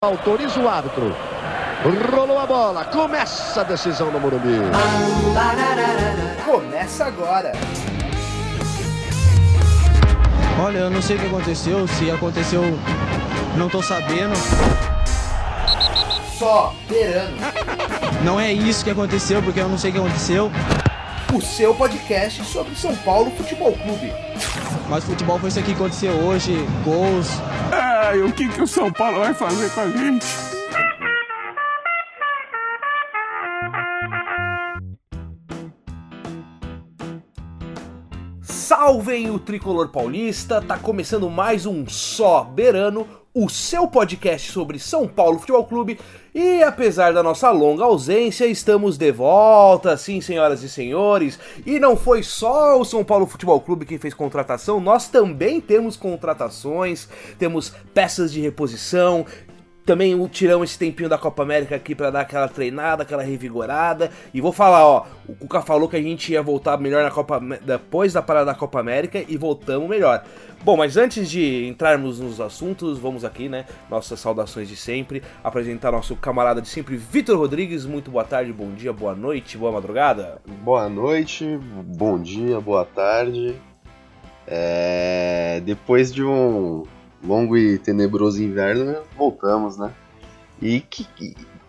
Autoriza 0.00 0.60
o 0.60 0.68
árbitro. 0.68 1.12
Rolou 2.14 2.38
a 2.38 2.46
bola. 2.46 2.84
Começa 2.84 3.62
a 3.62 3.64
decisão 3.64 4.12
no 4.12 4.20
Morumbi. 4.20 4.60
Começa 6.44 7.06
agora. 7.06 7.50
Olha, 10.64 10.78
eu 10.78 10.90
não 10.90 11.02
sei 11.02 11.16
o 11.16 11.18
que 11.18 11.26
aconteceu. 11.26 11.88
Se 11.88 12.12
aconteceu, 12.12 12.62
não 13.56 13.68
tô 13.68 13.82
sabendo. 13.82 14.36
Só 16.38 16.72
Verano. 16.88 17.36
Não 18.22 18.38
é 18.38 18.52
isso 18.52 18.84
que 18.84 18.90
aconteceu, 18.90 19.42
porque 19.42 19.58
eu 19.58 19.68
não 19.68 19.76
sei 19.76 19.90
o 19.90 19.94
que 19.94 19.98
aconteceu. 19.98 20.52
O 21.34 21.40
seu 21.42 21.74
podcast 21.74 22.44
sobre 22.44 22.76
São 22.76 22.94
Paulo 22.98 23.32
Futebol 23.32 23.72
Clube. 23.72 24.12
Mas 24.88 25.02
futebol 25.02 25.40
foi 25.40 25.48
isso 25.48 25.58
aqui 25.58 25.74
que 25.74 25.74
aconteceu 25.74 26.12
hoje. 26.12 26.64
Gols. 26.84 27.28
Ai, 28.08 28.22
o 28.22 28.32
que, 28.32 28.48
que 28.48 28.62
o 28.62 28.66
São 28.66 28.90
Paulo 28.90 29.18
vai 29.18 29.34
fazer 29.34 29.68
com 29.68 29.80
a 29.82 29.88
gente? 29.90 30.24
Salvem 38.40 39.30
o 39.30 39.38
tricolor 39.38 39.90
paulista, 39.90 40.62
tá 40.62 40.78
começando 40.78 41.28
mais 41.28 41.66
um 41.66 41.86
Só 41.86 42.44
Berano, 42.44 43.06
o 43.40 43.48
seu 43.48 43.86
podcast 43.86 44.50
sobre 44.50 44.80
São 44.80 45.06
Paulo 45.06 45.38
Futebol 45.38 45.64
Clube. 45.64 46.00
E 46.34 46.60
apesar 46.60 47.12
da 47.12 47.22
nossa 47.22 47.52
longa 47.52 47.84
ausência, 47.84 48.44
estamos 48.46 48.98
de 48.98 49.12
volta, 49.12 49.96
sim, 49.96 50.20
senhoras 50.20 50.64
e 50.64 50.68
senhores. 50.68 51.38
E 51.64 51.78
não 51.78 51.96
foi 51.96 52.24
só 52.24 52.80
o 52.80 52.84
São 52.84 53.04
Paulo 53.04 53.26
Futebol 53.26 53.60
Clube 53.60 53.86
que 53.86 53.96
fez 53.96 54.12
contratação, 54.12 54.80
nós 54.80 55.06
também 55.06 55.60
temos 55.60 55.96
contratações, 55.96 57.08
temos 57.38 57.72
peças 57.94 58.32
de 58.32 58.40
reposição, 58.40 59.24
também 59.88 60.22
tiramos 60.26 60.68
esse 60.68 60.78
tempinho 60.78 61.08
da 61.08 61.16
Copa 61.16 61.42
América 61.42 61.74
aqui 61.74 61.94
para 61.94 62.10
dar 62.10 62.20
aquela 62.20 62.46
treinada, 62.46 63.04
aquela 63.04 63.22
revigorada. 63.22 64.10
E 64.34 64.40
vou 64.40 64.52
falar, 64.52 64.86
ó, 64.86 65.06
o 65.26 65.34
Cuca 65.34 65.62
falou 65.62 65.88
que 65.88 65.96
a 65.96 66.02
gente 66.02 66.30
ia 66.30 66.42
voltar 66.42 66.76
melhor 66.76 67.02
na 67.02 67.10
Copa 67.10 67.40
depois 67.64 68.12
da 68.12 68.20
parada 68.20 68.44
da 68.44 68.54
Copa 68.54 68.78
América 68.78 69.24
e 69.26 69.34
voltamos 69.38 69.88
melhor. 69.88 70.22
Bom, 70.62 70.76
mas 70.76 70.98
antes 70.98 71.30
de 71.30 71.66
entrarmos 71.66 72.20
nos 72.20 72.38
assuntos, 72.38 72.98
vamos 72.98 73.24
aqui, 73.24 73.48
né? 73.48 73.64
Nossas 73.88 74.20
saudações 74.20 74.68
de 74.68 74.76
sempre, 74.76 75.22
apresentar 75.42 75.90
nosso 75.90 76.14
camarada 76.16 76.60
de 76.60 76.68
sempre, 76.68 76.94
Vitor 76.98 77.38
Rodrigues. 77.38 77.86
Muito 77.86 78.10
boa 78.10 78.24
tarde, 78.24 78.52
bom 78.52 78.70
dia, 78.72 78.92
boa 78.92 79.14
noite, 79.14 79.56
boa 79.56 79.72
madrugada. 79.72 80.42
Boa 80.62 80.86
noite, 80.90 81.58
bom 81.96 82.20
dia, 82.20 82.60
boa 82.60 82.84
tarde. 82.84 83.54
É... 84.46 85.62
Depois 85.64 86.12
de 86.12 86.22
um 86.22 86.84
longo 87.22 87.56
e 87.56 87.78
tenebroso 87.78 88.42
inverno, 88.42 88.96
voltamos, 89.16 89.76
né? 89.76 89.92
E 90.60 90.80
que, 90.80 91.06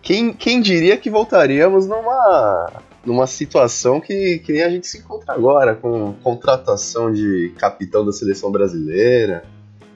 quem, 0.02 0.32
quem 0.32 0.60
diria 0.60 0.96
que 0.96 1.10
voltaríamos 1.10 1.86
numa, 1.86 2.72
numa 3.04 3.26
situação 3.26 4.00
que, 4.00 4.38
que 4.40 4.52
nem 4.52 4.62
a 4.62 4.70
gente 4.70 4.86
se 4.86 4.98
encontra 4.98 5.34
agora, 5.34 5.74
com 5.74 6.14
contratação 6.22 7.12
de 7.12 7.52
capitão 7.58 8.04
da 8.04 8.12
seleção 8.12 8.50
brasileira, 8.50 9.44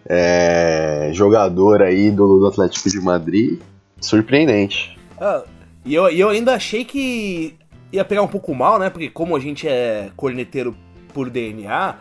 é, 0.06 1.10
jogador 1.12 1.82
aí 1.82 2.10
do, 2.10 2.40
do 2.40 2.46
Atlético 2.46 2.88
de 2.90 3.00
Madrid. 3.00 3.60
Surpreendente. 4.00 4.98
Ah, 5.18 5.44
e 5.84 5.94
eu, 5.94 6.08
eu 6.08 6.28
ainda 6.28 6.54
achei 6.54 6.84
que 6.84 7.56
ia 7.92 8.04
pegar 8.04 8.22
um 8.22 8.28
pouco 8.28 8.54
mal, 8.54 8.78
né? 8.78 8.90
Porque 8.90 9.08
como 9.08 9.36
a 9.36 9.40
gente 9.40 9.66
é 9.66 10.10
corneteiro 10.16 10.76
por 11.12 11.30
DNA, 11.30 11.96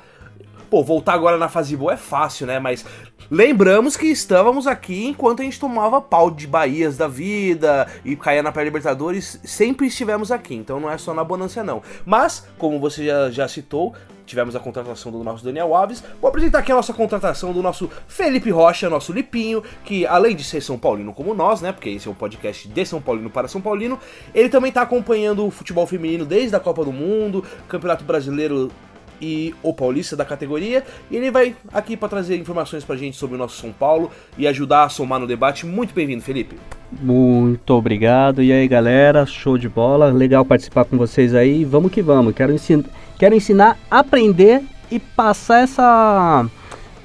pô, 0.70 0.84
voltar 0.84 1.14
agora 1.14 1.38
na 1.38 1.48
fase 1.48 1.78
boa 1.78 1.94
é 1.94 1.98
fácil, 1.98 2.48
né? 2.48 2.60
Mas 2.60 2.86
lembramos 3.34 3.98
que 3.98 4.06
estávamos 4.06 4.67
aqui 4.67 5.08
enquanto 5.08 5.42
a 5.42 5.44
gente 5.44 5.59
tomava 5.59 6.00
pau 6.00 6.30
de 6.30 6.45
Bahias 6.45 6.98
da 6.98 7.08
vida 7.08 7.88
e 8.06 8.16
caía 8.16 8.44
na 8.44 8.52
pré-libertadores, 8.52 9.39
sempre 9.44 9.88
estivemos 9.88 10.31
aqui, 10.31 10.53
então 10.53 10.80
não 10.80 10.88
é 10.88 11.00
só 11.00 11.16
na 11.16 11.23
bonança 11.23 11.64
não. 11.64 11.81
Mas, 12.06 12.48
como 12.59 12.80
você 12.80 13.08
já, 13.08 13.31
já 13.31 13.48
citou, 13.48 13.95
tivemos 14.23 14.55
a 14.55 14.60
contratação 14.60 15.11
do 15.11 15.23
nosso 15.23 15.44
Daniel 15.44 15.73
Alves. 15.73 16.04
Vou 16.21 16.30
apresentar 16.30 16.60
aqui 16.60 16.71
a 16.71 16.76
nossa 16.76 16.94
contratação 16.94 17.52
do 17.52 17.64
nosso 17.64 17.89
Felipe 18.08 18.52
Rocha, 18.52 18.88
nosso 18.88 19.11
Lipinho, 19.11 19.64
que 19.83 20.05
além 20.05 20.36
de 20.36 20.44
ser 20.44 20.61
São 20.61 20.77
Paulino 20.77 21.11
como 21.11 21.33
nós, 21.33 21.60
né? 21.60 21.71
Porque 21.71 21.89
esse 21.89 22.08
é 22.08 22.11
um 22.11 22.14
podcast 22.14 22.67
de 22.67 22.86
São 22.86 23.02
Paulino 23.02 23.32
para 23.32 23.48
São 23.48 23.60
Paulino, 23.60 23.98
ele 24.32 24.48
também 24.48 24.70
está 24.70 24.83
acompanhando 24.83 25.44
o 25.44 25.50
futebol 25.50 25.88
feminino 25.88 26.23
desde 26.23 26.55
a 26.55 26.60
Copa 26.60 26.86
do 26.86 26.92
Mundo, 26.92 27.44
Campeonato 27.67 28.04
Brasileiro 28.04 28.70
e 29.22 29.54
o 29.64 29.74
Paulista 29.74 30.16
da 30.16 30.26
categoria. 30.26 30.84
E 31.10 31.16
ele 31.16 31.32
vai 31.32 31.56
aqui 31.72 31.96
para 31.96 32.10
trazer 32.10 32.38
informações 32.38 32.84
pra 32.84 32.96
gente 32.96 33.18
sobre 33.18 33.36
o 33.36 33.38
nosso 33.38 33.60
São 33.60 33.72
Paulo 33.72 34.12
e 34.38 34.48
ajudar 34.48 34.84
a 34.84 34.90
somar 34.90 35.20
no 35.20 35.28
debate. 35.28 35.66
Muito 35.66 35.94
bem-vindo, 35.94 36.22
Felipe. 36.22 36.58
Muito 36.92 37.72
obrigado. 37.72 38.42
E 38.42 38.52
aí, 38.52 38.68
galera, 38.68 39.26
show 39.26 39.58
de 39.58 39.68
bola. 39.68 40.12
Legal 40.12 40.46
participar 40.46 40.86
com 40.86 40.98
vocês 40.98 41.34
aí. 41.34 41.66
Vamos 41.66 41.92
que 41.92 42.02
vamos. 42.02 42.34
Quero, 42.34 42.54
ensin 42.54 42.84
quero 43.18 43.36
ensinar, 43.36 43.78
aprender 43.90 44.62
e 44.92 45.00
passar 45.00 45.62
essa 45.62 46.45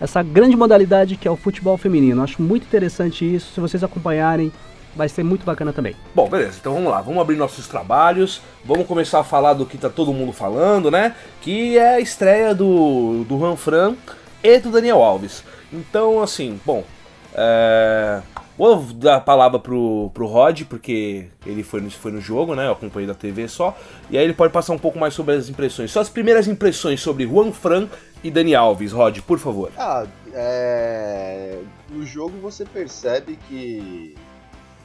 essa 0.01 0.23
grande 0.23 0.57
modalidade 0.57 1.17
que 1.17 1.27
é 1.27 1.31
o 1.31 1.37
futebol 1.37 1.77
feminino. 1.77 2.23
Acho 2.23 2.41
muito 2.41 2.65
interessante 2.65 3.25
isso. 3.25 3.53
Se 3.55 3.61
vocês 3.61 3.83
acompanharem, 3.83 4.53
vai 4.99 5.09
ser 5.09 5.23
muito 5.23 5.47
bacana 5.47 5.73
também. 5.73 5.95
Bom, 6.15 6.29
beleza, 6.29 6.59
então 6.61 6.75
vamos 6.75 6.91
lá, 6.91 7.01
vamos 7.01 7.21
abrir 7.23 7.37
nossos 7.37 7.69
trabalhos, 7.69 8.43
vamos 8.65 8.87
começar 8.87 9.21
a 9.21 9.25
falar 9.25 9.55
do 9.55 9.65
que 9.65 9.79
tá 9.79 9.89
todo 9.89 10.13
mundo 10.13 10.33
falando, 10.33 10.91
né? 10.91 11.15
Que 11.41 11.79
é 11.79 11.95
a 11.95 12.01
estreia 12.01 12.53
do, 12.55 13.25
do 13.29 13.39
Ranfran 13.39 13.95
e 14.43 14.59
do 14.59 14.71
Daniel 14.71 15.01
Alves. 15.01 15.45
Então, 15.73 16.21
assim, 16.21 16.61
bom, 16.67 16.85
é... 17.33 18.21
Vou 18.59 18.77
dar 18.93 19.17
a 19.17 19.21
palavra 19.21 19.61
pro, 19.61 20.11
pro 20.13 20.27
Rod, 20.27 20.63
porque 20.65 21.29
ele 21.47 21.63
foi 21.63 21.81
no, 21.81 21.89
foi 21.93 22.11
no 22.11 22.21
jogo, 22.21 22.57
né? 22.57 22.67
Eu 22.67 22.73
acompanhei 22.73 23.07
da 23.07 23.15
TV 23.15 23.47
só. 23.47 23.79
E 24.11 24.19
aí 24.19 24.25
ele 24.25 24.35
pode 24.35 24.53
passar 24.53 24.73
um 24.73 24.79
pouco 24.79 24.99
mais 24.99 25.15
sobre 25.15 25.37
as 25.37 25.49
impressões. 25.49 25.93
Só 25.93 26.01
as 26.01 26.09
primeiras 26.09 26.49
impressões 26.49 27.01
sobre 27.01 27.25
Juan 27.25 27.53
Fran 27.53 27.87
e 28.23 28.33
Dani 28.33 28.57
Alves. 28.57 28.91
Rod, 28.91 29.21
por 29.21 29.39
favor. 29.39 29.71
Ah, 29.79 30.05
é... 30.35 31.61
No 31.89 32.05
jogo 32.05 32.37
você 32.43 32.65
percebe 32.65 33.39
que 33.49 34.17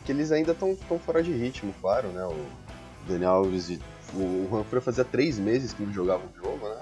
que 0.06 0.12
eles 0.12 0.31
ainda 0.31 0.52
estão 0.52 0.75
fora 1.00 1.24
de 1.24 1.31
ritmo, 1.31 1.74
claro, 1.81 2.09
né? 2.09 2.24
O 2.25 2.46
Daniel 3.08 3.31
Alves 3.31 3.69
e 3.69 3.80
o 4.14 4.47
Juanfran 4.50 4.81
fazia 4.81 5.03
três 5.03 5.40
meses 5.40 5.74
que 5.74 5.84
não 5.84 5.91
jogavam 5.91 6.25
o 6.28 6.44
jogo, 6.44 6.68
né? 6.68 6.80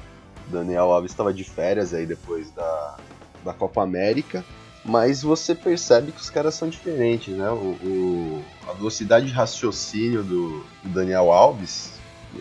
O 0.47 0.51
Daniel 0.51 0.91
Alves 0.91 1.11
estava 1.11 1.33
de 1.33 1.43
férias 1.43 1.93
aí 1.93 2.05
depois 2.05 2.51
da, 2.51 2.97
da 3.43 3.53
Copa 3.53 3.81
América, 3.83 4.43
mas 4.83 5.21
você 5.21 5.53
percebe 5.53 6.11
que 6.11 6.19
os 6.19 6.29
caras 6.29 6.55
são 6.55 6.67
diferentes, 6.67 7.35
né? 7.35 7.49
O, 7.51 7.77
o 7.83 8.43
a 8.67 8.73
velocidade 8.73 9.27
de 9.27 9.31
raciocínio 9.31 10.23
do, 10.23 10.65
do 10.83 10.89
Daniel 10.89 11.31
Alves 11.31 11.91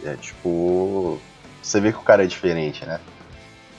é 0.05 0.15
tipo. 0.17 1.21
Você 1.63 1.79
vê 1.79 1.93
que 1.93 1.99
o 1.99 2.03
cara 2.03 2.25
é 2.25 2.27
diferente, 2.27 2.85
né? 2.87 2.99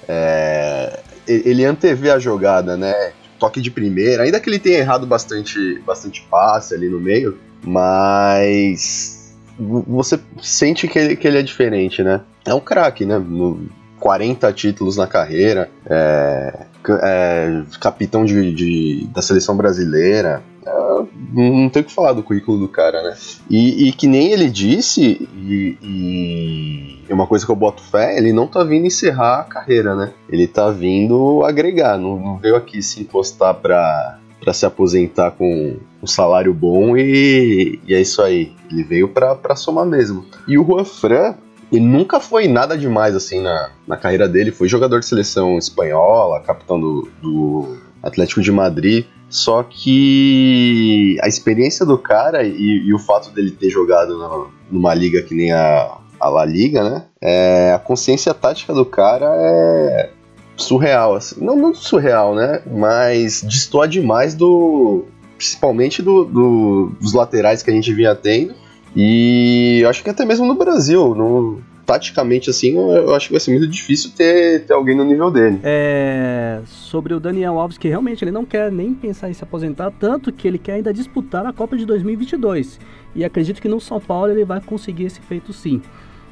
É, 0.08 1.00
ele 1.28 1.66
antevê 1.66 2.12
a 2.12 2.20
jogada, 2.20 2.78
né? 2.78 3.14
Toque 3.42 3.60
de 3.60 3.72
primeira, 3.72 4.22
ainda 4.22 4.40
que 4.40 4.48
ele 4.48 4.60
tenha 4.60 4.78
errado 4.78 5.08
bastante, 5.08 5.80
bastante 5.80 6.22
passe 6.30 6.76
ali 6.76 6.88
no 6.88 7.00
meio, 7.00 7.40
mas 7.64 9.36
você 9.58 10.20
sente 10.40 10.88
que 10.88 11.00
ele, 11.00 11.16
que 11.16 11.28
ele 11.28 11.40
é 11.40 11.42
diferente, 11.42 12.04
né? 12.04 12.22
É 12.46 12.54
um 12.54 12.60
craque, 12.60 13.04
né? 13.04 13.18
No, 13.18 13.68
40 14.00 14.54
títulos 14.54 14.96
na 14.96 15.08
carreira, 15.08 15.70
é, 15.88 16.66
é, 17.04 17.62
capitão 17.80 18.24
de, 18.24 18.54
de, 18.54 19.08
da 19.14 19.24
seleção 19.24 19.58
brasileira. 19.58 20.44
É, 20.66 21.06
não 21.34 21.70
tem 21.70 21.82
o 21.82 21.86
que 21.86 21.94
falar 21.94 22.14
do 22.14 22.24
currículo 22.24 22.60
do 22.60 22.68
cara, 22.68 23.02
né? 23.02 23.18
E, 23.50 23.88
e 23.88 23.92
que 23.92 24.08
nem 24.08 24.32
ele 24.32 24.50
disse, 24.50 25.28
e, 25.36 25.78
e, 25.82 27.14
uma 27.14 27.28
coisa 27.28 27.46
que 27.46 27.52
eu 27.52 27.56
boto 27.56 27.82
fé, 27.82 28.18
ele 28.18 28.32
não 28.32 28.48
tá 28.48 28.64
vindo 28.64 28.86
encerrar 28.86 29.40
a 29.40 29.44
carreira, 29.44 29.96
né? 29.96 30.14
Ele 30.30 30.48
tá 30.48 30.70
vindo 30.70 31.44
agregar, 31.44 31.98
não, 31.98 32.38
veio 32.38 32.56
aqui 32.56 32.82
se 32.82 33.02
encostar 33.02 33.56
pra, 33.56 34.20
para 34.40 34.54
se 34.54 34.66
aposentar 34.66 35.32
com 35.32 35.78
um 36.02 36.08
salário 36.08 36.54
bom 36.54 36.98
e, 36.98 37.80
e, 37.88 37.94
é 37.94 38.02
isso 38.02 38.22
aí. 38.22 38.54
Ele 38.72 38.84
veio 38.84 39.08
para 39.08 39.56
somar 39.56 39.86
mesmo. 39.86 40.26
E 40.48 40.58
o 40.58 40.66
Juan 40.66 40.86
Fran, 40.86 41.36
ele 41.72 41.86
nunca 41.86 42.20
foi 42.20 42.48
nada 42.48 42.78
demais 42.78 43.16
assim 43.16 43.42
na, 43.42 43.72
na 43.88 43.98
carreira 43.98 44.28
dele. 44.28 44.52
Foi 44.52 44.68
jogador 44.68 45.00
de 45.00 45.06
seleção 45.06 45.58
espanhola, 45.58 46.42
capitão 46.42 46.80
do, 46.80 47.10
do 47.22 47.78
Atlético 48.02 48.42
de 48.42 48.52
Madrid. 48.52 49.06
Só 49.30 49.64
que 49.64 51.18
a 51.22 51.28
experiência 51.28 51.86
do 51.86 51.98
cara 51.98 52.44
e, 52.44 52.84
e 52.86 52.94
o 52.94 53.00
fato 53.00 53.32
dele 53.32 53.52
ter 53.52 53.70
jogado 53.70 54.50
numa 54.70 54.94
liga 54.94 55.22
que 55.22 55.34
nem 55.34 55.52
a, 55.52 55.98
a 56.20 56.30
La 56.30 56.46
Liga, 56.46 56.84
né? 56.84 57.06
É, 57.22 57.74
a 57.74 57.80
consciência 57.80 58.34
tática 58.34 58.74
do 58.74 58.86
cara 58.86 59.28
é 59.38 60.10
surreal. 60.58 61.16
Assim. 61.16 61.44
Não, 61.44 61.56
não 61.56 61.74
surreal, 61.74 62.36
né? 62.36 62.62
Mas 62.70 63.42
destoa 63.42 63.88
demais 63.88 64.36
do. 64.36 65.06
Principalmente 65.38 66.02
do, 66.02 66.26
do, 66.26 66.92
dos 67.00 67.14
laterais 67.14 67.64
que 67.64 67.72
a 67.72 67.74
gente 67.74 67.92
vinha 67.94 68.14
tendo 68.14 68.54
e 68.96 69.84
acho 69.88 70.04
que 70.04 70.10
até 70.10 70.26
mesmo 70.26 70.46
no 70.46 70.56
Brasil, 70.56 71.16
no, 71.16 71.62
taticamente, 71.92 72.50
assim, 72.50 72.78
eu, 72.78 73.14
acho 73.14 73.28
que 73.28 73.34
vai 73.34 73.40
ser 73.42 73.52
muito 73.52 73.68
difícil 73.68 74.12
ter, 74.16 74.64
ter 74.64 74.72
alguém 74.72 74.96
no 74.96 75.04
nível 75.04 75.30
dele. 75.30 75.60
É, 75.62 76.62
sobre 76.66 77.14
o 77.14 77.20
Daniel 77.20 77.60
Alves, 77.60 77.78
que 77.78 77.90
realmente 77.90 78.24
ele 78.24 78.32
não 78.32 78.46
quer 78.46 78.72
nem 78.72 78.94
pensar 78.94 79.30
em 79.30 79.34
se 79.34 79.44
aposentar, 79.44 79.92
tanto 80.00 80.32
que 80.32 80.48
ele 80.48 80.58
quer 80.58 80.76
ainda 80.76 80.94
disputar 80.94 81.46
a 81.46 81.52
Copa 81.52 81.76
de 81.76 81.86
2022. 81.86 82.80
E 83.14 83.26
acredito 83.26 83.62
que 83.62 83.68
no 83.68 83.82
São 83.82 84.00
Paulo 84.00 84.32
ele 84.32 84.46
vai 84.46 84.62
conseguir 84.62 85.04
esse 85.04 85.20
feito 85.20 85.52
sim. 85.52 85.82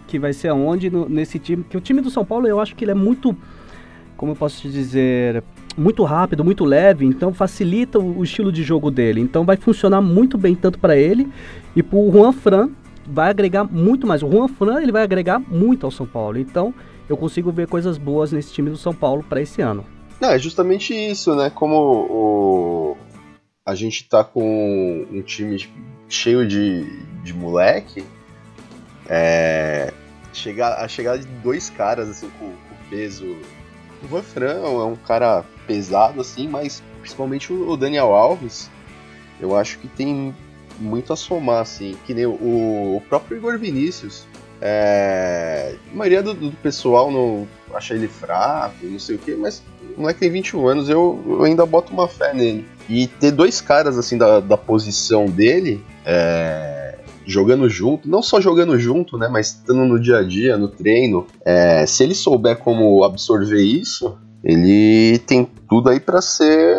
Que 0.07 0.17
vai 0.17 0.31
ser 0.31 0.47
aonde 0.47 0.89
no, 0.89 1.09
nesse 1.09 1.37
time. 1.37 1.61
Que 1.69 1.75
o 1.75 1.81
time 1.81 1.99
do 1.99 2.09
São 2.09 2.23
Paulo 2.23 2.47
eu 2.47 2.61
acho 2.61 2.73
que 2.73 2.85
ele 2.85 2.91
é 2.91 2.95
muito. 2.95 3.35
Como 4.15 4.31
eu 4.31 4.37
posso 4.37 4.61
te 4.61 4.69
dizer? 4.69 5.43
Muito 5.77 6.05
rápido, 6.05 6.43
muito 6.43 6.63
leve, 6.63 7.05
então 7.05 7.33
facilita 7.33 7.99
o 7.99 8.23
estilo 8.23 8.49
de 8.49 8.63
jogo 8.63 8.89
dele. 8.89 9.19
Então 9.19 9.43
vai 9.43 9.57
funcionar 9.57 9.99
muito 9.99 10.37
bem 10.37 10.55
tanto 10.55 10.79
para 10.79 10.95
ele 10.95 11.27
e 11.75 11.83
para 11.83 11.97
o 11.97 12.09
Juan 12.11 12.31
Fran, 12.31 12.69
vai 13.11 13.29
agregar 13.29 13.63
muito 13.63 14.07
mais. 14.07 14.23
O 14.23 14.29
Juan 14.29 14.47
Fran 14.47 14.81
ele 14.81 14.91
vai 14.91 15.03
agregar 15.03 15.39
muito 15.39 15.85
ao 15.85 15.91
São 15.91 16.05
Paulo. 16.05 16.37
Então 16.37 16.73
eu 17.07 17.17
consigo 17.17 17.51
ver 17.51 17.67
coisas 17.67 17.97
boas 17.97 18.31
nesse 18.31 18.53
time 18.53 18.69
do 18.69 18.77
São 18.77 18.93
Paulo 18.93 19.23
para 19.23 19.41
esse 19.41 19.61
ano. 19.61 19.85
Não, 20.21 20.31
é 20.31 20.39
justamente 20.39 20.93
isso, 20.93 21.33
né? 21.35 21.49
Como 21.49 21.75
o, 21.75 22.97
a 23.65 23.73
gente 23.73 24.07
tá 24.07 24.23
com 24.23 25.07
um 25.11 25.21
time 25.21 25.65
cheio 26.07 26.47
de, 26.47 26.83
de 27.23 27.33
moleque, 27.33 28.03
é, 29.07 29.93
chegar, 30.33 30.83
a 30.83 30.87
chegada 30.87 31.19
de 31.19 31.25
dois 31.25 31.69
caras 31.69 32.09
assim 32.09 32.29
com, 32.37 32.47
com 32.47 32.89
peso. 32.89 33.25
O 34.03 34.07
Juan 34.07 34.21
Fran 34.21 34.61
é 34.63 34.85
um 34.85 34.95
cara 34.95 35.43
pesado 35.65 36.21
assim, 36.21 36.47
mas 36.47 36.83
principalmente 37.01 37.51
o 37.51 37.75
Daniel 37.77 38.13
Alves, 38.13 38.69
eu 39.39 39.55
acho 39.55 39.79
que 39.79 39.87
tem 39.87 40.35
muito 40.79 41.13
a 41.13 41.15
somar, 41.15 41.61
assim. 41.61 41.95
Que 42.05 42.13
nem 42.13 42.25
o, 42.25 42.31
o 42.97 43.03
próprio 43.07 43.37
Igor 43.37 43.57
Vinícius. 43.57 44.25
É, 44.61 45.75
a 45.91 45.95
maioria 45.95 46.21
do, 46.21 46.33
do, 46.33 46.51
pessoal 46.57 47.09
não 47.09 47.47
acha 47.73 47.93
ele 47.93 48.09
fraco, 48.09 48.75
não 48.83 48.99
sei 48.99 49.15
o 49.15 49.19
que, 49.19 49.33
mas 49.33 49.63
o 49.95 50.01
moleque 50.01 50.19
tem 50.19 50.29
21 50.29 50.67
anos, 50.67 50.89
eu, 50.89 51.17
eu, 51.25 51.43
ainda 51.43 51.65
boto 51.65 51.93
uma 51.93 52.09
fé 52.09 52.33
nele. 52.33 52.67
E 52.89 53.07
ter 53.07 53.31
dois 53.31 53.61
caras 53.61 53.97
assim 53.97 54.17
da, 54.17 54.41
da 54.41 54.57
posição 54.57 55.27
dele, 55.27 55.81
é, 56.05 56.97
jogando 57.25 57.69
junto, 57.69 58.09
não 58.09 58.21
só 58.21 58.41
jogando 58.41 58.77
junto, 58.77 59.17
né, 59.17 59.29
mas 59.31 59.47
estando 59.47 59.85
no 59.85 59.99
dia 59.99 60.17
a 60.17 60.23
dia, 60.23 60.57
no 60.57 60.67
treino, 60.67 61.25
é, 61.45 61.85
se 61.85 62.03
ele 62.03 62.15
souber 62.15 62.57
como 62.57 63.03
absorver 63.05 63.61
isso, 63.61 64.17
ele 64.43 65.19
tem 65.19 65.47
tudo 65.69 65.89
aí 65.89 65.99
para 65.99 66.21
ser 66.21 66.77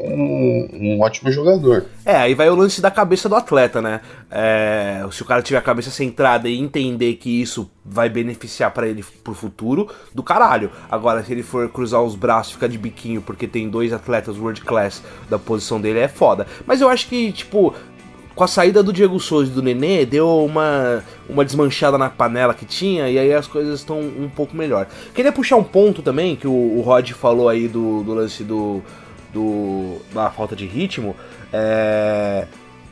um, 0.00 0.68
um, 0.72 1.00
ótimo 1.00 1.30
jogador. 1.30 1.84
É, 2.04 2.16
aí 2.16 2.34
vai 2.34 2.48
o 2.48 2.54
lance 2.54 2.80
da 2.80 2.90
cabeça 2.90 3.28
do 3.28 3.34
atleta, 3.34 3.82
né? 3.82 4.00
É, 4.30 5.06
se 5.10 5.22
o 5.22 5.24
cara 5.26 5.42
tiver 5.42 5.58
a 5.58 5.62
cabeça 5.62 5.90
centrada 5.90 6.48
e 6.48 6.58
entender 6.58 7.14
que 7.14 7.40
isso 7.40 7.70
vai 7.84 8.08
beneficiar 8.08 8.70
para 8.70 8.88
ele 8.88 9.04
pro 9.22 9.34
futuro, 9.34 9.88
do 10.14 10.22
caralho. 10.22 10.70
Agora, 10.90 11.22
se 11.22 11.32
ele 11.32 11.42
for 11.42 11.68
cruzar 11.68 12.02
os 12.02 12.14
braços 12.14 12.52
e 12.52 12.54
ficar 12.54 12.68
de 12.68 12.78
biquinho 12.78 13.20
porque 13.20 13.46
tem 13.46 13.68
dois 13.68 13.92
atletas 13.92 14.38
world 14.38 14.60
class 14.62 15.02
da 15.28 15.38
posição 15.38 15.80
dele, 15.80 15.98
é 15.98 16.08
foda. 16.08 16.46
Mas 16.66 16.80
eu 16.80 16.88
acho 16.88 17.08
que, 17.08 17.32
tipo, 17.32 17.74
com 18.34 18.44
a 18.44 18.48
saída 18.48 18.82
do 18.82 18.92
Diego 18.92 19.20
Souza 19.20 19.50
e 19.50 19.54
do 19.54 19.62
Nenê, 19.62 20.06
deu 20.06 20.44
uma, 20.44 21.04
uma 21.28 21.44
desmanchada 21.44 21.98
na 21.98 22.08
panela 22.08 22.54
que 22.54 22.64
tinha, 22.64 23.10
e 23.10 23.18
aí 23.18 23.34
as 23.34 23.46
coisas 23.46 23.80
estão 23.80 24.00
um 24.00 24.30
pouco 24.34 24.56
melhor. 24.56 24.86
Queria 25.14 25.30
puxar 25.30 25.56
um 25.56 25.64
ponto 25.64 26.00
também, 26.00 26.36
que 26.36 26.46
o, 26.46 26.78
o 26.78 26.80
Rod 26.80 27.10
falou 27.10 27.48
aí 27.48 27.68
do, 27.68 28.02
do 28.02 28.14
lance 28.14 28.42
do, 28.42 28.82
do, 29.32 29.98
da 30.12 30.30
falta 30.30 30.54
de 30.54 30.66
ritmo. 30.66 31.14
É, 31.52 32.46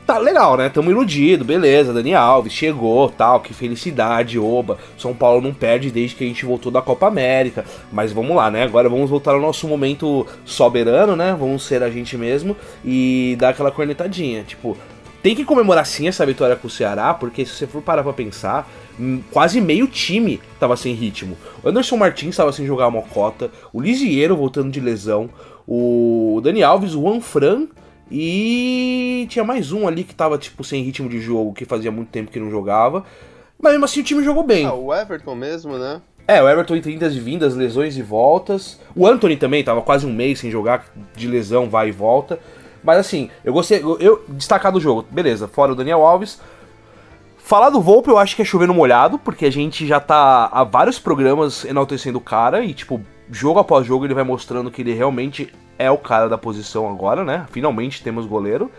tá 0.05 0.17
legal, 0.17 0.57
né? 0.57 0.69
Tamo 0.69 0.89
iludido, 0.89 1.45
beleza. 1.45 1.93
Dani 1.93 2.15
Alves 2.15 2.51
chegou, 2.51 3.09
tal, 3.09 3.41
que 3.41 3.53
felicidade, 3.53 4.39
oba. 4.39 4.77
São 4.97 5.13
Paulo 5.13 5.39
não 5.41 5.53
perde 5.53 5.91
desde 5.91 6.15
que 6.15 6.23
a 6.23 6.27
gente 6.27 6.45
voltou 6.45 6.71
da 6.71 6.81
Copa 6.81 7.07
América. 7.07 7.63
Mas 7.91 8.11
vamos 8.11 8.35
lá, 8.35 8.49
né? 8.49 8.63
Agora 8.63 8.89
vamos 8.89 9.09
voltar 9.09 9.33
ao 9.33 9.41
nosso 9.41 9.67
momento 9.67 10.25
soberano, 10.45 11.15
né? 11.15 11.35
Vamos 11.39 11.63
ser 11.63 11.83
a 11.83 11.91
gente 11.91 12.17
mesmo 12.17 12.57
e 12.83 13.35
dar 13.39 13.49
aquela 13.49 13.71
cornetadinha. 13.71 14.43
Tipo, 14.43 14.75
tem 15.21 15.35
que 15.35 15.43
comemorar 15.43 15.85
sim 15.85 16.07
essa 16.07 16.25
vitória 16.25 16.55
com 16.55 16.67
o 16.67 16.71
Ceará, 16.71 17.13
porque 17.13 17.45
se 17.45 17.51
você 17.53 17.67
for 17.67 17.81
parar 17.81 18.03
pra 18.03 18.13
pensar, 18.13 18.69
hum, 18.97 19.21
quase 19.31 19.59
meio 19.59 19.85
time 19.85 20.39
tava 20.57 20.77
sem 20.77 20.93
ritmo. 20.93 21.37
O 21.61 21.67
Anderson 21.67 21.97
Martins 21.97 22.37
tava 22.37 22.53
sem 22.53 22.65
jogar 22.65 22.85
a 22.85 22.91
mocota, 22.91 23.51
o 23.73 23.81
Lisieiro 23.81 24.35
voltando 24.37 24.71
de 24.71 24.79
lesão, 24.79 25.29
o 25.71 26.41
Dani 26.41 26.63
Alves, 26.63 26.95
o 26.95 27.01
Juan 27.01 27.21
Fran 27.21 27.67
e 28.11 29.27
tinha 29.29 29.45
mais 29.45 29.71
um 29.71 29.87
ali 29.87 30.03
que 30.03 30.15
tava 30.15 30.35
tipo 30.39 30.63
sem 30.63 30.81
ritmo 30.81 31.07
de 31.07 31.21
jogo, 31.21 31.53
que 31.53 31.63
fazia 31.63 31.91
muito 31.91 32.09
tempo 32.09 32.31
que 32.31 32.39
não 32.39 32.49
jogava. 32.49 33.05
Mas 33.61 33.73
mesmo 33.73 33.85
assim 33.85 33.99
o 33.99 34.03
time 34.03 34.23
jogou 34.23 34.41
bem. 34.41 34.65
Ah, 34.65 34.73
o 34.73 34.91
Everton 34.91 35.35
mesmo, 35.35 35.77
né? 35.77 36.01
É, 36.27 36.41
o 36.41 36.49
Everton 36.49 36.75
em 36.75 36.81
30 36.81 37.11
de 37.11 37.19
vindas, 37.19 37.55
lesões 37.55 37.95
e 37.97 38.01
voltas. 38.01 38.79
O 38.95 39.05
Anthony 39.05 39.37
também 39.37 39.63
tava 39.63 39.83
quase 39.83 40.07
um 40.07 40.13
mês 40.13 40.39
sem 40.39 40.49
jogar, 40.49 40.85
de 41.15 41.27
lesão, 41.27 41.69
vai 41.69 41.89
e 41.89 41.91
volta. 41.91 42.39
Mas 42.83 42.97
assim, 42.97 43.29
eu 43.45 43.53
gostei. 43.53 43.79
Eu, 43.83 43.99
eu 43.99 44.25
destacar 44.29 44.71
do 44.71 44.79
jogo, 44.79 45.05
beleza, 45.11 45.47
fora 45.47 45.73
o 45.73 45.75
Daniel 45.75 46.03
Alves. 46.03 46.41
Falar 47.37 47.69
do 47.69 47.81
Volpe 47.81 48.09
eu 48.09 48.17
acho 48.17 48.35
que 48.35 48.41
é 48.41 48.45
chover 48.45 48.67
no 48.67 48.73
molhado, 48.73 49.19
porque 49.19 49.45
a 49.45 49.51
gente 49.51 49.85
já 49.85 49.99
tá 49.99 50.49
há 50.51 50.63
vários 50.63 50.97
programas 50.97 51.63
enaltecendo 51.65 52.17
o 52.17 52.21
cara 52.21 52.63
e, 52.63 52.73
tipo, 52.73 53.01
jogo 53.31 53.59
após 53.59 53.85
jogo 53.85 54.05
ele 54.05 54.13
vai 54.13 54.23
mostrando 54.23 54.71
que 54.71 54.81
ele 54.81 54.93
realmente 54.93 55.53
é 55.77 55.89
o 55.89 55.97
cara 55.97 56.27
da 56.27 56.37
posição 56.37 56.89
agora, 56.89 57.23
né? 57.23 57.45
Finalmente 57.51 58.03
temos 58.03 58.25
goleiro. 58.25 58.71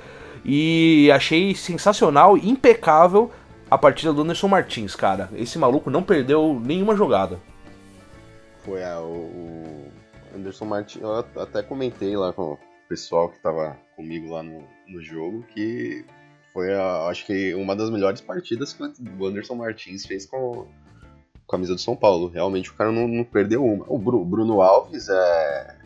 E 0.45 1.11
achei 1.13 1.55
sensacional, 1.55 2.37
impecável 2.37 3.31
a 3.71 3.79
partida 3.79 4.13
do 4.13 4.23
Anderson 4.23 4.49
Martins, 4.49 4.95
cara. 4.95 5.29
Esse 5.35 5.59
maluco 5.59 5.91
não 5.91 6.03
perdeu 6.03 6.61
nenhuma 6.65 6.97
jogada. 6.97 7.39
Foi 8.65 8.81
é, 8.81 8.97
o 8.97 9.87
Anderson 10.35 10.65
Martins, 10.65 11.03
eu 11.03 11.25
até 11.37 11.63
comentei 11.63 12.17
lá 12.17 12.33
com, 12.33 12.59
pessoal 12.89 13.29
que 13.29 13.37
estava 13.37 13.77
comigo 13.95 14.33
lá 14.33 14.43
no, 14.43 14.65
no 14.89 15.01
jogo 15.01 15.45
que 15.55 16.05
foi, 16.53 16.75
a, 16.75 17.07
acho 17.07 17.25
que, 17.25 17.55
uma 17.55 17.77
das 17.77 17.91
melhores 17.91 18.21
partidas 18.21 18.73
que 18.73 18.83
o 18.83 19.27
Anderson 19.27 19.55
Martins 19.55 20.05
fez 20.05 20.27
com 20.27 20.67
a 20.89 20.90
camisa 21.51 21.75
do 21.75 21.81
São 21.81 21.97
Paulo. 21.97 22.29
Realmente 22.29 22.71
o 22.71 22.75
cara 22.75 22.93
não, 22.93 23.09
não 23.09 23.25
perdeu 23.25 23.65
uma. 23.65 23.85
O 23.89 23.99
Bruno 23.99 24.63
Alves 24.63 25.09
é, 25.09 25.77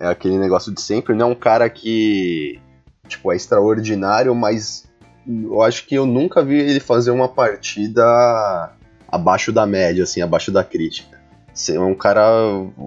é 0.00 0.06
aquele 0.06 0.38
negócio 0.38 0.72
de 0.72 0.80
sempre, 0.80 1.14
não 1.14 1.28
é 1.28 1.32
um 1.32 1.34
cara 1.34 1.68
que 1.68 2.60
tipo, 3.06 3.32
é 3.32 3.36
extraordinário, 3.36 4.34
mas 4.34 4.86
eu 5.26 5.62
acho 5.62 5.86
que 5.86 5.94
eu 5.94 6.04
nunca 6.04 6.44
vi 6.44 6.56
ele 6.56 6.80
fazer 6.80 7.10
uma 7.10 7.28
partida 7.28 8.04
abaixo 9.08 9.50
da 9.50 9.66
média, 9.66 10.04
assim, 10.04 10.20
abaixo 10.20 10.52
da 10.52 10.62
crítica 10.62 11.18
é 11.68 11.80
um 11.80 11.94
cara, 11.94 12.22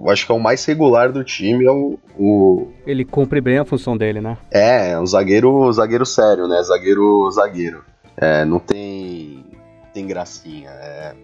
acho 0.08 0.24
que 0.24 0.32
é 0.32 0.34
o 0.34 0.40
mais 0.40 0.64
regular 0.64 1.12
do 1.12 1.22
time, 1.22 1.64
é 1.66 1.70
o, 1.70 1.98
o... 2.18 2.68
Ele 2.86 3.04
cumpre 3.04 3.40
bem 3.40 3.58
a 3.58 3.64
função 3.64 3.96
dele, 3.96 4.20
né? 4.20 4.38
É, 4.50 4.92
é 4.92 4.98
um 4.98 5.06
zagueiro, 5.06 5.70
zagueiro 5.72 6.06
sério, 6.06 6.48
né? 6.48 6.62
Zagueiro, 6.62 7.30
zagueiro. 7.30 7.84
É, 8.16 8.44
não 8.44 8.58
tem, 8.58 9.44
tem 9.92 10.06
gracinha. 10.06 10.70
É, 10.70 11.14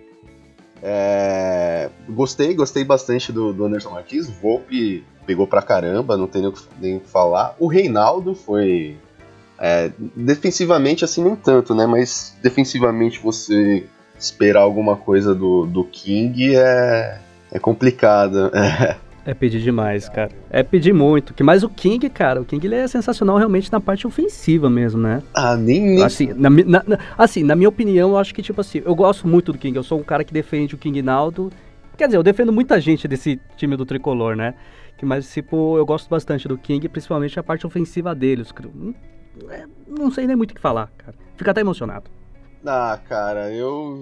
é, 0.82 1.90
gostei, 2.08 2.54
gostei 2.54 2.84
bastante 2.84 3.32
do, 3.32 3.52
do 3.52 3.64
Anderson 3.64 3.90
Martins. 3.90 4.28
Volpe 4.28 5.04
pegou 5.26 5.46
pra 5.46 5.60
caramba, 5.60 6.16
não 6.16 6.26
tem 6.26 6.42
nem 6.80 6.96
o 6.96 7.00
que 7.00 7.08
falar. 7.08 7.54
O 7.58 7.66
Reinaldo 7.66 8.34
foi 8.34 8.96
é, 9.58 9.90
defensivamente 10.16 11.04
assim 11.04 11.22
nem 11.22 11.36
tanto, 11.36 11.74
né? 11.74 11.86
Mas 11.86 12.36
defensivamente 12.42 13.18
você 13.18 13.84
esperar 14.18 14.60
alguma 14.60 14.96
coisa 14.96 15.34
do, 15.34 15.66
do 15.66 15.84
King 15.84 16.56
é 16.56 17.20
é 17.52 17.58
complicado. 17.58 18.50
É. 18.58 19.07
pedir 19.34 19.60
demais, 19.60 20.08
cara. 20.08 20.30
É 20.50 20.62
pedir 20.62 20.92
muito. 20.92 21.34
Que 21.34 21.42
mais 21.42 21.62
o 21.62 21.68
King, 21.68 22.08
cara, 22.08 22.40
o 22.40 22.44
King 22.44 22.66
ele 22.66 22.76
é 22.76 22.88
sensacional 22.88 23.36
realmente 23.36 23.70
na 23.70 23.80
parte 23.80 24.06
ofensiva 24.06 24.70
mesmo, 24.70 25.00
né? 25.00 25.22
Ah, 25.34 25.56
nem. 25.56 25.96
nem... 25.96 26.02
Assim, 26.02 26.32
na, 26.34 26.48
na, 26.48 26.98
assim, 27.16 27.42
na 27.42 27.54
minha 27.54 27.68
opinião, 27.68 28.10
eu 28.10 28.18
acho 28.18 28.34
que, 28.34 28.42
tipo 28.42 28.60
assim, 28.60 28.82
eu 28.84 28.94
gosto 28.94 29.28
muito 29.28 29.52
do 29.52 29.58
King. 29.58 29.76
Eu 29.76 29.82
sou 29.82 29.98
um 29.98 30.02
cara 30.02 30.24
que 30.24 30.32
defende 30.32 30.74
o 30.74 30.78
King 30.78 31.02
Naldo. 31.02 31.50
Quer 31.96 32.06
dizer, 32.06 32.16
eu 32.16 32.22
defendo 32.22 32.52
muita 32.52 32.80
gente 32.80 33.08
desse 33.08 33.40
time 33.56 33.76
do 33.76 33.84
tricolor, 33.84 34.36
né? 34.36 34.54
Mas, 35.02 35.32
tipo, 35.32 35.76
eu 35.76 35.86
gosto 35.86 36.08
bastante 36.08 36.48
do 36.48 36.56
King, 36.58 36.88
principalmente 36.88 37.38
a 37.38 37.42
parte 37.42 37.66
ofensiva 37.66 38.14
dele. 38.14 38.42
Os... 38.42 38.52
É, 39.50 39.64
não 39.86 40.10
sei 40.10 40.26
nem 40.26 40.36
muito 40.36 40.52
o 40.52 40.54
que 40.54 40.60
falar, 40.60 40.90
cara. 40.96 41.14
Fica 41.36 41.50
até 41.50 41.60
emocionado. 41.60 42.10
Ah, 42.66 42.98
cara, 43.08 43.52
eu 43.52 43.96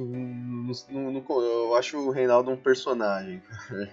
não, 0.90 1.12
não, 1.12 1.42
eu 1.42 1.74
acho 1.76 1.98
o 1.98 2.10
Reinaldo 2.10 2.50
um 2.50 2.56
personagem, 2.56 3.42
cara. 3.68 3.88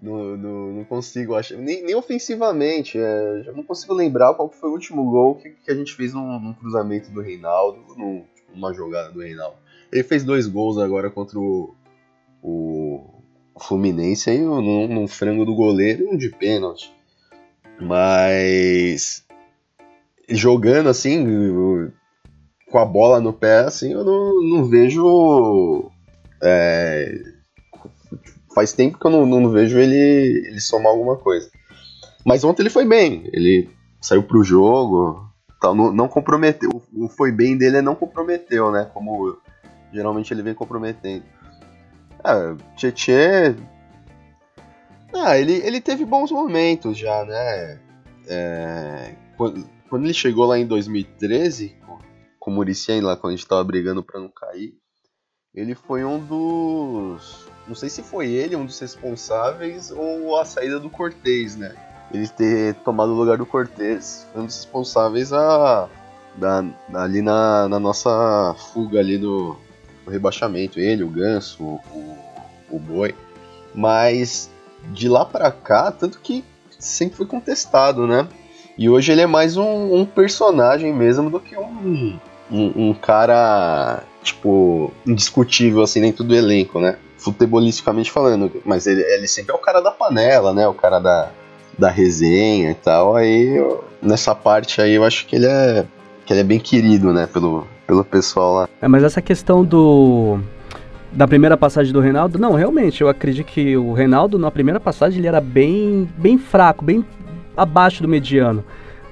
No, 0.00 0.36
no, 0.36 0.72
não 0.72 0.84
consigo 0.84 1.34
achar. 1.34 1.56
Nem, 1.56 1.82
nem 1.82 1.94
ofensivamente. 1.94 2.98
É, 2.98 3.42
já 3.44 3.52
não 3.52 3.62
consigo 3.62 3.94
lembrar 3.94 4.34
qual 4.34 4.48
foi 4.48 4.68
o 4.68 4.72
último 4.72 5.10
gol 5.10 5.34
que, 5.34 5.50
que 5.50 5.70
a 5.70 5.74
gente 5.74 5.94
fez 5.94 6.14
num, 6.14 6.38
num 6.40 6.54
cruzamento 6.54 7.10
do 7.10 7.20
Reinaldo, 7.20 7.78
num, 7.96 8.24
tipo, 8.34 8.52
numa 8.54 8.72
jogada 8.72 9.10
do 9.10 9.20
Reinaldo. 9.20 9.56
Ele 9.92 10.04
fez 10.04 10.24
dois 10.24 10.46
gols 10.46 10.78
agora 10.78 11.10
contra 11.10 11.38
o, 11.38 11.74
o 12.42 13.04
Fluminense 13.60 14.30
aí, 14.30 14.38
num, 14.38 14.86
num 14.86 15.08
frango 15.08 15.44
do 15.44 15.54
goleiro 15.54 16.04
e 16.04 16.06
um 16.06 16.16
de 16.16 16.28
pênalti. 16.30 16.92
Mas 17.80 19.24
jogando 20.28 20.88
assim, 20.88 21.24
com 22.70 22.78
a 22.78 22.84
bola 22.84 23.20
no 23.20 23.32
pé, 23.32 23.60
assim, 23.60 23.92
eu 23.92 24.04
não, 24.04 24.42
não 24.42 24.64
vejo 24.64 25.90
É, 26.42 27.37
faz 28.58 28.72
tempo 28.72 28.98
que 28.98 29.06
eu 29.06 29.10
não, 29.10 29.24
não 29.24 29.50
vejo 29.50 29.78
ele, 29.78 29.94
ele 30.48 30.60
somar 30.60 30.90
alguma 30.90 31.16
coisa. 31.16 31.48
Mas 32.26 32.42
ontem 32.42 32.62
ele 32.62 32.70
foi 32.70 32.84
bem, 32.84 33.30
ele 33.32 33.70
saiu 34.00 34.24
pro 34.24 34.42
jogo, 34.42 35.30
tal, 35.60 35.76
não, 35.76 35.92
não 35.92 36.08
comprometeu. 36.08 36.82
O 36.92 37.08
foi 37.08 37.30
bem 37.30 37.56
dele 37.56 37.76
é 37.76 37.82
não 37.82 37.94
comprometeu, 37.94 38.72
né? 38.72 38.90
Como 38.92 39.38
geralmente 39.92 40.34
ele 40.34 40.42
vem 40.42 40.54
comprometendo. 40.54 41.22
Ah. 42.24 42.56
Ah, 45.14 45.38
ele, 45.38 45.54
ele 45.64 45.80
teve 45.80 46.04
bons 46.04 46.32
momentos 46.32 46.98
já, 46.98 47.24
né? 47.24 47.80
É, 48.26 49.14
quando, 49.36 49.64
quando 49.88 50.04
ele 50.04 50.14
chegou 50.14 50.46
lá 50.46 50.58
em 50.58 50.66
2013, 50.66 51.76
com 52.40 52.50
o 52.50 52.54
Murici 52.54 53.00
lá, 53.00 53.16
quando 53.16 53.34
a 53.34 53.36
gente 53.36 53.46
tava 53.46 53.62
brigando 53.62 54.02
pra 54.02 54.18
não 54.18 54.28
cair, 54.28 54.74
ele 55.54 55.76
foi 55.76 56.04
um 56.04 56.18
dos. 56.18 57.47
Não 57.68 57.74
sei 57.74 57.90
se 57.90 58.02
foi 58.02 58.28
ele 58.30 58.56
um 58.56 58.64
dos 58.64 58.78
responsáveis 58.80 59.90
ou 59.90 60.38
a 60.38 60.44
saída 60.44 60.80
do 60.80 60.88
Cortez, 60.88 61.54
né? 61.54 61.74
Ele 62.12 62.26
ter 62.26 62.74
tomado 62.76 63.12
o 63.12 63.14
lugar 63.14 63.36
do 63.36 63.44
Cortez 63.44 64.26
um 64.34 64.46
dos 64.46 64.56
responsáveis 64.56 65.32
a. 65.32 65.88
Da, 66.34 66.64
ali 66.94 67.20
na, 67.20 67.68
na 67.68 67.80
nossa 67.80 68.54
fuga 68.72 69.00
ali 69.00 69.18
do, 69.18 69.56
do 70.04 70.10
rebaixamento. 70.10 70.78
Ele, 70.78 71.02
o 71.02 71.08
Ganso, 71.08 71.62
o, 71.62 72.16
o 72.70 72.78
Boi. 72.78 73.14
Mas 73.74 74.48
de 74.92 75.08
lá 75.08 75.24
pra 75.24 75.50
cá, 75.50 75.90
tanto 75.90 76.20
que 76.20 76.44
sempre 76.78 77.16
foi 77.16 77.26
contestado, 77.26 78.06
né? 78.06 78.26
E 78.76 78.88
hoje 78.88 79.10
ele 79.10 79.22
é 79.22 79.26
mais 79.26 79.56
um, 79.56 79.94
um 79.94 80.06
personagem 80.06 80.94
mesmo 80.94 81.28
do 81.28 81.40
que 81.40 81.56
um, 81.56 82.18
um, 82.50 82.88
um, 82.88 82.94
cara, 82.94 84.04
tipo, 84.22 84.92
indiscutível 85.04 85.82
assim 85.82 86.00
dentro 86.00 86.22
do 86.22 86.34
elenco, 86.34 86.80
né? 86.80 86.96
Futebolisticamente 87.18 88.10
falando. 88.10 88.50
Mas 88.64 88.86
ele, 88.86 89.02
ele 89.02 89.26
sempre 89.26 89.52
é 89.52 89.54
o 89.54 89.60
cara 89.60 89.80
da 89.80 89.90
panela, 89.90 90.54
né? 90.54 90.66
O 90.66 90.74
cara 90.74 90.98
da, 90.98 91.30
da 91.78 91.90
resenha 91.90 92.70
e 92.70 92.74
tal. 92.74 93.16
Aí, 93.16 93.56
eu, 93.56 93.84
nessa 94.00 94.34
parte 94.34 94.80
aí, 94.80 94.94
eu 94.94 95.04
acho 95.04 95.26
que 95.26 95.36
ele 95.36 95.46
é, 95.46 95.84
que 96.24 96.32
ele 96.32 96.40
é 96.40 96.44
bem 96.44 96.58
querido, 96.58 97.12
né? 97.12 97.26
Pelo, 97.26 97.66
pelo 97.86 98.04
pessoal 98.04 98.54
lá. 98.54 98.68
É, 98.80 98.88
mas 98.88 99.02
essa 99.02 99.20
questão 99.20 99.64
do 99.64 100.38
da 101.12 101.26
primeira 101.26 101.56
passagem 101.56 101.92
do 101.92 102.00
Reinaldo, 102.00 102.38
não, 102.38 102.52
realmente, 102.52 103.00
eu 103.00 103.08
acredito 103.08 103.46
que 103.46 103.76
o 103.76 103.92
Reinaldo 103.92 104.38
na 104.38 104.50
primeira 104.50 104.78
passagem 104.78 105.18
ele 105.18 105.26
era 105.26 105.40
bem, 105.40 106.08
bem 106.16 106.36
fraco, 106.36 106.84
bem 106.84 107.04
abaixo 107.56 108.02
do 108.02 108.08
mediano. 108.08 108.64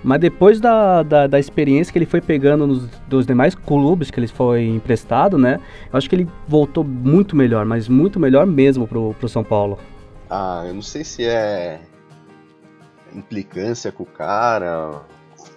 Mas 0.06 0.20
depois 0.20 0.60
da, 0.60 1.02
da, 1.02 1.26
da, 1.26 1.36
experiência 1.36 1.92
que 1.92 1.98
ele 1.98 2.06
foi 2.06 2.20
pegando 2.20 2.64
nos 2.64 2.86
dos 3.08 3.26
demais 3.26 3.56
clubes 3.56 4.08
que 4.08 4.20
ele 4.20 4.28
foi 4.28 4.64
emprestado, 4.64 5.36
né? 5.36 5.58
Eu 5.92 5.98
acho 5.98 6.08
que 6.08 6.14
ele 6.14 6.28
voltou 6.46 6.84
muito 6.84 7.34
melhor, 7.34 7.66
mas 7.66 7.88
muito 7.88 8.20
melhor 8.20 8.46
mesmo 8.46 8.86
pro, 8.86 9.14
pro 9.14 9.28
São 9.28 9.42
Paulo. 9.42 9.76
Ah, 10.30 10.62
eu 10.64 10.74
não 10.74 10.80
sei 10.80 11.02
se 11.02 11.24
é 11.24 11.80
implicância 13.12 13.90
com 13.90 14.04
o 14.04 14.06
cara, 14.06 15.02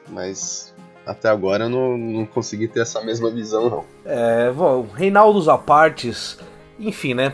mas 0.09 0.73
até 1.05 1.29
agora 1.29 1.65
eu 1.65 1.69
não, 1.69 1.95
não 1.95 2.25
consegui 2.25 2.67
ter 2.67 2.79
essa 2.79 3.03
mesma 3.03 3.29
visão, 3.29 3.69
não. 3.69 3.85
É, 4.03 4.51
bom, 4.51 4.87
Reinaldos 4.95 5.47
à 5.47 5.59
partes, 5.59 6.39
enfim, 6.79 7.13
né? 7.13 7.33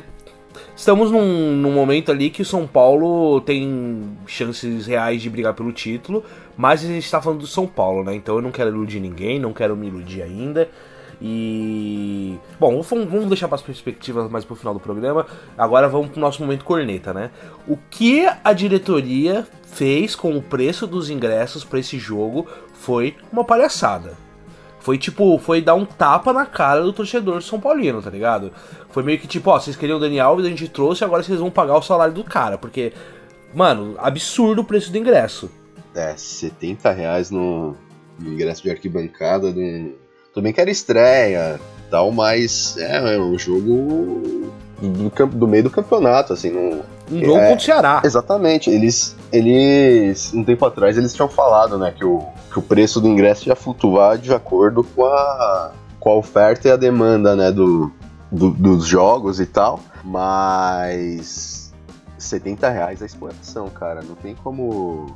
Estamos 0.76 1.10
num, 1.10 1.56
num, 1.56 1.72
momento 1.72 2.12
ali 2.12 2.30
que 2.30 2.42
o 2.42 2.46
São 2.46 2.68
Paulo 2.68 3.40
tem 3.40 4.18
chances 4.28 4.86
reais 4.86 5.22
de 5.22 5.30
brigar 5.30 5.54
pelo 5.54 5.72
título, 5.72 6.24
mas 6.58 6.84
a 6.84 6.88
gente 6.88 7.06
está 7.06 7.22
falando 7.22 7.40
do 7.40 7.48
São 7.48 7.66
Paulo, 7.66 8.04
né? 8.04 8.14
Então 8.14 8.36
eu 8.36 8.42
não 8.42 8.52
quero 8.52 8.72
iludir 8.72 9.00
ninguém, 9.00 9.40
não 9.40 9.54
quero 9.54 9.76
me 9.76 9.88
iludir 9.88 10.22
ainda. 10.22 10.70
E. 11.22 12.38
Bom, 12.60 12.82
vamos 12.82 13.28
deixar 13.28 13.48
para 13.48 13.56
as 13.56 13.62
perspectivas 13.62 14.30
mais 14.30 14.44
pro 14.44 14.54
final 14.54 14.74
do 14.74 14.80
programa. 14.82 15.26
Agora 15.58 15.88
vamos 15.88 16.10
pro 16.10 16.20
nosso 16.20 16.42
momento 16.42 16.66
corneta, 16.66 17.14
né? 17.14 17.32
O 17.66 17.78
que 17.78 18.28
a 18.44 18.52
diretoria 18.52 19.48
fez 19.64 20.14
com 20.14 20.36
o 20.36 20.42
preço 20.42 20.86
dos 20.86 21.10
ingressos 21.10 21.64
para 21.64 21.80
esse 21.80 21.98
jogo 21.98 22.46
foi 22.74 23.16
uma 23.32 23.46
palhaçada. 23.46 24.26
Foi 24.86 25.00
tipo, 25.00 25.40
foi 25.40 25.62
dar 25.62 25.74
um 25.74 25.84
tapa 25.84 26.32
na 26.32 26.46
cara 26.46 26.84
do 26.84 26.94
torcedor 26.94 27.42
São 27.42 27.60
Paulino, 27.60 28.04
tá 28.04 28.10
ligado? 28.12 28.52
Foi 28.96 29.04
meio 29.04 29.20
que 29.20 29.28
tipo, 29.28 29.50
ó, 29.50 29.60
vocês 29.60 29.76
queriam 29.76 29.98
o 29.98 30.00
Dani 30.00 30.22
Alves, 30.22 30.46
a 30.46 30.50
gente 30.50 30.70
trouxe, 30.70 31.04
agora 31.04 31.22
vocês 31.22 31.38
vão 31.38 31.52
pagar 31.52 31.78
o 31.78 31.82
salário 31.82 32.14
do 32.14 32.24
cara. 32.24 32.58
Porque, 32.58 32.94
mano, 33.54 33.94
absurdo 33.98 34.62
o 34.62 34.64
preço 34.64 34.90
do 34.90 34.98
ingresso. 34.98 35.52
É, 35.94 36.14
70 36.16 36.92
reais 36.92 37.30
no, 37.30 37.76
no 38.18 38.32
ingresso 38.32 38.64
de 38.64 38.70
arquibancada. 38.70 39.52
Do... 39.52 39.60
Tudo 40.34 40.44
bem 40.44 40.54
que 40.54 40.62
era 40.62 40.72
estreia 40.72 41.60
tal, 41.92 42.10
mas 42.14 42.78
é, 42.78 43.16
é 43.16 43.20
um 43.20 43.38
jogo 43.38 44.48
do, 44.80 45.28
do 45.28 45.46
meio 45.46 45.64
do 45.64 45.70
campeonato, 45.70 46.32
assim, 46.32 46.50
no, 46.50 46.82
um 47.12 47.20
jogo 47.20 47.40
é, 47.40 47.50
contra 47.50 47.58
o 47.58 47.60
Ceará. 47.60 48.02
Exatamente. 48.02 48.70
Eles, 48.70 49.14
eles, 49.30 50.34
um 50.34 50.42
tempo 50.42 50.66
atrás, 50.66 50.98
eles 50.98 51.14
tinham 51.14 51.28
falado, 51.28 51.78
né, 51.78 51.94
que 51.94 52.06
o, 52.06 52.24
que 52.50 52.60
o 52.60 52.62
preço 52.62 53.02
do 53.02 53.10
ingresso 53.10 53.50
ia 53.50 53.58
flutuar 53.58 54.18
de 54.18 54.34
acordo 54.34 54.86
com 54.86 55.04
a, 55.04 55.74
com 56.00 56.12
a 56.12 56.16
oferta 56.16 56.70
e 56.70 56.72
a 56.72 56.78
demanda, 56.78 57.36
né, 57.36 57.52
do, 57.52 57.92
do 58.32 58.52
dos 58.52 58.86
jogos 58.86 59.40
e 59.40 59.46
tal. 59.46 59.80
Mas 60.04 61.74
70 62.18 62.70
reais 62.70 63.02
a 63.02 63.06
exploração, 63.06 63.70
cara. 63.70 64.02
Não 64.02 64.16
tem 64.16 64.36
como 64.36 65.16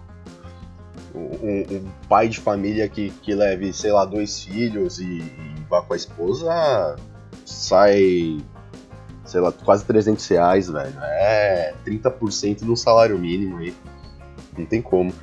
um, 1.15 1.19
um, 1.19 1.85
pai 2.07 2.27
de 2.27 2.39
família 2.39 2.87
que, 2.87 3.09
que 3.09 3.33
leve, 3.33 3.73
sei 3.73 3.91
lá, 3.91 4.05
dois 4.05 4.43
filhos 4.43 4.99
e, 4.99 5.19
e 5.19 5.65
vá 5.69 5.81
com 5.81 5.93
a 5.93 5.97
esposa 5.97 6.95
sai 7.45 8.37
sei 9.25 9.41
lá, 9.41 9.51
quase 9.51 9.85
300 9.85 10.27
reais, 10.27 10.69
velho. 10.69 10.99
É 10.99 11.73
30% 11.85 12.63
do 12.63 12.75
salário 12.75 13.17
mínimo 13.17 13.57
aí. 13.57 13.75
Não 14.57 14.65
tem 14.65 14.81
como. 14.81 15.13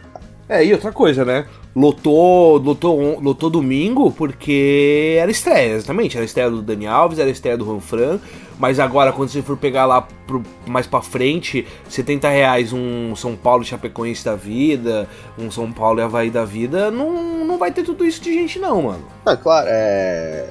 É, 0.48 0.64
e 0.64 0.72
outra 0.72 0.92
coisa, 0.92 1.24
né? 1.24 1.46
Lotou, 1.74 2.56
lotou, 2.58 3.20
lotou 3.20 3.50
domingo 3.50 4.10
porque 4.12 5.16
era 5.20 5.30
estreia, 5.30 5.74
exatamente. 5.74 6.16
Era 6.16 6.24
estreia 6.24 6.50
do 6.50 6.62
Dani 6.62 6.86
Alves, 6.86 7.18
era 7.18 7.28
estreia 7.28 7.56
do 7.56 7.64
Juan 7.64 7.80
Fran. 7.80 8.18
Mas 8.58 8.80
agora, 8.80 9.12
quando 9.12 9.28
você 9.28 9.42
for 9.42 9.56
pegar 9.56 9.84
lá 9.84 10.06
pro, 10.26 10.42
mais 10.66 10.86
pra 10.86 11.02
frente, 11.02 11.66
70 11.88 12.28
reais 12.28 12.72
um 12.72 13.14
São 13.14 13.36
Paulo 13.36 13.64
Chapecoense 13.64 14.24
da 14.24 14.34
vida, 14.34 15.08
um 15.38 15.50
São 15.50 15.70
Paulo 15.70 16.00
e 16.00 16.02
Havaí 16.02 16.30
da 16.30 16.44
vida, 16.44 16.90
não, 16.90 17.44
não 17.44 17.58
vai 17.58 17.70
ter 17.70 17.82
tudo 17.82 18.04
isso 18.04 18.22
de 18.22 18.32
gente, 18.32 18.58
não, 18.58 18.82
mano. 18.82 19.04
Ah, 19.26 19.36
claro, 19.36 19.66
é 19.68 20.48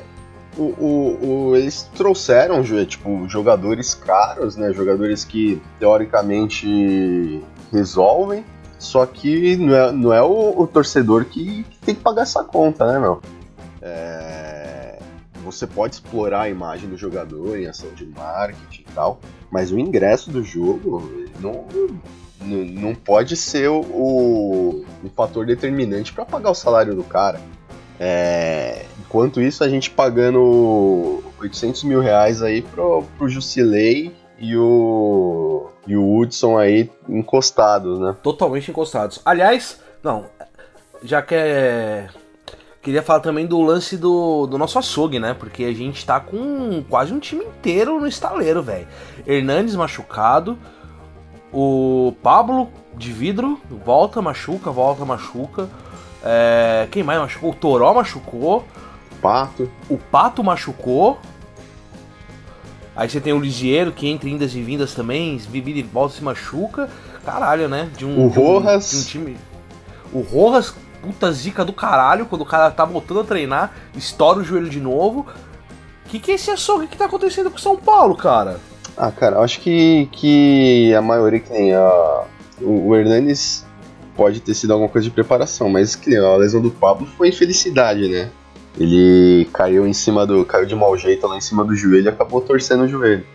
o, 0.57 0.63
o, 0.63 1.49
o, 1.49 1.55
eles 1.55 1.89
trouxeram 1.95 2.63
tipo, 2.85 3.27
jogadores 3.27 3.93
caros, 3.93 4.55
né? 4.55 4.71
Jogadores 4.73 5.23
que 5.23 5.61
teoricamente 5.79 7.43
resolvem, 7.71 8.45
só 8.77 9.05
que 9.05 9.55
não 9.57 9.75
é, 9.75 9.91
não 9.91 10.13
é 10.13 10.21
o, 10.21 10.61
o 10.61 10.67
torcedor 10.67 11.25
que, 11.25 11.63
que, 11.63 11.77
tem 11.79 11.95
que 11.95 12.01
pagar 12.01 12.23
essa 12.23 12.43
conta, 12.43 12.91
né, 12.91 12.99
meu? 12.99 13.21
É, 13.81 14.99
você 15.43 15.65
pode 15.65 15.95
explorar 15.95 16.41
a 16.41 16.49
imagem 16.49 16.89
do 16.89 16.97
jogador 16.97 17.57
em 17.57 17.67
ação 17.67 17.89
de 17.93 18.05
marketing 18.05 18.81
e 18.81 18.93
tal, 18.93 19.19
mas 19.51 19.71
o 19.71 19.79
ingresso 19.79 20.31
do 20.31 20.43
jogo 20.43 21.03
não, 21.39 21.65
não, 22.41 22.65
não 22.65 22.95
pode 22.95 23.35
ser 23.35 23.69
o, 23.69 23.79
o, 23.81 24.85
um 25.03 25.09
fator 25.09 25.45
determinante 25.45 26.11
para 26.11 26.25
pagar 26.25 26.51
o 26.51 26.55
salário 26.55 26.95
do 26.95 27.03
cara. 27.03 27.39
É, 27.99 28.85
enquanto 28.99 29.41
isso, 29.41 29.63
a 29.63 29.69
gente 29.69 29.89
pagando 29.89 31.23
800 31.39 31.83
mil 31.85 32.01
reais 32.01 32.41
aí 32.41 32.61
pro, 32.61 33.03
pro 33.17 33.29
Jusilei 33.29 34.13
e 34.37 34.55
o, 34.57 35.67
e 35.87 35.95
o 35.95 36.17
Hudson 36.17 36.57
aí 36.57 36.89
encostados, 37.07 37.99
né? 37.99 38.15
Totalmente 38.21 38.69
encostados. 38.71 39.21
Aliás, 39.25 39.79
não, 40.03 40.25
já 41.03 41.21
que 41.21 41.35
é... 41.35 42.07
Queria 42.81 43.01
falar 43.01 43.19
também 43.19 43.47
do 43.47 43.59
lance 43.61 43.97
do, 43.97 44.45
do 44.45 44.59
nosso 44.59 44.77
açougue, 44.77 45.17
né? 45.19 45.33
Porque 45.33 45.63
a 45.63 45.73
gente 45.73 46.05
tá 46.05 46.19
com 46.19 46.83
quase 46.87 47.11
um 47.11 47.19
time 47.19 47.43
inteiro 47.43 47.99
no 47.99 48.05
estaleiro, 48.05 48.61
velho. 48.61 48.87
Hernandes 49.25 49.75
machucado, 49.75 50.55
o 51.51 52.13
Pablo 52.21 52.69
de 52.93 53.11
vidro 53.11 53.59
volta, 53.83 54.21
machuca, 54.21 54.69
volta, 54.69 55.03
machuca. 55.03 55.67
É, 56.23 56.87
quem 56.91 57.01
mais 57.01 57.19
machucou? 57.19 57.51
O 57.51 57.55
Toró 57.55 57.93
machucou. 57.93 58.63
Pato. 59.21 59.71
O 59.89 59.97
Pato 59.97 60.43
machucou. 60.43 61.17
Aí 62.95 63.09
você 63.09 63.19
tem 63.19 63.33
o 63.33 63.39
Lisieiro 63.39 63.91
que 63.91 64.07
entre 64.07 64.29
indas 64.29 64.55
e 64.55 64.61
vindas 64.61 64.93
também, 64.93 65.37
vive 65.37 65.79
e 65.79 65.83
volta 65.83 66.15
se 66.15 66.23
machuca. 66.23 66.89
Caralho, 67.25 67.67
né? 67.67 67.89
De 67.97 68.05
um, 68.05 68.27
o 68.27 68.29
de 68.29 68.39
um, 68.39 68.43
Rojas. 68.43 68.91
De 68.91 68.97
um 68.97 69.03
time. 69.03 69.37
O 70.13 70.21
Rojas, 70.21 70.73
puta 71.01 71.31
zica 71.31 71.65
do 71.65 71.73
caralho, 71.73 72.25
quando 72.25 72.41
o 72.41 72.45
cara 72.45 72.71
tá 72.71 72.85
voltando 72.85 73.19
a 73.19 73.23
treinar, 73.23 73.73
estoura 73.95 74.39
o 74.39 74.43
joelho 74.43 74.69
de 74.69 74.79
novo. 74.79 75.25
O 76.05 76.09
que, 76.09 76.19
que 76.19 76.31
é 76.31 76.35
esse 76.35 76.51
açougue 76.51 76.87
que 76.87 76.97
tá 76.97 77.05
acontecendo 77.05 77.49
com 77.49 77.57
o 77.57 77.61
São 77.61 77.75
Paulo, 77.75 78.15
cara? 78.15 78.59
Ah, 78.95 79.11
cara, 79.11 79.37
eu 79.37 79.41
acho 79.41 79.59
que, 79.59 80.07
que 80.11 80.93
a 80.93 81.01
maioria 81.01 81.39
que 81.39 81.49
tem 81.49 81.73
a. 81.73 82.23
O, 82.61 82.87
o 82.87 82.95
Hernandes 82.95 83.65
pode 84.15 84.39
ter 84.39 84.53
sido 84.53 84.71
alguma 84.71 84.87
coisa 84.87 85.05
de 85.05 85.13
preparação, 85.13 85.67
mas 85.69 85.95
que 85.95 86.15
a 86.15 86.35
lesão 86.37 86.61
do 86.61 86.71
Pablo 86.71 87.05
foi 87.17 87.29
infelicidade, 87.29 88.07
né? 88.07 88.29
Ele 88.77 89.45
caiu 89.53 89.87
em 89.87 89.93
cima 89.93 90.25
do. 90.25 90.45
caiu 90.45 90.65
de 90.65 90.75
mau 90.75 90.97
jeito 90.97 91.27
lá 91.27 91.37
em 91.37 91.41
cima 91.41 91.63
do 91.63 91.75
joelho 91.75 92.05
e 92.05 92.09
acabou 92.09 92.41
torcendo 92.41 92.83
o 92.83 92.87
joelho. 92.87 93.25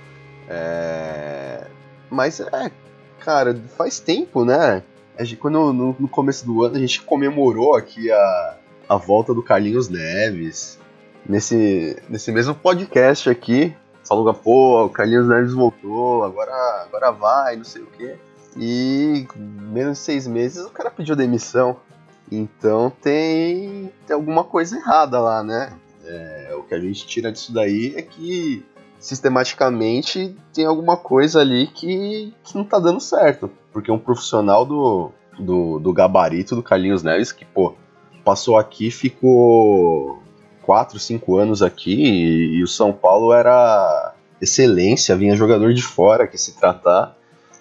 É... 0.49 1.67
Mas 2.11 2.41
é, 2.41 2.71
cara, 3.21 3.59
faz 3.77 4.01
tempo, 4.01 4.45
né? 4.45 4.83
Gente, 5.19 5.37
quando 5.37 5.73
no, 5.73 5.97
no 5.99 6.09
começo 6.09 6.45
do 6.45 6.65
ano 6.65 6.77
a 6.77 6.81
gente 6.81 7.03
comemorou 7.03 7.75
aqui 7.75 8.11
a, 8.11 8.57
a 8.89 8.97
volta 8.97 9.33
do 9.33 9.43
Carlinhos 9.43 9.89
Neves. 9.89 10.79
Nesse, 11.29 12.03
nesse 12.09 12.33
mesmo 12.33 12.55
podcast 12.55 13.29
aqui, 13.29 13.75
falou, 14.09 14.33
pô, 14.33 14.87
o 14.87 14.91
Carlinhos 14.91 15.29
Neves 15.29 15.53
voltou, 15.53 16.25
agora, 16.25 16.53
agora 16.83 17.11
vai, 17.13 17.57
não 17.57 17.65
sei 17.65 17.83
o 17.83 17.87
quê. 17.87 18.17
E 18.57 19.29
menos 19.37 19.99
de 19.99 20.05
seis 20.05 20.27
meses 20.27 20.65
o 20.65 20.71
cara 20.71 20.91
pediu 20.91 21.15
demissão. 21.15 21.77
Então 22.31 22.91
tem, 23.03 23.93
tem 24.07 24.15
alguma 24.15 24.45
coisa 24.45 24.77
errada 24.77 25.19
lá, 25.19 25.43
né? 25.43 25.73
É, 26.05 26.55
o 26.57 26.63
que 26.63 26.75
a 26.75 26.81
gente 26.81 27.07
tira 27.07 27.33
disso 27.33 27.53
daí 27.53 27.95
é 27.97 28.03
que 28.03 28.65
sistematicamente 28.99 30.37
tem 30.53 30.67
alguma 30.67 30.97
coisa 30.97 31.41
ali 31.41 31.67
que, 31.67 32.33
que 32.45 32.57
não 32.57 32.65
tá 32.65 32.79
dando 32.79 33.01
certo. 33.01 33.51
Porque 33.73 33.91
um 33.91 33.99
profissional 33.99 34.65
do, 34.65 35.11
do, 35.39 35.79
do 35.79 35.93
gabarito 35.93 36.55
do 36.55 36.63
Carlinhos 36.63 37.03
Neves, 37.03 37.33
que, 37.33 37.45
pô, 37.45 37.75
passou 38.25 38.59
aqui, 38.59 38.91
ficou 38.91 40.23
4, 40.63 40.99
5 40.99 41.37
anos 41.37 41.63
aqui 41.63 41.95
e, 41.95 42.59
e, 42.59 42.63
o 42.63 42.69
São 42.69 42.93
Paulo 42.93 43.33
era 43.33 44.15
excelência, 44.41 45.17
vinha 45.17 45.37
jogador 45.37 45.73
de 45.73 45.83
fora 45.83 46.27
que 46.27 46.39
se 46.39 46.57
tratar. 46.59 47.17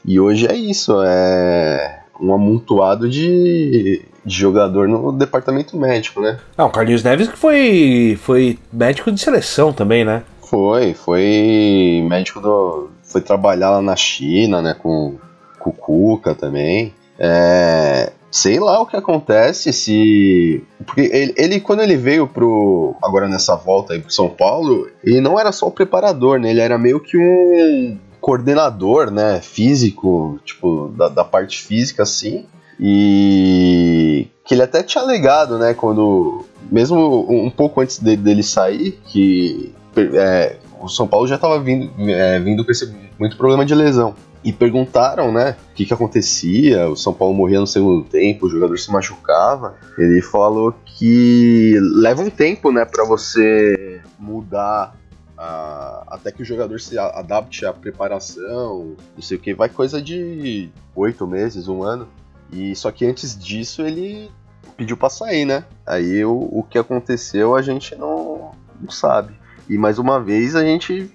E 0.05 0.19
hoje 0.19 0.47
é 0.47 0.55
isso, 0.55 1.01
é 1.03 1.99
um 2.19 2.33
amontoado 2.33 3.09
de, 3.09 4.01
de 4.25 4.35
jogador 4.35 4.88
no 4.88 5.11
departamento 5.11 5.77
médico, 5.77 6.21
né? 6.21 6.38
Não, 6.57 6.67
o 6.67 6.71
Carlinhos 6.71 7.03
Neves 7.03 7.27
que 7.27 7.38
foi, 7.38 8.17
foi 8.21 8.57
médico 8.71 9.11
de 9.11 9.19
seleção 9.19 9.71
também, 9.71 10.03
né? 10.03 10.23
Foi, 10.41 10.93
foi 10.93 12.03
médico 12.09 12.39
do. 12.39 12.89
Foi 13.03 13.21
trabalhar 13.21 13.69
lá 13.71 13.81
na 13.81 13.95
China, 13.95 14.61
né, 14.61 14.73
com, 14.73 15.17
com 15.59 15.69
o 15.69 15.73
Cuca 15.73 16.33
também. 16.35 16.93
É, 17.19 18.11
sei 18.31 18.59
lá 18.59 18.81
o 18.81 18.85
que 18.85 18.95
acontece 18.95 19.71
se. 19.71 20.63
Porque 20.85 21.01
ele, 21.01 21.33
ele, 21.38 21.59
quando 21.59 21.81
ele 21.81 21.95
veio 21.95 22.27
pro. 22.27 22.95
Agora 23.01 23.27
nessa 23.27 23.55
volta 23.55 23.93
aí 23.93 23.99
pro 23.99 24.11
São 24.11 24.29
Paulo, 24.29 24.88
ele 25.03 25.21
não 25.21 25.39
era 25.39 25.51
só 25.51 25.67
o 25.67 25.71
preparador, 25.71 26.39
né? 26.39 26.49
Ele 26.49 26.61
era 26.61 26.77
meio 26.77 26.99
que 26.99 27.17
um 27.17 27.97
coordenador, 28.29 29.09
né? 29.09 29.41
Físico, 29.41 30.39
tipo, 30.45 30.89
da, 30.95 31.09
da 31.09 31.24
parte 31.24 31.63
física, 31.63 32.03
assim. 32.03 32.45
E 32.79 34.27
que 34.45 34.53
ele 34.53 34.62
até 34.62 34.83
tinha 34.83 35.03
legado, 35.03 35.57
né? 35.57 35.74
Quando. 35.74 36.45
Mesmo 36.71 37.25
um 37.27 37.50
pouco 37.50 37.81
antes 37.81 37.98
dele, 37.98 38.17
dele 38.17 38.43
sair, 38.43 39.00
que 39.07 39.74
é, 40.13 40.57
o 40.79 40.88
São 40.88 41.07
Paulo 41.07 41.25
já 41.25 41.36
estava 41.36 41.59
vindo, 41.59 41.91
é, 42.07 42.39
vindo 42.39 42.63
com 42.63 42.69
esse 42.69 42.93
muito 43.17 43.36
problema 43.36 43.65
de 43.65 43.74
lesão. 43.74 44.13
E 44.43 44.53
perguntaram, 44.53 45.31
né, 45.33 45.57
o 45.71 45.75
que, 45.75 45.83
que 45.83 45.93
acontecia, 45.93 46.88
o 46.88 46.95
São 46.95 47.12
Paulo 47.12 47.33
morria 47.33 47.59
no 47.59 47.67
segundo 47.67 48.05
tempo, 48.05 48.45
o 48.45 48.50
jogador 48.50 48.77
se 48.77 48.91
machucava. 48.91 49.75
Ele 49.98 50.21
falou 50.21 50.74
que 50.86 51.74
leva 51.95 52.21
um 52.21 52.29
tempo, 52.29 52.71
né, 52.71 52.86
para 52.86 53.03
você 53.03 54.00
mudar 54.17 54.95
a, 55.39 56.03
até 56.08 56.34
que 56.34 56.41
o 56.41 56.46
jogador 56.46 56.81
se 56.81 57.00
adapte 57.00 57.65
à 57.65 57.72
preparação, 57.72 58.98
não 59.15 59.22
sei 59.22 59.38
o 59.38 59.39
que, 59.39 59.53
vai 59.53 59.69
coisa 59.69 60.01
de 60.01 60.69
oito 60.93 61.25
meses, 61.25 61.69
um 61.69 61.81
ano. 61.81 62.10
E 62.51 62.75
só 62.75 62.91
que 62.91 63.05
antes 63.05 63.38
disso 63.38 63.81
ele 63.81 64.29
pediu 64.75 64.98
para 64.98 65.10
sair, 65.10 65.46
né? 65.46 65.63
Aí 65.86 66.25
o, 66.25 66.50
o 66.51 66.65
que 66.69 66.77
aconteceu 66.77 67.55
a 67.55 67.62
gente 67.62 67.96
não, 67.96 68.51
não 68.81 68.89
sabe. 68.89 69.34
E 69.69 69.77
mais 69.77 69.98
uma 69.98 70.19
vez 70.19 70.55
a 70.58 70.63
gente 70.63 71.10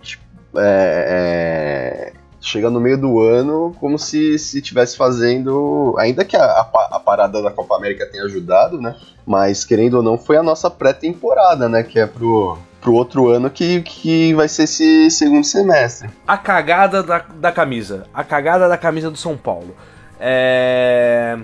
é, 0.57 2.13
é, 2.13 2.13
chega 2.41 2.71
no 2.71 2.81
meio 2.81 2.97
do 2.97 3.21
ano 3.21 3.77
como 3.79 3.99
se 3.99 4.37
estivesse 4.37 4.97
fazendo. 4.97 5.95
Ainda 5.99 6.25
que 6.25 6.37
a, 6.37 6.45
a, 6.45 6.89
a, 6.93 7.01
parada 7.01 7.43
da 7.43 7.51
Copa 7.51 7.77
América 7.77 8.07
tenha 8.07 8.25
ajudado, 8.25 8.81
né? 8.81 8.97
Mas 9.27 9.65
querendo 9.65 9.95
ou 9.95 10.03
não, 10.03 10.17
foi 10.17 10.39
a 10.39 10.43
nossa 10.43 10.71
pré-temporada, 10.71 11.69
né? 11.69 11.83
Que 11.83 11.99
é 11.99 12.07
pro, 12.07 12.57
pro 12.85 12.93
outro 12.93 13.29
ano 13.31 13.49
que, 13.49 13.81
que 13.81 14.35
vai 14.35 14.47
ser 14.47 14.65
esse 14.65 15.11
segundo 15.11 15.43
semestre. 15.43 16.11
A 16.29 16.37
cagada 16.37 17.03
da, 17.03 17.19
da 17.19 17.51
camisa. 17.51 18.07
A 18.13 18.23
cagada 18.23 18.69
da 18.69 18.77
camisa 18.77 19.11
do 19.11 19.17
São 19.17 19.39
Paulo. 19.39 19.75
É. 20.21 21.39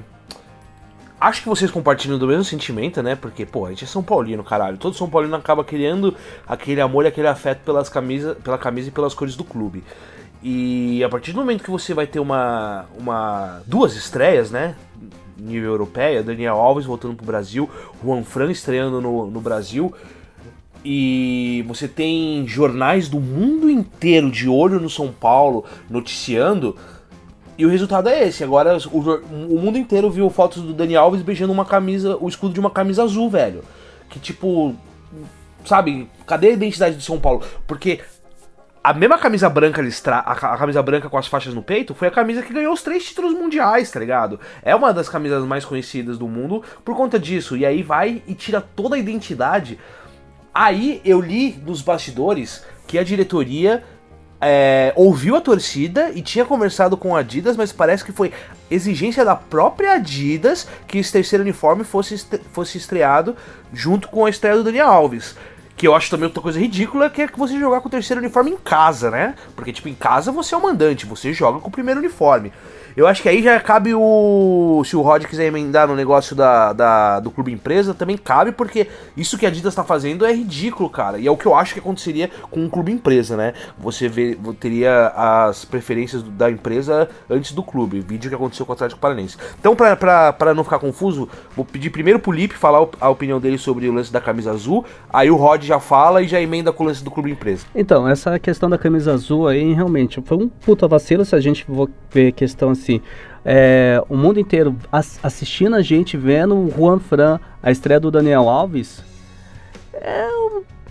Acho 1.18 1.42
que 1.42 1.48
vocês 1.48 1.70
compartilham 1.70 2.18
do 2.18 2.26
mesmo 2.26 2.44
sentimento, 2.44 3.02
né? 3.02 3.14
Porque, 3.14 3.46
pô, 3.46 3.64
a 3.64 3.70
gente 3.70 3.84
é 3.84 3.86
São 3.86 4.02
Paulino, 4.02 4.44
caralho. 4.44 4.76
Todo 4.76 4.94
São 4.94 5.08
Paulino 5.08 5.34
acaba 5.34 5.64
criando 5.64 6.14
aquele 6.46 6.80
amor 6.80 7.06
e 7.06 7.08
aquele 7.08 7.26
afeto 7.26 7.60
pelas 7.64 7.88
camisa, 7.88 8.34
pela 8.44 8.58
camisa 8.58 8.88
e 8.88 8.92
pelas 8.92 9.14
cores 9.14 9.34
do 9.34 9.44
clube. 9.44 9.82
E 10.42 11.02
a 11.02 11.08
partir 11.08 11.32
do 11.32 11.40
momento 11.40 11.64
que 11.64 11.70
você 11.70 11.94
vai 11.94 12.06
ter 12.06 12.20
uma. 12.20 12.84
uma 12.98 13.62
duas 13.66 13.96
estreias, 13.96 14.50
né? 14.50 14.74
Nível 15.38 15.70
europeia, 15.70 16.22
Daniel 16.22 16.56
Alves 16.56 16.84
voltando 16.84 17.14
pro 17.14 17.24
Brasil, 17.24 17.68
Juan 18.04 18.22
Fran 18.24 18.50
estreando 18.50 19.00
no, 19.00 19.30
no 19.30 19.40
Brasil. 19.40 19.94
E 20.84 21.64
você 21.68 21.86
tem 21.86 22.46
jornais 22.46 23.08
do 23.08 23.20
mundo 23.20 23.68
inteiro 23.70 24.30
de 24.30 24.48
olho 24.48 24.80
no 24.80 24.88
São 24.88 25.12
Paulo 25.12 25.64
noticiando 25.90 26.76
e 27.60 27.66
o 27.66 27.68
resultado 27.68 28.08
é 28.08 28.26
esse. 28.26 28.42
Agora 28.42 28.78
o, 28.90 28.98
o, 28.98 29.60
mundo 29.60 29.76
inteiro 29.76 30.10
viu 30.10 30.30
fotos 30.30 30.62
do 30.62 30.72
Dani 30.72 30.96
Alves 30.96 31.20
beijando 31.20 31.52
uma 31.52 31.66
camisa, 31.66 32.16
o 32.18 32.26
escudo 32.26 32.54
de 32.54 32.60
uma 32.60 32.70
camisa 32.70 33.02
azul, 33.02 33.28
velho. 33.28 33.62
Que 34.08 34.18
tipo, 34.18 34.74
sabe, 35.66 36.08
cadê 36.26 36.48
a 36.48 36.52
identidade 36.52 36.96
de 36.96 37.04
São 37.04 37.20
Paulo? 37.20 37.42
Porque 37.66 38.00
a 38.82 38.94
mesma 38.94 39.18
camisa 39.18 39.50
branca 39.50 39.82
a, 40.24 40.56
camisa 40.56 40.82
branca 40.82 41.10
com 41.10 41.18
as 41.18 41.26
faixas 41.26 41.52
no 41.52 41.62
peito, 41.62 41.94
foi 41.94 42.08
a 42.08 42.10
camisa 42.10 42.40
que 42.40 42.52
ganhou 42.52 42.72
os 42.72 42.82
três 42.82 43.04
títulos 43.04 43.34
mundiais, 43.34 43.90
tá 43.90 44.00
ligado? 44.00 44.40
É 44.62 44.74
uma 44.74 44.90
das 44.90 45.06
camisas 45.06 45.44
mais 45.44 45.66
conhecidas 45.66 46.16
do 46.16 46.26
mundo 46.26 46.64
por 46.82 46.96
conta 46.96 47.18
disso. 47.18 47.58
E 47.58 47.66
aí 47.66 47.82
vai 47.82 48.22
e 48.26 48.34
tira 48.34 48.62
toda 48.62 48.96
a 48.96 48.98
identidade. 48.98 49.78
Aí 50.54 51.00
eu 51.04 51.20
li 51.20 51.60
nos 51.64 51.80
bastidores 51.82 52.64
que 52.86 52.98
a 52.98 53.04
diretoria 53.04 53.84
é, 54.40 54.92
ouviu 54.96 55.36
a 55.36 55.40
torcida 55.40 56.10
e 56.14 56.22
tinha 56.22 56.44
conversado 56.44 56.96
com 56.96 57.14
a 57.14 57.20
Adidas, 57.20 57.56
mas 57.56 57.72
parece 57.72 58.04
que 58.04 58.12
foi 58.12 58.32
exigência 58.70 59.24
da 59.24 59.36
própria 59.36 59.92
Adidas 59.92 60.66
que 60.86 60.98
esse 60.98 61.12
terceiro 61.12 61.42
uniforme 61.42 61.84
fosse, 61.84 62.16
fosse 62.52 62.78
estreado 62.78 63.36
junto 63.72 64.08
com 64.08 64.24
a 64.24 64.30
estreia 64.30 64.56
do 64.56 64.64
Daniel 64.64 64.88
Alves. 64.88 65.36
Que 65.76 65.86
eu 65.86 65.94
acho 65.94 66.10
também 66.10 66.26
outra 66.26 66.42
coisa 66.42 66.58
ridícula, 66.58 67.08
que 67.08 67.22
é 67.22 67.28
que 67.28 67.38
você 67.38 67.58
jogar 67.58 67.80
com 67.80 67.88
o 67.88 67.90
terceiro 67.90 68.20
uniforme 68.20 68.50
em 68.50 68.56
casa, 68.56 69.10
né? 69.10 69.34
Porque, 69.54 69.72
tipo, 69.72 69.88
em 69.88 69.94
casa 69.94 70.32
você 70.32 70.54
é 70.54 70.58
o 70.58 70.62
mandante, 70.62 71.06
você 71.06 71.32
joga 71.32 71.58
com 71.58 71.68
o 71.68 71.72
primeiro 71.72 72.00
uniforme. 72.00 72.52
Eu 72.96 73.06
acho 73.06 73.22
que 73.22 73.28
aí 73.28 73.42
já 73.42 73.58
cabe 73.60 73.94
o. 73.94 74.82
Se 74.84 74.96
o 74.96 75.00
Rod 75.00 75.24
quiser 75.24 75.46
emendar 75.46 75.88
no 75.88 75.94
negócio 75.94 76.34
da, 76.34 76.72
da, 76.72 77.20
do 77.20 77.30
clube 77.30 77.52
empresa, 77.52 77.94
também 77.94 78.16
cabe, 78.16 78.52
porque 78.52 78.88
isso 79.16 79.38
que 79.38 79.46
a 79.46 79.48
Adidas 79.48 79.74
tá 79.74 79.84
fazendo 79.84 80.24
é 80.24 80.32
ridículo, 80.32 80.88
cara. 80.88 81.18
E 81.18 81.26
é 81.26 81.30
o 81.30 81.36
que 81.36 81.46
eu 81.46 81.54
acho 81.54 81.74
que 81.74 81.80
aconteceria 81.80 82.30
com 82.50 82.60
um 82.60 82.68
clube 82.68 82.92
empresa, 82.92 83.36
né? 83.36 83.54
Você 83.78 84.08
vê, 84.08 84.38
teria 84.58 85.08
as 85.16 85.64
preferências 85.64 86.22
da 86.22 86.50
empresa 86.50 87.08
antes 87.28 87.52
do 87.52 87.62
clube. 87.62 88.00
Vídeo 88.00 88.28
que 88.28 88.34
aconteceu 88.34 88.66
com 88.66 88.72
o 88.72 88.74
Atlético 88.74 89.00
Paranense. 89.00 89.36
Então, 89.58 89.74
pra 89.76 90.54
não 90.54 90.64
ficar 90.64 90.78
confuso, 90.78 91.28
vou 91.54 91.64
pedir 91.64 91.90
primeiro 91.90 92.18
pro 92.18 92.32
Lipe 92.32 92.54
falar 92.54 92.86
a 93.00 93.08
opinião 93.08 93.40
dele 93.40 93.58
sobre 93.58 93.88
o 93.88 93.92
lance 93.92 94.12
da 94.12 94.20
camisa 94.20 94.50
azul. 94.52 94.84
Aí 95.12 95.30
o 95.30 95.36
Rod 95.36 95.62
já 95.62 95.80
fala 95.80 96.22
e 96.22 96.28
já 96.28 96.40
emenda 96.40 96.72
com 96.72 96.84
o 96.84 96.86
lance 96.86 97.02
do 97.02 97.10
clube 97.10 97.30
empresa. 97.30 97.66
Então, 97.74 98.08
essa 98.08 98.38
questão 98.38 98.68
da 98.68 98.78
camisa 98.78 99.12
azul 99.12 99.48
aí, 99.48 99.72
realmente, 99.72 100.20
foi 100.24 100.36
um 100.36 100.48
puta 100.48 100.86
vacilo 100.88 101.24
se 101.24 101.34
a 101.34 101.40
gente 101.40 101.64
for 101.64 101.88
ver 102.10 102.32
questão 102.32 102.70
assim, 102.80 103.00
é, 103.44 104.02
o 104.08 104.16
mundo 104.16 104.38
inteiro 104.38 104.76
assistindo 105.22 105.76
a 105.76 105.82
gente, 105.82 106.16
vendo 106.16 106.56
o 106.56 106.70
Juan 106.70 106.98
Fran, 106.98 107.38
a 107.62 107.70
estreia 107.70 108.00
do 108.00 108.10
Daniel 108.10 108.48
Alves, 108.48 109.02
é, 109.92 110.28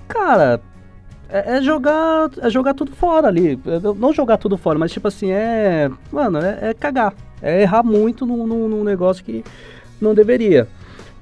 cara, 0.08 0.62
é, 1.30 1.58
é, 1.58 1.62
jogar, 1.62 2.30
é 2.42 2.50
jogar 2.50 2.74
tudo 2.74 2.92
fora 2.92 3.28
ali. 3.28 3.60
É, 3.66 3.80
não 3.96 4.14
jogar 4.14 4.38
tudo 4.38 4.58
fora, 4.58 4.80
mas 4.80 4.92
tipo 4.92 5.08
assim, 5.08 5.32
é, 5.32 5.90
mano, 6.12 6.40
é, 6.40 6.70
é 6.70 6.74
cagar. 6.74 7.14
É 7.42 7.62
errar 7.62 7.84
muito 7.84 8.26
num, 8.26 8.46
num 8.46 8.84
negócio 8.84 9.24
que 9.24 9.44
não 10.02 10.14
deveria 10.14 10.68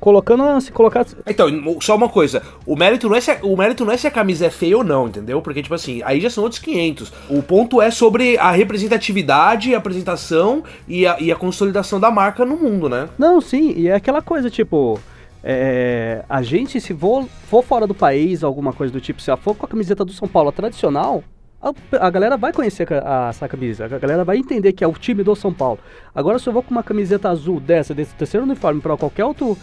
colocando 0.07 0.61
se 0.61 0.71
colocar 0.71 1.05
então 1.27 1.49
só 1.81 1.93
uma 1.93 2.07
coisa 2.07 2.41
o 2.65 2.77
mérito 2.77 3.09
não 3.09 3.15
é 3.17 3.19
se 3.19 3.29
a, 3.29 3.39
o 3.43 3.57
mérito 3.57 3.83
não 3.83 3.91
é 3.91 3.97
se 3.97 4.07
a 4.07 4.11
camisa 4.11 4.45
é 4.45 4.49
feia 4.49 4.77
ou 4.77 4.83
não 4.85 5.09
entendeu? 5.09 5.41
Porque 5.41 5.61
tipo 5.61 5.75
assim 5.75 6.01
aí 6.05 6.21
já 6.21 6.29
são 6.29 6.45
outros 6.45 6.61
500 6.61 7.11
o 7.29 7.43
ponto 7.43 7.81
é 7.81 7.91
sobre 7.91 8.37
a 8.37 8.49
representatividade 8.51 9.75
a 9.75 9.77
apresentação 9.77 10.63
e 10.87 11.05
a, 11.05 11.19
e 11.19 11.29
a 11.29 11.35
consolidação 11.35 11.99
da 11.99 12.09
marca 12.09 12.45
no 12.45 12.55
mundo 12.55 12.87
né? 12.87 13.09
Não 13.17 13.41
sim 13.41 13.73
e 13.75 13.89
é 13.89 13.95
aquela 13.95 14.21
coisa 14.21 14.49
tipo 14.49 14.97
é, 15.43 16.23
a 16.29 16.41
gente 16.41 16.79
se 16.79 16.93
for, 16.93 17.25
for 17.49 17.61
fora 17.61 17.85
do 17.85 17.93
país 17.93 18.45
alguma 18.45 18.71
coisa 18.71 18.93
do 18.93 19.01
tipo 19.01 19.21
se 19.21 19.35
for 19.35 19.55
com 19.55 19.65
a 19.65 19.69
camiseta 19.69 20.05
do 20.05 20.13
São 20.13 20.27
Paulo 20.27 20.53
tradicional 20.53 21.21
a, 21.61 21.73
a, 22.05 22.09
galera 22.09 22.37
vai 22.37 22.53
conhecer 22.53 22.87
a, 22.93 23.25
a, 23.25 23.29
essa 23.29 23.47
camisa, 23.47 23.85
a 23.85 23.87
galera 23.87 24.23
vai 24.23 24.37
entender 24.37 24.73
que 24.73 24.83
é 24.83 24.87
o 24.87 24.93
time 24.93 25.23
do 25.23 25.35
São 25.35 25.51
Paulo. 25.51 25.79
Agora, 26.13 26.37
se 26.37 26.47
eu 26.47 26.53
vou 26.53 26.61
com 26.61 26.71
uma 26.71 26.83
camiseta 26.83 27.29
azul 27.29 27.59
dessa, 27.59 27.93
desse 27.93 28.13
terceiro 28.13 28.45
uniforme, 28.45 28.79
para 28.79 28.95
qualquer 28.95 29.25
outro 29.25 29.57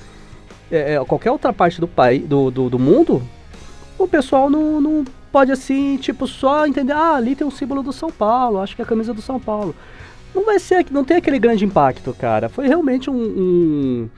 é, 0.74 0.94
é, 0.94 1.04
qualquer 1.04 1.30
outra 1.30 1.52
parte 1.52 1.80
do, 1.80 1.88
país, 1.88 2.26
do, 2.26 2.50
do, 2.50 2.70
do, 2.70 2.78
mundo, 2.78 3.22
o 3.98 4.08
pessoal 4.08 4.50
não, 4.50 4.80
não, 4.80 5.04
pode 5.30 5.52
assim, 5.52 5.96
tipo, 5.96 6.26
só 6.26 6.66
entender, 6.66 6.92
ah, 6.92 7.14
ali 7.14 7.34
tem 7.34 7.46
um 7.46 7.50
símbolo 7.50 7.82
do 7.82 7.92
São 7.92 8.10
Paulo, 8.10 8.60
acho 8.60 8.74
que 8.74 8.82
é 8.82 8.84
a 8.84 8.88
camisa 8.88 9.14
do 9.14 9.22
São 9.22 9.38
Paulo. 9.38 9.74
Não 10.34 10.44
vai 10.44 10.58
ser, 10.58 10.84
não 10.90 11.04
tem 11.04 11.16
aquele 11.16 11.38
grande 11.38 11.64
impacto, 11.64 12.12
cara. 12.12 12.48
Foi 12.48 12.66
realmente 12.66 13.08
um, 13.08 14.08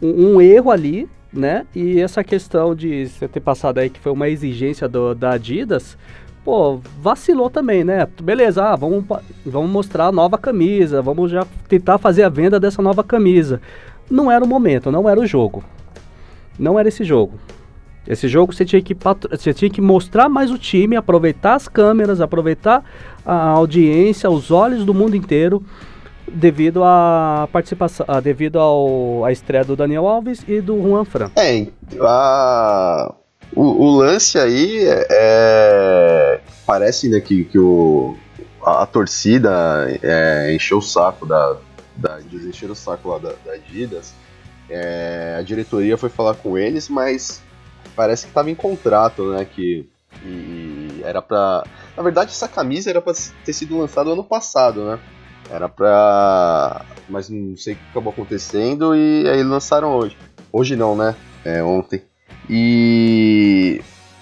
um, 0.00 0.08
um, 0.34 0.40
erro 0.40 0.70
ali, 0.70 1.08
né? 1.32 1.66
E 1.74 2.00
essa 2.00 2.22
questão 2.22 2.74
de 2.76 3.08
você 3.08 3.26
ter 3.26 3.40
passado 3.40 3.78
aí 3.78 3.90
que 3.90 3.98
foi 3.98 4.12
uma 4.12 4.28
exigência 4.28 4.88
do, 4.88 5.14
da 5.16 5.32
Adidas, 5.32 5.98
pô, 6.44 6.80
vacilou 7.00 7.50
também, 7.50 7.82
né? 7.82 8.06
Beleza, 8.22 8.64
ah, 8.64 8.76
vamos, 8.76 9.04
vamos 9.44 9.70
mostrar 9.70 10.06
a 10.06 10.12
nova 10.12 10.38
camisa, 10.38 11.02
vamos 11.02 11.30
já 11.30 11.44
tentar 11.68 11.98
fazer 11.98 12.22
a 12.22 12.28
venda 12.28 12.60
dessa 12.60 12.80
nova 12.80 13.02
camisa. 13.02 13.60
Não 14.10 14.30
era 14.30 14.44
o 14.44 14.48
momento, 14.48 14.90
não 14.90 15.08
era 15.08 15.18
o 15.18 15.26
jogo. 15.26 15.64
Não 16.58 16.78
era 16.78 16.88
esse 16.88 17.04
jogo. 17.04 17.38
Esse 18.06 18.26
jogo 18.26 18.52
você 18.52 18.64
tinha 18.64 18.82
que, 18.82 18.96
você 19.30 19.54
tinha 19.54 19.70
que 19.70 19.80
mostrar 19.80 20.28
mais 20.28 20.50
o 20.50 20.58
time, 20.58 20.96
aproveitar 20.96 21.54
as 21.54 21.68
câmeras, 21.68 22.20
aproveitar 22.20 22.84
a 23.24 23.50
audiência, 23.50 24.28
os 24.28 24.50
olhos 24.50 24.84
do 24.84 24.92
mundo 24.92 25.14
inteiro, 25.14 25.64
devido 26.26 26.82
à 26.82 27.48
participação, 27.52 28.04
a, 28.08 28.18
devido 28.18 28.58
ao, 28.58 29.24
à 29.24 29.30
estreia 29.30 29.64
do 29.64 29.76
Daniel 29.76 30.06
Alves 30.06 30.44
e 30.48 30.60
do 30.60 30.80
Juan 30.82 31.04
Fran. 31.04 31.30
É, 31.36 31.66
a, 32.00 33.14
o, 33.54 33.62
o 33.62 33.96
lance 33.96 34.36
aí 34.36 34.84
é, 34.84 35.06
é 35.10 36.40
parece 36.66 37.08
né, 37.08 37.20
que, 37.20 37.44
que 37.44 37.58
o, 37.58 38.16
a, 38.64 38.82
a 38.82 38.86
torcida 38.86 39.86
é, 40.02 40.52
encheu 40.54 40.78
o 40.78 40.82
saco 40.82 41.24
da, 41.24 41.56
da 41.96 42.20
encheu 42.20 42.70
o 42.70 42.74
saco 42.74 43.08
lá 43.08 43.18
da, 43.18 43.32
da 43.44 43.52
Adidas. 43.52 44.14
É, 44.68 45.36
a 45.38 45.42
diretoria 45.42 45.96
foi 45.96 46.08
falar 46.08 46.34
com 46.34 46.56
eles, 46.56 46.88
mas 46.88 47.42
parece 47.94 48.24
que 48.24 48.30
estava 48.30 48.50
em 48.50 48.54
contrato, 48.54 49.32
né? 49.32 49.44
Que 49.44 49.88
e 50.24 51.00
era 51.04 51.22
pra. 51.22 51.64
Na 51.96 52.02
verdade, 52.02 52.30
essa 52.30 52.48
camisa 52.48 52.90
era 52.90 53.00
pra 53.00 53.12
ter 53.44 53.52
sido 53.52 53.78
lançada 53.78 54.10
ano 54.10 54.24
passado, 54.24 54.84
né? 54.84 54.98
Era 55.50 55.68
pra. 55.68 56.84
Mas 57.08 57.28
não 57.28 57.56
sei 57.56 57.74
o 57.74 57.76
que 57.76 57.82
acabou 57.90 58.12
acontecendo 58.12 58.94
e 58.94 59.28
aí 59.28 59.42
lançaram 59.42 59.94
hoje. 59.94 60.16
Hoje 60.52 60.76
não, 60.76 60.94
né? 60.94 61.14
É 61.44 61.62
ontem. 61.62 62.02
E. 62.48 63.80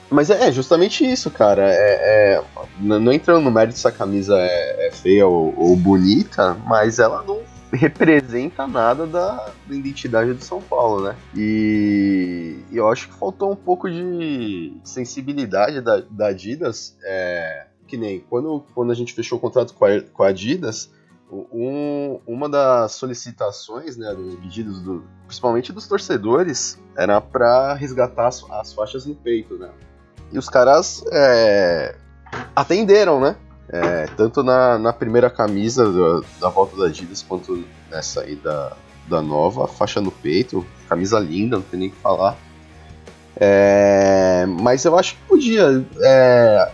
Mas 0.08 0.30
é, 0.30 0.48
é 0.48 0.52
justamente 0.52 1.04
isso, 1.04 1.30
cara. 1.30 1.62
É, 1.68 2.38
é... 2.38 2.42
Não 2.80 3.12
entrando 3.12 3.44
no 3.44 3.50
mérito 3.50 3.78
se 3.78 3.86
a 3.86 3.92
camisa 3.92 4.36
é, 4.36 4.88
é 4.88 4.90
feia 4.90 5.26
ou, 5.26 5.54
ou 5.56 5.76
bonita, 5.76 6.56
mas 6.66 6.98
ela 6.98 7.22
não 7.22 7.39
representa 7.72 8.66
nada 8.66 9.06
da, 9.06 9.52
da, 9.66 9.74
identidade 9.74 10.32
do 10.32 10.42
São 10.42 10.60
Paulo, 10.60 11.04
né? 11.04 11.16
E, 11.36 12.58
e, 12.70 12.76
eu 12.76 12.88
acho 12.88 13.08
que 13.08 13.14
faltou 13.14 13.52
um 13.52 13.56
pouco 13.56 13.88
de 13.88 14.76
sensibilidade 14.84 15.80
da, 15.80 16.00
da 16.00 16.28
Adidas, 16.28 16.96
é, 17.04 17.66
que 17.86 17.96
nem 17.96 18.20
quando, 18.20 18.64
quando 18.74 18.90
a 18.90 18.94
gente 18.94 19.14
fechou 19.14 19.38
o 19.38 19.40
contrato 19.40 19.74
com 19.74 19.84
a, 19.84 20.00
com 20.00 20.22
a 20.22 20.28
Adidas, 20.28 20.90
um, 21.32 22.20
uma 22.26 22.48
das 22.48 22.92
solicitações, 22.92 23.96
né, 23.96 24.12
dos 24.14 24.34
pedidos, 24.36 24.80
do, 24.80 25.04
principalmente 25.26 25.72
dos 25.72 25.86
torcedores, 25.86 26.78
era 26.96 27.20
para 27.20 27.74
resgatar 27.74 28.26
as, 28.26 28.44
as, 28.50 28.72
faixas 28.72 29.06
no 29.06 29.14
peito, 29.14 29.56
né? 29.56 29.70
E 30.32 30.38
os 30.38 30.48
caras 30.48 31.04
é, 31.12 31.96
atenderam, 32.54 33.20
né? 33.20 33.36
É, 33.72 34.06
tanto 34.16 34.42
na, 34.42 34.78
na 34.78 34.92
primeira 34.92 35.30
camisa 35.30 36.22
da, 36.40 36.48
volta 36.48 36.76
da 36.76 36.86
Adidas 36.86 37.22
quanto 37.22 37.64
nessa 37.88 38.22
aí 38.22 38.34
da, 38.34 38.72
da 39.08 39.22
nova, 39.22 39.68
faixa 39.68 40.00
no 40.00 40.10
peito, 40.10 40.66
camisa 40.88 41.20
linda, 41.20 41.56
não 41.56 41.62
tem 41.62 41.78
nem 41.78 41.88
o 41.88 41.92
que 41.92 41.98
falar. 41.98 42.36
É, 43.36 44.44
mas 44.60 44.84
eu 44.84 44.98
acho 44.98 45.14
que 45.14 45.20
podia. 45.28 45.84
É, 46.00 46.68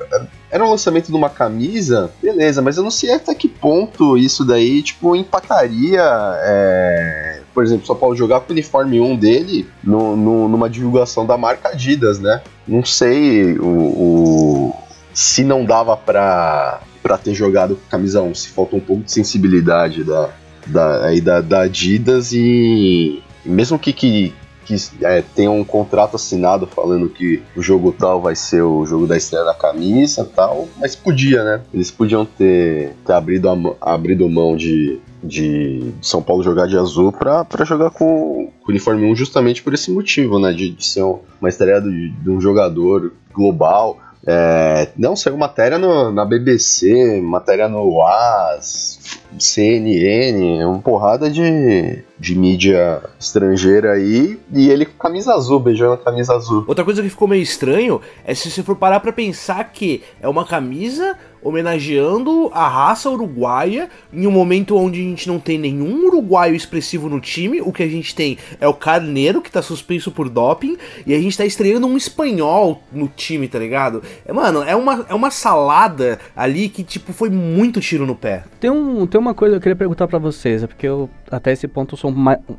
era 0.51 0.65
um 0.65 0.71
lançamento 0.71 1.09
de 1.09 1.15
uma 1.15 1.29
camisa, 1.29 2.11
beleza, 2.21 2.63
mas 2.63 2.77
eu 2.77 2.83
não 2.83 2.91
sei 2.91 3.13
até 3.13 3.35
que 3.35 3.47
ponto 3.47 4.17
isso 4.17 4.45
daí, 4.45 4.83
tipo, 4.83 5.15
impactaria. 5.15 6.03
É, 6.03 7.41
por 7.53 7.63
exemplo, 7.63 7.87
São 7.87 7.95
Paulo 7.95 8.17
jogar 8.17 8.41
com 8.41 8.49
o 8.49 8.53
uniforme 8.53 9.01
1 9.01 9.17
dele 9.17 9.69
no, 9.85 10.17
no, 10.17 10.49
numa 10.49 10.69
divulgação 10.69 11.27
da 11.27 11.37
marca 11.37 11.69
Adidas, 11.69 12.19
né? 12.19 12.43
Não 12.67 12.85
sei 12.85 13.57
o, 13.59 13.67
o 13.67 14.86
se 15.17 15.43
não 15.43 15.65
dava 15.65 15.97
pra, 15.97 16.83
pra 17.03 17.17
ter 17.17 17.33
jogado 17.33 17.75
com 17.75 17.89
camisa 17.89 18.21
1, 18.21 18.35
se 18.35 18.49
faltou 18.49 18.79
um 18.79 18.83
pouco 18.83 19.03
de 19.03 19.11
sensibilidade 19.11 20.05
da, 20.05 20.29
da, 20.67 21.07
aí 21.07 21.23
da, 21.23 21.41
da 21.41 21.61
Adidas 21.63 22.33
e 22.35 23.23
mesmo 23.43 23.79
que, 23.79 23.95
que, 23.95 24.35
que 24.67 24.77
é, 25.01 25.23
tenha 25.23 25.51
um 25.51 25.65
contrato 25.65 26.17
assinado 26.17 26.67
falando 26.67 27.09
que 27.09 27.43
o 27.57 27.63
jogo 27.63 27.93
tal 27.93 28.21
vai 28.21 28.37
ser 28.37 28.61
o 28.61 28.85
jogo 28.85 29.07
da 29.07 29.17
estreia 29.17 29.43
da 29.47 29.55
camisa 29.55 30.23
tal, 30.23 30.69
mas 30.77 30.95
podia, 30.95 31.43
né? 31.43 31.63
Eles 31.73 31.91
podiam 31.91 32.27
ter, 32.27 32.93
ter 33.07 33.13
abrido, 33.15 33.49
a, 33.49 33.95
abrido 33.95 34.29
mão 34.29 34.55
de, 34.55 35.01
de 35.25 35.95
São 36.03 36.21
Paulo 36.21 36.43
jogar 36.43 36.67
de 36.67 36.77
azul 36.77 37.11
para 37.11 37.65
jogar 37.65 37.89
com, 37.89 38.53
com 38.61 38.69
o 38.69 38.71
uniforme 38.71 39.11
1 39.11 39.17
justamente 39.17 39.63
por 39.63 39.73
esse 39.73 39.91
motivo, 39.91 40.39
né? 40.39 40.53
De, 40.53 40.69
de 40.69 40.85
ser 40.85 41.05
uma 41.41 41.49
estreia 41.49 41.81
de, 41.81 42.11
de 42.11 42.29
um 42.29 42.39
jogador 42.39 43.15
global 43.33 43.99
é, 44.27 44.89
não, 44.97 45.15
saiu 45.15 45.37
matéria 45.37 45.79
no, 45.79 46.11
na 46.11 46.25
BBC, 46.25 47.21
matéria 47.21 47.69
no 47.69 48.03
AS, 48.03 49.21
CNN, 49.39 50.65
uma 50.65 50.79
porrada 50.79 51.31
de, 51.31 52.03
de 52.19 52.35
mídia 52.37 53.03
estrangeira 53.19 53.93
aí, 53.93 54.39
e 54.53 54.69
ele 54.69 54.87
com 54.87 54.99
camisa 54.99 55.35
azul, 55.35 55.61
beijando 55.61 55.95
a 55.95 55.99
camisa 55.99 56.35
azul. 56.35 56.65
Outra 56.67 56.85
coisa 56.85 57.03
que 57.03 57.09
ficou 57.09 57.29
meio 57.29 57.43
estranho 57.43 58.01
é 58.25 58.35
se 58.35 58.51
você 58.51 58.63
for 58.63 58.77
parar 58.77 59.01
pra 59.01 59.13
pensar 59.13 59.65
que 59.73 60.03
é 60.21 60.29
uma 60.29 60.45
camisa 60.45 61.17
homenageando 61.47 62.51
a 62.53 62.69
raça 62.69 63.09
uruguaia 63.09 63.89
em 64.13 64.27
um 64.27 64.31
momento 64.33 64.77
onde 64.77 65.01
a 65.01 65.05
gente 65.05 65.29
não 65.29 65.39
tem 65.39 65.57
nenhum 65.59 66.07
uruguaio 66.07 66.57
expressivo 66.57 67.09
no 67.09 67.21
time. 67.21 67.61
O 67.61 67.73
que 67.73 67.85
a 67.85 67.89
gente 67.89 68.15
tem 68.15 68.37
é 68.61 68.67
o 68.67 68.75
Carneiro, 68.75 69.41
que 69.41 69.51
tá 69.51 69.63
suspenso 69.63 70.11
por 70.11 70.29
doping, 70.29 70.77
e 71.07 71.15
a 71.15 71.19
gente 71.21 71.37
tá 71.39 71.45
estreando 71.45 71.87
um 71.87 71.97
espanhol 71.97 72.83
no 72.93 73.07
time, 73.09 73.47
tá 73.47 73.59
ligado? 73.59 74.03
É, 74.25 74.33
mano, 74.33 74.63
é 74.63 74.75
uma, 74.75 75.07
é 75.09 75.15
uma 75.15 75.31
salada 75.31 76.19
ali 76.35 76.69
que, 76.69 76.83
tipo, 76.83 77.13
foi 77.13 77.31
muito 77.31 77.81
tiro 77.81 78.07
no 78.07 78.17
pé. 78.17 78.45
Tem, 78.59 78.71
um, 78.71 79.07
tem 79.07 79.21
uma 79.21 79.26
coisa 79.35 79.55
que 79.55 79.59
eu 79.59 79.63
queria 79.63 79.77
perguntar 79.77 80.09
para 80.09 80.19
vocês, 80.19 80.63
é 80.63 80.67
porque 80.67 80.87
eu, 80.87 81.09
até 81.31 81.53
esse 81.53 81.69
ponto, 81.69 81.95
eu 81.95 81.99
sou 81.99 82.15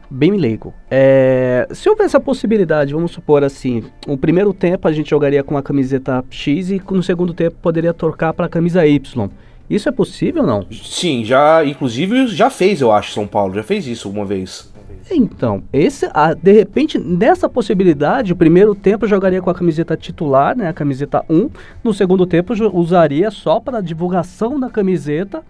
bem 0.09 0.31
leigo. 0.31 0.73
É, 0.89 1.67
se 1.71 1.89
houver 1.89 2.05
essa 2.05 2.19
possibilidade, 2.19 2.93
vamos 2.93 3.11
supor 3.11 3.43
assim, 3.43 3.83
o 4.07 4.17
primeiro 4.17 4.53
tempo 4.53 4.87
a 4.87 4.91
gente 4.91 5.09
jogaria 5.09 5.43
com 5.43 5.57
a 5.57 5.63
camiseta 5.63 6.23
X 6.29 6.69
e 6.69 6.81
no 6.91 7.03
segundo 7.03 7.33
tempo 7.33 7.57
poderia 7.61 7.93
trocar 7.93 8.33
para 8.33 8.45
a 8.45 8.49
camisa 8.49 8.67
camisa 8.67 8.85
Y. 8.85 9.29
Isso 9.69 9.89
é 9.89 9.91
possível 9.91 10.43
ou 10.43 10.47
não? 10.47 10.65
Sim, 10.71 11.25
já, 11.25 11.63
inclusive 11.65 12.27
já 12.27 12.49
fez, 12.49 12.81
eu 12.81 12.91
acho, 12.91 13.11
São 13.13 13.27
Paulo, 13.27 13.53
já 13.53 13.63
fez 13.63 13.87
isso 13.87 14.09
uma 14.09 14.25
vez. 14.25 14.71
Então, 15.09 15.63
esse, 15.71 16.09
ah, 16.13 16.33
de 16.33 16.51
repente, 16.51 16.99
nessa 16.99 17.47
possibilidade, 17.47 18.33
o 18.33 18.35
primeiro 18.35 18.75
tempo 18.75 19.07
jogaria 19.07 19.41
com 19.41 19.49
a 19.49 19.55
camiseta 19.55 19.95
titular, 19.95 20.55
né, 20.55 20.67
a 20.67 20.73
camiseta 20.73 21.23
1. 21.29 21.49
No 21.81 21.93
segundo 21.93 22.25
tempo 22.25 22.53
usaria 22.73 23.31
só 23.31 23.59
para 23.59 23.81
divulgação 23.81 24.59
da 24.59 24.69
camiseta. 24.69 25.43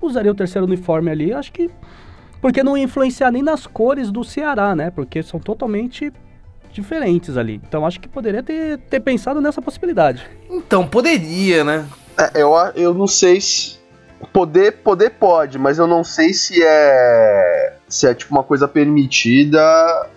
Usaria 0.00 0.30
o 0.30 0.34
terceiro 0.34 0.66
uniforme 0.66 1.10
ali, 1.10 1.32
acho 1.32 1.52
que 1.52 1.70
porque 2.40 2.62
não 2.62 2.76
influenciar 2.76 3.30
nem 3.30 3.42
nas 3.42 3.66
cores 3.66 4.10
do 4.10 4.24
Ceará, 4.24 4.74
né? 4.74 4.90
Porque 4.90 5.22
são 5.22 5.38
totalmente 5.38 6.12
diferentes 6.72 7.36
ali. 7.36 7.60
Então 7.66 7.84
acho 7.84 8.00
que 8.00 8.08
poderia 8.08 8.42
ter, 8.42 8.78
ter 8.78 9.00
pensado 9.00 9.40
nessa 9.40 9.60
possibilidade. 9.60 10.26
Então, 10.48 10.86
poderia, 10.86 11.62
né? 11.64 11.86
É, 12.18 12.42
eu, 12.42 12.52
eu 12.74 12.94
não 12.94 13.06
sei 13.06 13.40
se. 13.40 13.78
Poder, 14.34 14.72
poder 14.82 15.10
pode, 15.12 15.58
mas 15.58 15.78
eu 15.78 15.86
não 15.86 16.04
sei 16.04 16.34
se 16.34 16.62
é. 16.62 17.76
Se 17.88 18.06
é 18.06 18.14
tipo 18.14 18.32
uma 18.34 18.42
coisa 18.42 18.68
permitida. 18.68 19.60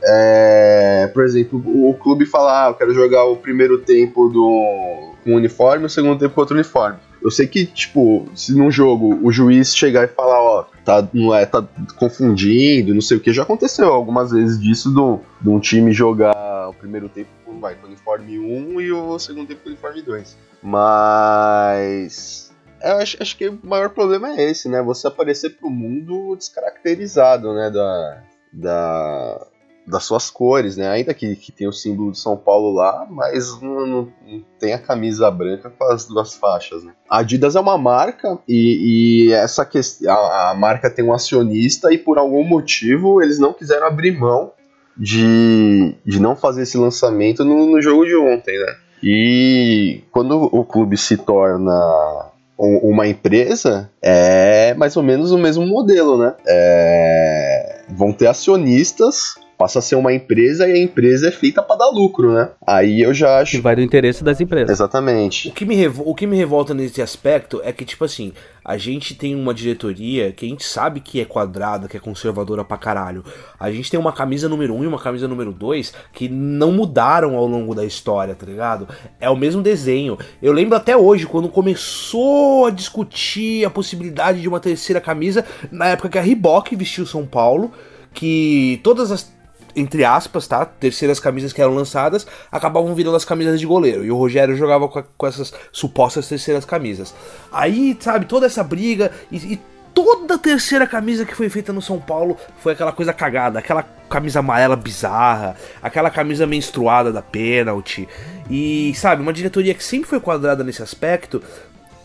É, 0.04 1.10
por 1.14 1.24
exemplo, 1.24 1.62
o 1.66 1.94
clube 1.96 2.26
falar, 2.26 2.66
ah, 2.66 2.70
eu 2.70 2.74
quero 2.74 2.94
jogar 2.94 3.24
o 3.24 3.38
primeiro 3.38 3.80
tempo 3.80 4.28
do 4.30 5.14
com 5.24 5.32
um 5.32 5.36
uniforme 5.36 5.84
e 5.84 5.88
o 5.88 5.90
segundo 5.90 6.20
tempo 6.20 6.36
com 6.36 6.42
outro 6.42 6.56
uniforme. 6.56 6.98
Eu 7.24 7.32
sei 7.32 7.48
que, 7.48 7.66
tipo, 7.66 8.28
se 8.36 8.54
num 8.54 8.70
jogo 8.70 9.18
o 9.26 9.32
juiz 9.32 9.74
chegar 9.74 10.04
e 10.04 10.08
falar, 10.08 10.42
ó, 10.42 10.66
tá, 10.84 11.08
não 11.14 11.34
é, 11.34 11.46
tá 11.46 11.66
confundindo, 11.96 12.94
não 12.94 13.02
sei 13.02 13.16
o 13.16 13.20
que, 13.22 13.32
já 13.32 13.44
aconteceu 13.44 13.94
algumas 13.94 14.32
vezes 14.32 14.60
disso 14.60 14.92
do, 14.92 15.22
de 15.40 15.50
um 15.50 15.60
time 15.60 15.94
jogar 15.94 16.68
o 16.68 16.74
primeiro 16.74 17.08
tempo 17.08 17.30
com 17.46 17.52
o 17.54 17.86
uniforme 17.86 18.38
1 18.38 18.82
e 18.82 18.92
o 18.92 19.18
segundo 19.18 19.48
tempo 19.48 19.62
com 19.62 19.70
o 19.70 19.72
uniforme 19.72 20.02
2. 20.02 20.38
Mas. 20.62 22.52
Eu 22.82 22.98
acho, 22.98 23.18
acho 23.22 23.38
que 23.38 23.48
o 23.48 23.60
maior 23.64 23.90
problema 23.92 24.32
é 24.32 24.52
esse, 24.52 24.68
né? 24.68 24.82
Você 24.82 25.08
aparecer 25.08 25.52
pro 25.52 25.70
mundo 25.70 26.36
descaracterizado, 26.36 27.54
né? 27.54 27.70
Da, 27.70 28.24
da, 28.52 29.48
das 29.86 30.06
suas 30.06 30.30
cores, 30.30 30.78
né? 30.78 30.88
Ainda 30.88 31.14
que, 31.14 31.36
que 31.36 31.52
tem 31.52 31.68
o 31.68 31.74
símbolo 31.74 32.12
de 32.12 32.20
São 32.20 32.38
Paulo 32.38 32.74
lá, 32.74 33.06
mas 33.10 33.62
não, 33.62 33.86
não, 33.86 34.08
não, 34.26 34.42
tem 34.60 34.74
a 34.74 34.80
camisa 34.80 35.30
branca 35.30 35.70
com 35.70 35.84
as 35.86 36.06
duas 36.06 36.34
faixas, 36.34 36.84
né? 36.84 36.94
A 37.10 37.20
Adidas 37.20 37.56
é 37.56 37.60
uma 37.60 37.78
marca 37.78 38.40
e, 38.48 39.28
e 39.28 39.34
essa 39.34 39.66
questão, 39.66 40.12
a, 40.12 40.52
a, 40.52 40.54
marca 40.54 40.90
tem 40.90 41.04
um 41.04 41.14
acionista 41.14 41.92
e 41.94 41.98
por 41.98 42.18
algum 42.18 42.44
motivo 42.44 43.22
eles 43.22 43.40
não 43.40 43.54
quiseram 43.54 43.88
abrir 43.88 44.18
mão 44.18 44.52
de, 44.98 45.96
de 46.06 46.20
não 46.20 46.36
fazer 46.36 46.64
esse 46.64 46.78
lançamento 46.78 47.44
no, 47.44 47.70
no 47.70 47.82
jogo 47.82 48.06
de 48.06 48.16
ontem, 48.16 48.58
né? 48.58 48.76
E 49.02 50.02
quando 50.12 50.44
o 50.44 50.64
clube 50.64 50.96
se 50.96 51.18
torna 51.18 52.32
um- 52.58 52.92
uma 52.92 53.06
empresa, 53.06 53.90
é 54.02 54.74
mais 54.76 54.96
ou 54.96 55.04
menos 55.04 55.32
o 55.32 55.38
mesmo 55.38 55.66
modelo, 55.68 56.18
né? 56.18 56.34
É, 56.48 57.82
vão 57.90 58.14
ter 58.14 58.28
acionistas, 58.28 59.36
passa 59.64 59.80
a 59.80 59.82
ser 59.82 59.96
uma 59.96 60.12
empresa 60.12 60.68
e 60.68 60.74
a 60.74 60.78
empresa 60.78 61.30
é 61.30 61.32
feita 61.32 61.64
para 61.64 61.78
dar 61.78 61.88
lucro, 61.90 62.34
né? 62.34 62.50
Aí 62.68 63.02
eu 63.02 63.14
já 63.14 63.28
Que 63.38 63.42
acho. 63.56 63.62
vai 63.62 63.74
do 63.78 63.82
interesse 63.82 64.22
das 64.22 64.42
empresas. 64.42 64.70
Exatamente. 64.70 65.48
O 65.48 65.54
que, 65.54 65.64
me 65.64 65.74
revo- 65.74 66.04
o 66.06 66.14
que 66.14 66.28
me 66.28 66.36
revolta 66.36 66.74
nesse 66.74 67.02
aspecto 67.02 67.62
é 67.64 67.72
que, 67.72 67.86
tipo 67.86 68.04
assim, 68.04 68.34
a 68.66 68.76
gente 68.78 69.16
tem 69.16 69.34
uma 69.34 69.54
diretoria 69.54 70.34
que 70.34 70.46
a 70.46 70.50
gente 70.50 70.66
sabe 70.66 71.00
que 71.00 71.22
é 71.22 71.24
quadrada, 71.24 71.88
que 71.88 71.96
é 71.96 72.00
conservadora 72.00 72.66
pra 72.66 72.76
caralho. 72.76 73.24
A 73.58 73.72
gente 73.72 73.90
tem 73.90 73.98
uma 73.98 74.12
camisa 74.12 74.50
número 74.50 74.74
1 74.76 74.84
e 74.84 74.88
uma 74.88 75.00
camisa 75.00 75.30
número 75.30 75.54
2 75.54 75.94
que 76.12 76.28
não 76.28 76.74
mudaram 76.74 77.38
ao 77.38 77.48
longo 77.48 77.74
da 77.74 77.86
história, 77.86 78.36
tá 78.36 78.46
ligado? 78.46 78.86
É 79.18 79.30
o 79.30 79.36
mesmo 79.38 79.62
desenho. 79.62 80.18
Eu 80.42 80.52
lembro 80.52 80.76
até 80.76 80.98
hoje, 80.98 81.26
quando 81.26 81.48
começou 81.48 82.66
a 82.66 82.70
discutir 82.70 83.64
a 83.66 83.70
possibilidade 83.70 84.42
de 84.42 84.50
uma 84.50 84.60
terceira 84.60 85.00
camisa, 85.00 85.46
na 85.72 85.86
época 85.88 86.10
que 86.10 86.18
a 86.18 86.22
Reebok 86.22 86.76
vestiu 86.76 87.06
São 87.06 87.26
Paulo, 87.26 87.72
que 88.14 88.80
todas 88.84 89.12
as 89.12 89.33
entre 89.76 90.04
aspas, 90.06 90.48
tá? 90.48 90.66
Terceiras 90.66 91.20
camisas 91.20 91.52
que 91.54 91.62
eram 91.62 91.74
lançadas 91.74 92.28
acabavam 92.52 92.94
virando 92.94 93.16
as 93.16 93.26
camisas 93.26 93.60
de 93.60 93.66
goleiro. 93.66 94.04
E 94.06 94.12
o 94.12 94.18
Rogério 94.18 94.56
jogava 94.56 94.88
com, 94.88 95.00
a- 95.00 95.04
com 95.18 95.28
essas 95.28 95.54
supostas 95.72 96.28
terceiras 96.28 96.66
camisas. 96.66 97.14
Aí, 97.52 97.98
sabe, 98.00 98.26
toda 98.26 98.46
essa 98.46 98.64
briga 98.64 99.12
e, 99.32 99.38
e 99.54 99.62
toda 99.94 100.36
a 100.36 100.38
terceira 100.38 100.88
camisa 100.88 101.26
que 101.26 101.36
foi 101.36 101.50
feita 101.50 101.72
no 101.72 101.82
São 101.82 102.00
Paulo 102.00 102.38
foi 102.60 102.74
aquela 102.74 102.92
coisa 102.92 103.14
cagada, 103.14 103.60
aquela 103.60 103.84
camisa 104.10 104.40
amarela 104.40 104.76
bizarra, 104.76 105.56
aquela 105.82 106.10
camisa 106.10 106.46
menstruada 106.48 107.12
da 107.12 107.22
pênalti. 107.22 108.08
E, 108.50 108.94
sabe, 108.96 109.22
uma 109.22 109.34
diretoria 109.34 109.74
que 109.74 109.84
sempre 109.84 110.10
foi 110.10 110.20
quadrada 110.20 110.64
nesse 110.64 110.82
aspecto 110.84 111.42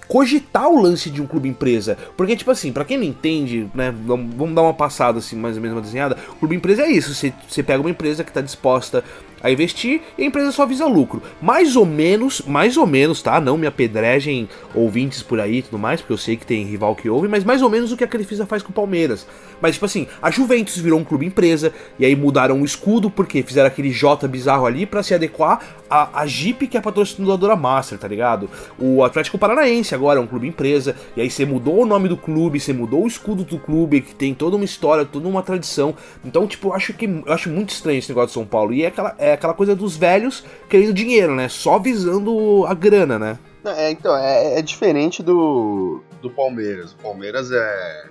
cogitar 0.09 0.68
o 0.68 0.81
lance 0.81 1.11
de 1.11 1.21
um 1.21 1.27
clube 1.27 1.49
empresa. 1.49 1.97
Porque, 2.16 2.35
tipo 2.35 2.51
assim, 2.51 2.73
pra 2.73 2.85
quem 2.85 2.97
não 2.97 3.05
entende, 3.05 3.68
né, 3.75 3.94
vamos, 4.05 4.35
vamos 4.35 4.55
dar 4.55 4.62
uma 4.62 4.75
passada 4.75 5.18
assim, 5.18 5.37
mais 5.37 5.57
ou 5.57 5.62
menos 5.62 5.77
uma 5.77 5.83
desenhada. 5.83 6.16
Clube 6.38 6.57
empresa 6.57 6.83
é 6.83 6.90
isso, 6.90 7.14
você, 7.14 7.33
você 7.49 7.62
pega 7.62 7.81
uma 7.81 7.90
empresa 7.90 8.25
que 8.25 8.33
tá 8.33 8.40
disposta 8.40 9.05
a 9.42 9.51
investir 9.51 10.01
e 10.16 10.22
a 10.22 10.27
empresa 10.27 10.53
só 10.53 10.66
visa 10.66 10.87
lucro. 10.87 11.22
Mais 11.40 11.77
ou 11.77 11.87
menos, 11.87 12.42
mais 12.46 12.77
ou 12.77 12.87
menos, 12.87 13.22
tá? 13.22 13.40
Não 13.40 13.57
me 13.57 13.66
apedrejem 13.66 14.48
ouvintes 14.74 15.22
por 15.22 15.40
aí 15.40 15.59
e 15.59 15.62
tudo 15.62 15.79
mais, 15.79 16.01
porque 16.01 16.12
eu 16.12 16.18
sei 16.18 16.37
que 16.37 16.46
tem 16.46 16.64
rival 16.64 16.94
que 16.94 17.09
ouve, 17.09 17.29
mas 17.29 17.44
mais 17.44 17.62
ou 17.62 17.70
menos 17.70 17.92
o 17.92 17.96
que 17.96 18.05
a 18.05 18.09
Crefisa 18.09 18.46
faz 18.46 18.62
com 18.62 18.70
o 18.70 18.74
Palmeiras. 18.74 19.27
Mas, 19.61 19.74
tipo 19.74 19.87
assim, 19.87 20.07
a 20.22 20.31
Juventus 20.31 20.79
virou 20.79 20.98
um 20.98 21.05
clube 21.05 21.27
empresa, 21.27 21.72
e 21.98 22.05
aí 22.05 22.14
mudaram 22.14 22.61
o 22.61 22.64
escudo, 22.64 23.11
porque 23.11 23.42
fizeram 23.42 23.66
aquele 23.66 23.90
J 23.90 24.27
bizarro 24.29 24.66
ali 24.66 24.87
pra 24.87 25.03
se 25.03 25.14
adequar 25.14 25.61
à, 25.90 26.20
à 26.20 26.27
Jeep, 26.27 26.66
que 26.66 26.77
é 26.77 26.81
a 26.81 26.83
patrocinadora 26.83 27.57
Master, 27.57 27.98
tá 27.98 28.07
ligado? 28.07 28.48
O 28.79 29.03
Atlético 29.03 29.38
Paranaense 29.38 29.94
agora 29.94 30.20
é 30.20 30.22
um 30.22 30.27
clube 30.27 30.46
empresa, 30.46 30.94
e 31.16 31.20
aí 31.20 31.31
você 31.31 31.44
mudou 31.44 31.83
o 31.83 31.87
nome 31.87 32.09
do 32.09 32.16
clube, 32.16 32.61
você 32.61 32.72
mudou 32.72 33.05
o 33.05 33.09
escudo 33.09 33.44
do 33.44 33.59
clube, 33.59 34.01
que 34.01 34.14
tem 34.14 34.33
toda 34.35 34.57
uma 34.57 34.64
história, 34.64 35.05
toda 35.05 35.27
uma 35.29 35.42
tradição. 35.42 35.94
Então, 36.24 36.46
tipo, 36.46 36.68
eu 36.68 36.74
acho 36.74 36.92
que 36.92 37.07
eu 37.07 37.33
acho 37.33 37.51
muito 37.51 37.70
estranho 37.70 37.98
esse 37.98 38.09
negócio 38.09 38.29
de 38.29 38.35
São 38.35 38.44
Paulo. 38.44 38.72
E 38.72 38.85
é 38.85 38.87
aquela, 38.87 39.14
é 39.18 39.28
aquela 39.33 39.55
coisa 39.55 39.75
dos 39.75 39.97
velhos 39.97 40.45
querendo 40.69 40.93
dinheiro, 40.93 41.35
né? 41.35 41.49
Só 41.49 41.79
visando 41.79 42.64
a 42.67 42.75
grana, 42.75 43.19
né? 43.19 43.38
É, 43.64 43.91
então, 43.91 44.17
é, 44.17 44.59
é 44.59 44.62
diferente 44.62 45.23
do, 45.23 46.03
do 46.23 46.31
Palmeiras. 46.31 46.93
O 46.93 46.97
Palmeiras 46.97 47.51
é, 47.51 48.05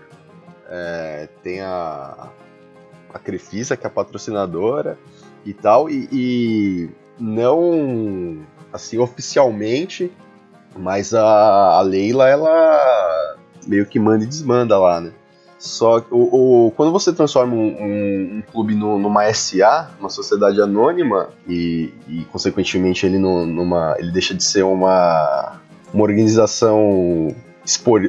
é, 0.69 1.29
tem 1.41 1.61
a, 1.61 2.29
a 3.13 3.19
Crefisa, 3.19 3.77
que 3.77 3.85
é 3.85 3.87
a 3.87 3.91
patrocinadora 3.91 4.97
e 5.45 5.53
tal, 5.53 5.89
e, 5.89 6.07
e 6.11 6.89
não 7.19 8.45
assim 8.71 8.97
oficialmente, 8.97 10.11
mas 10.75 11.13
a, 11.13 11.23
a 11.23 11.81
Leila 11.81 12.29
ela 12.29 13.37
meio 13.65 13.85
que 13.85 13.99
manda 13.99 14.23
e 14.23 14.27
desmanda 14.27 14.77
lá, 14.77 15.01
né? 15.01 15.13
Só 15.59 15.99
que 16.01 16.07
o, 16.13 16.67
o- 16.67 16.71
quando 16.75 16.91
você 16.91 17.11
transforma 17.11 17.53
um, 17.55 17.57
um- 17.67 18.37
um 18.37 18.43
clube 18.51 18.75
no- 18.75 18.99
numa 18.99 19.25
SA, 19.33 19.89
uma 19.99 20.09
sociedade 20.09 20.61
anônima, 20.61 21.29
e, 21.47 21.91
e, 22.07 22.25
consequentemente 22.31 23.05
ele, 23.05 23.17
no- 23.17 23.45
numa, 23.45 23.95
ele 23.97 24.11
deixa 24.11 24.33
de 24.35 24.43
ser 24.43 24.63
uma, 24.63 25.59
uma 25.93 26.03
organização, 26.03 27.35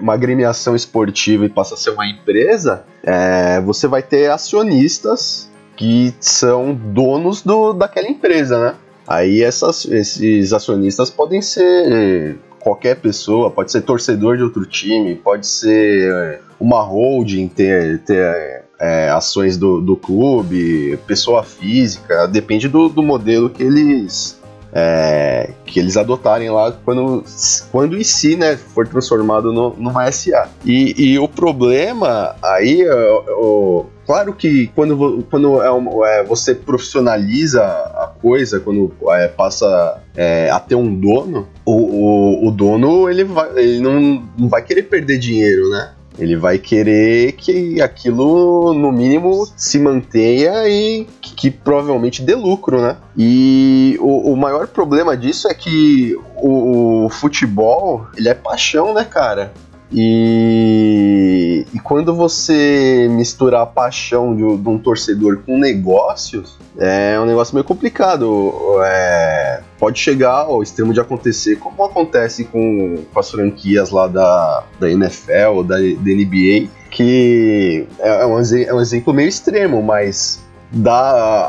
uma 0.01 0.15
agremiação 0.15 0.77
esportiva 0.77 1.45
e 1.47 1.49
passa 1.49 1.75
a 1.75 1.77
ser 1.79 1.91
uma 1.91 2.07
empresa, 2.07 2.85
é, 3.03 3.61
você 3.63 3.89
vai 3.89 4.03
ter 4.03 4.31
acionistas 4.31 5.49
que 5.77 6.15
são 6.21 6.75
donos 6.75 7.41
do, 7.43 7.73
daquela 7.73 8.09
empresa, 8.09 8.59
né? 8.61 8.75
Aí 9.07 9.43
essas, 9.43 9.87
esses 9.87 10.53
acionistas 10.53 11.09
podem 11.09 11.41
ser 11.41 12.39
qualquer 12.59 12.97
pessoa, 12.97 13.51
pode 13.51 13.73
ser 13.73 13.83
torcedor 13.83 14.37
de 14.37 14.43
outro 14.43 14.67
time, 14.67 15.15
pode 15.15 15.47
ser 15.47 16.13
é, 16.13 16.41
uma 16.61 16.83
holding, 16.83 17.49
ter, 17.49 17.99
ter 18.01 18.65
é, 18.81 19.11
ações 19.11 19.57
do, 19.57 19.81
do 19.81 19.97
clube, 19.97 20.99
pessoa 21.07 21.43
física, 21.43 22.27
depende 22.27 22.69
do, 22.69 22.89
do 22.89 23.03
modelo 23.03 23.51
que 23.51 23.63
eles 23.63 24.39
é, 24.73 25.51
que 25.65 25.81
eles 25.81 25.97
adotarem 25.97 26.51
lá 26.51 26.73
quando, 26.85 27.25
quando 27.71 27.97
em 27.97 28.05
si 28.05 28.37
né, 28.37 28.57
for 28.57 28.87
transformado 28.87 29.53
no, 29.53 29.75
numa 29.77 30.11
SA. 30.13 30.49
E, 30.65 30.95
e 30.97 31.19
o 31.19 31.27
problema 31.27 32.37
aí, 32.43 32.83
é, 32.83 33.11
o- 33.37 33.87
claro 34.09 34.33
que 34.33 34.69
quando, 34.69 35.23
quando 35.31 35.61
é 35.63 35.71
um- 35.71 36.03
é, 36.03 36.25
você 36.25 36.55
profissionaliza 36.55 37.63
a 37.63 38.11
coisa, 38.23 38.59
quando 38.59 38.91
é, 39.11 39.29
passa 39.29 40.01
é, 40.17 40.49
a 40.51 40.59
ter 40.59 40.75
um 40.77 40.93
dono, 40.99 41.47
o, 41.63 41.73
o, 41.73 42.49
o 42.49 42.51
dono 42.51 43.11
ele, 43.11 43.23
vai, 43.25 43.51
ele 43.57 43.81
não, 43.81 44.23
não 44.39 44.49
vai 44.49 44.63
querer 44.63 44.85
perder 44.85 45.19
dinheiro, 45.19 45.69
né? 45.69 45.93
Ele 46.19 46.37
vai 46.37 46.59
querer 46.59 47.33
que 47.33 47.81
aquilo, 47.81 48.75
no 48.75 48.91
mínimo, 48.91 49.47
se 49.57 49.79
mantenha 49.79 50.67
e 50.69 51.07
que, 51.21 51.35
que 51.35 51.51
provavelmente 51.51 52.23
dê 52.23 52.35
lucro, 52.35 52.81
né? 52.81 52.97
E 53.17 53.97
o, 54.01 54.33
o 54.33 54.37
maior 54.37 54.67
problema 54.67 55.17
disso 55.17 55.47
é 55.49 55.55
que 55.55 56.19
o, 56.35 57.05
o 57.05 57.09
futebol, 57.09 58.07
ele 58.17 58.29
é 58.29 58.35
paixão, 58.35 58.93
né, 58.95 59.05
cara? 59.05 59.53
E, 59.91 61.65
e 61.73 61.79
quando 61.81 62.15
você 62.15 63.09
mistura 63.11 63.63
a 63.63 63.67
paixão 63.67 64.35
de, 64.35 64.45
um- 64.45 64.57
de 64.61 64.69
um 64.69 64.79
torcedor 64.79 65.39
com 65.45 65.59
negócios, 65.59 66.57
é 66.79 67.19
um 67.21 67.25
negócio 67.27 67.55
meio 67.55 67.65
complicado. 67.65 68.53
É, 68.85 69.61
pode 69.79 69.99
chegar 69.99 70.33
ao 70.47 70.63
extremo 70.63 70.93
de 70.93 71.01
acontecer, 71.01 71.57
como 71.57 71.83
acontece 71.85 72.45
com, 72.45 72.97
com 73.13 73.21
as 73.21 73.31
franquias 73.31 73.91
lá 73.91 74.07
da, 74.07 74.65
da 74.79 74.91
NFL 74.91 75.63
da, 75.67 75.77
da 75.77 75.81
NBA, 75.81 76.69
que 76.91 77.87
é 77.99 78.27
um, 78.27 78.39
exe- 78.39 78.65
é 78.65 78.75
um 78.75 78.81
exemplo 78.81 79.13
meio 79.13 79.29
extremo, 79.29 79.83
mas 79.83 80.41
dá 80.71 80.93
a, 80.93 81.47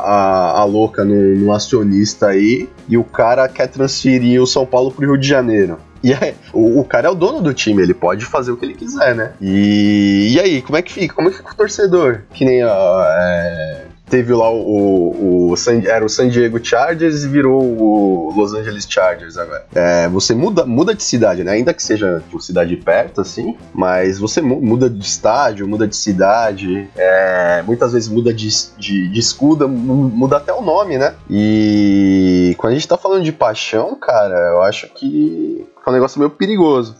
a, 0.56 0.60
a 0.60 0.64
louca 0.64 1.04
no, 1.04 1.14
no 1.36 1.52
acionista 1.52 2.28
aí 2.28 2.68
e 2.88 2.96
o 2.96 3.04
cara 3.04 3.46
quer 3.48 3.66
transferir 3.68 4.40
o 4.42 4.46
São 4.46 4.64
Paulo 4.64 4.90
pro 4.90 5.04
Rio 5.06 5.18
de 5.18 5.28
Janeiro. 5.28 5.76
E 6.10 6.14
aí, 6.14 6.34
o, 6.52 6.80
o 6.80 6.84
cara 6.84 7.08
é 7.08 7.10
o 7.10 7.14
dono 7.14 7.40
do 7.42 7.52
time, 7.52 7.82
ele 7.82 7.92
pode 7.94 8.24
fazer 8.24 8.50
o 8.50 8.56
que 8.56 8.64
ele 8.64 8.74
quiser, 8.74 9.14
né? 9.14 9.32
E, 9.40 10.32
e 10.34 10.40
aí, 10.40 10.62
como 10.62 10.78
é 10.78 10.82
que 10.82 10.92
fica? 10.92 11.14
Como 11.14 11.28
é 11.28 11.30
que 11.30 11.36
fica 11.38 11.52
o 11.52 11.56
torcedor? 11.56 12.22
Que 12.32 12.44
nem 12.44 12.64
ó, 12.64 13.02
é, 13.04 13.84
teve 14.08 14.32
lá 14.32 14.50
o, 14.50 15.50
o, 15.50 15.56
San- 15.56 15.82
era 15.84 16.04
o 16.04 16.08
San 16.08 16.28
Diego 16.30 16.58
Chargers 16.64 17.22
e 17.24 17.28
virou 17.28 17.60
o 17.62 18.32
Los 18.34 18.54
Angeles 18.54 18.86
Chargers 18.88 19.36
agora. 19.36 19.64
É, 19.74 20.08
você 20.08 20.34
muda, 20.34 20.64
muda 20.64 20.94
de 20.94 21.02
cidade, 21.02 21.44
né? 21.44 21.52
Ainda 21.52 21.74
que 21.74 21.82
seja 21.82 22.20
tipo, 22.20 22.40
cidade 22.40 22.74
perto, 22.76 23.20
assim, 23.20 23.56
mas 23.74 24.18
você 24.18 24.40
mu- 24.40 24.60
muda 24.60 24.88
de 24.88 25.04
estádio, 25.04 25.68
muda 25.68 25.86
de 25.86 25.94
cidade, 25.96 26.88
é, 26.96 27.62
muitas 27.66 27.92
vezes 27.92 28.08
muda 28.08 28.32
de, 28.32 28.48
de, 28.78 29.06
de 29.08 29.20
escudo, 29.20 29.68
mu- 29.68 30.08
muda 30.08 30.38
até 30.38 30.52
o 30.52 30.62
nome, 30.62 30.96
né? 30.98 31.14
E 31.28 32.54
quando 32.58 32.72
a 32.72 32.74
gente 32.74 32.88
tá 32.88 32.96
falando 32.96 33.22
de 33.22 33.32
paixão, 33.32 33.94
cara, 33.94 34.34
eu 34.52 34.62
acho 34.62 34.88
que 34.94 35.66
é 35.86 35.90
um 35.90 35.92
negócio 35.92 36.18
meio 36.18 36.30
perigoso. 36.30 36.94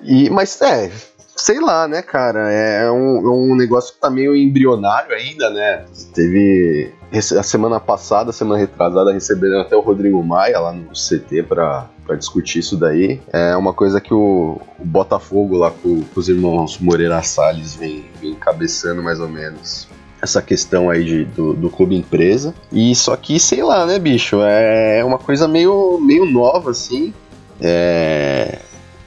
E, 0.00 0.28
mas 0.30 0.60
é, 0.60 0.90
sei 1.36 1.60
lá, 1.60 1.88
né, 1.88 2.02
cara? 2.02 2.50
É 2.50 2.90
um, 2.90 3.16
é 3.18 3.30
um 3.30 3.56
negócio 3.56 3.94
que 3.94 4.00
tá 4.00 4.08
meio 4.08 4.36
embrionário 4.36 5.14
ainda, 5.14 5.50
né? 5.50 5.84
Teve. 6.14 6.92
A 7.38 7.42
semana 7.42 7.78
passada, 7.78 8.32
semana 8.32 8.58
retrasada, 8.58 9.12
receberam 9.12 9.60
até 9.60 9.76
o 9.76 9.80
Rodrigo 9.80 10.22
Maia 10.22 10.58
lá 10.58 10.72
no 10.72 10.92
CT 10.92 11.42
pra, 11.42 11.88
discutir 12.16 12.60
isso 12.60 12.76
daí. 12.76 13.20
É 13.32 13.54
uma 13.56 13.74
coisa 13.74 14.00
que 14.00 14.14
o, 14.14 14.58
o 14.78 14.84
Botafogo 14.84 15.56
lá 15.58 15.70
com, 15.70 16.02
com 16.02 16.20
os 16.20 16.28
irmãos 16.28 16.78
Moreira 16.78 17.20
Salles 17.22 17.74
vem, 17.74 18.06
vem 18.20 18.30
encabeçando 18.30 19.02
mais 19.02 19.20
ou 19.20 19.28
menos. 19.28 19.88
Essa 20.22 20.40
questão 20.40 20.88
aí 20.88 21.04
de, 21.04 21.24
do, 21.24 21.52
do 21.52 21.68
clube 21.68 21.96
empresa. 21.96 22.54
E 22.70 22.94
só 22.94 23.16
que, 23.16 23.38
sei 23.38 23.62
lá, 23.62 23.84
né, 23.84 23.98
bicho? 23.98 24.40
É 24.40 25.04
uma 25.04 25.18
coisa 25.18 25.48
meio, 25.48 25.98
meio 26.00 26.24
nova, 26.24 26.70
assim. 26.70 27.12
É, 27.62 28.58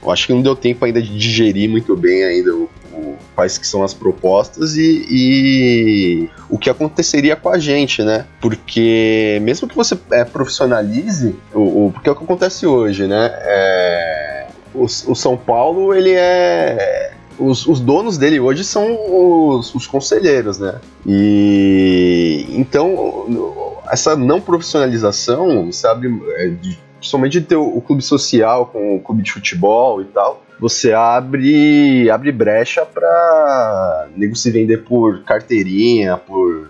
eu 0.02 0.10
acho 0.10 0.26
que 0.26 0.32
não 0.32 0.40
deu 0.42 0.56
tempo 0.56 0.84
ainda 0.84 1.02
de 1.02 1.16
digerir 1.16 1.68
muito 1.68 1.96
bem 1.96 2.24
ainda 2.24 2.54
o, 2.54 2.70
o- 2.92 3.16
quais 3.34 3.58
que 3.58 3.66
são 3.66 3.82
as 3.82 3.92
propostas 3.92 4.76
e, 4.76 5.06
e 5.10 6.30
o 6.48 6.56
que 6.58 6.70
aconteceria 6.70 7.36
com 7.36 7.48
a 7.50 7.58
gente, 7.58 8.02
né? 8.02 8.24
Porque 8.40 9.38
mesmo 9.42 9.68
que 9.68 9.76
você 9.76 9.98
é, 10.10 10.24
profissionalize, 10.24 11.34
o, 11.52 11.86
o, 11.86 11.92
porque 11.92 12.08
é 12.08 12.12
o 12.12 12.16
que 12.16 12.24
acontece 12.24 12.66
hoje, 12.66 13.06
né? 13.06 13.30
É, 13.34 14.46
o, 14.74 14.84
o 14.84 15.14
São 15.14 15.36
Paulo, 15.36 15.92
ele 15.94 16.12
é 16.12 17.12
os, 17.38 17.66
os, 17.66 17.80
donos 17.80 18.16
dele 18.16 18.40
hoje 18.40 18.64
são 18.64 18.96
os, 19.08 19.74
os, 19.74 19.86
conselheiros, 19.86 20.58
né? 20.58 20.76
E 21.04 22.46
então 22.50 23.82
essa 23.90 24.16
não 24.16 24.40
profissionalização, 24.40 25.70
sabe, 25.72 26.08
é 26.36 26.48
de, 26.48 26.78
principalmente 27.06 27.40
de 27.40 27.46
ter 27.46 27.56
o, 27.56 27.80
clube 27.80 28.02
social 28.02 28.66
com 28.66 28.96
o 28.96 29.00
clube 29.00 29.22
de 29.22 29.30
futebol 29.30 30.02
e 30.02 30.06
tal, 30.06 30.42
você 30.58 30.92
abre 30.92 32.10
abre 32.10 32.32
brecha 32.32 32.84
para 32.84 34.08
nego 34.16 34.34
se 34.34 34.50
vender 34.50 34.78
por 34.78 35.22
carteirinha, 35.22 36.16
por 36.16 36.68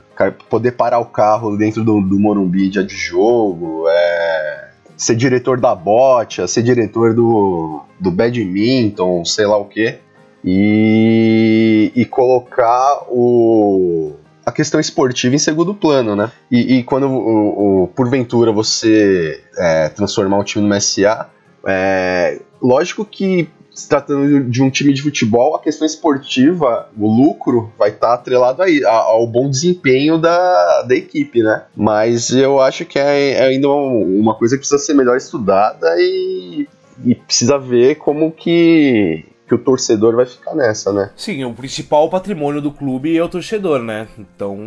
poder 0.48 0.72
parar 0.72 0.98
o 0.98 1.06
carro 1.06 1.56
dentro 1.56 1.82
do, 1.82 2.00
do 2.00 2.18
Morumbi 2.18 2.68
dia 2.68 2.84
de 2.84 2.94
jogo, 2.94 3.84
é, 3.88 4.68
ser 4.96 5.14
diretor 5.14 5.58
da 5.58 5.74
bote, 5.74 6.46
ser 6.48 6.62
diretor 6.62 7.14
do, 7.14 7.82
do 7.98 8.10
badminton, 8.10 9.24
sei 9.24 9.46
lá 9.46 9.56
o 9.56 9.64
que 9.64 9.98
e, 10.44 11.92
e 11.94 12.04
colocar 12.04 13.04
o, 13.08 14.12
a 14.46 14.52
questão 14.52 14.78
esportiva 14.78 15.34
em 15.34 15.38
segundo 15.38 15.74
plano, 15.74 16.14
né? 16.14 16.30
E, 16.48 16.76
e 16.76 16.82
quando, 16.84 17.08
o, 17.08 17.82
o, 17.82 17.88
porventura, 17.88 18.52
você 18.52 19.42
é, 19.58 19.88
transformar 19.88 20.38
um 20.38 20.44
time 20.44 20.64
no 20.64 20.80
SA, 20.80 21.28
é, 21.66 22.40
lógico 22.62 23.04
que 23.04 23.50
se 23.74 23.88
tratando 23.88 24.44
de 24.44 24.62
um 24.62 24.70
time 24.70 24.94
de 24.94 25.02
futebol, 25.02 25.54
a 25.54 25.60
questão 25.60 25.84
esportiva, 25.84 26.88
o 26.96 27.10
lucro 27.10 27.70
vai 27.76 27.90
estar 27.90 28.08
tá 28.08 28.14
atrelado 28.14 28.62
aí, 28.62 28.82
ao 28.84 29.26
bom 29.26 29.50
desempenho 29.50 30.16
da, 30.16 30.82
da 30.82 30.94
equipe, 30.94 31.42
né? 31.42 31.64
Mas 31.76 32.30
eu 32.30 32.58
acho 32.60 32.86
que 32.86 32.98
é, 32.98 33.32
é 33.32 33.42
ainda 33.42 33.68
uma 33.68 34.34
coisa 34.34 34.54
que 34.54 34.60
precisa 34.60 34.78
ser 34.78 34.94
melhor 34.94 35.16
estudada 35.16 35.94
e, 35.98 36.66
e 37.04 37.14
precisa 37.16 37.58
ver 37.58 37.96
como 37.96 38.32
que 38.32 39.26
que 39.46 39.54
o 39.54 39.58
torcedor 39.58 40.16
vai 40.16 40.26
ficar 40.26 40.54
nessa, 40.54 40.92
né? 40.92 41.10
Sim, 41.16 41.44
o 41.44 41.54
principal 41.54 42.10
patrimônio 42.10 42.60
do 42.60 42.72
clube 42.72 43.16
é 43.16 43.22
o 43.22 43.28
torcedor, 43.28 43.80
né? 43.80 44.08
Então 44.18 44.58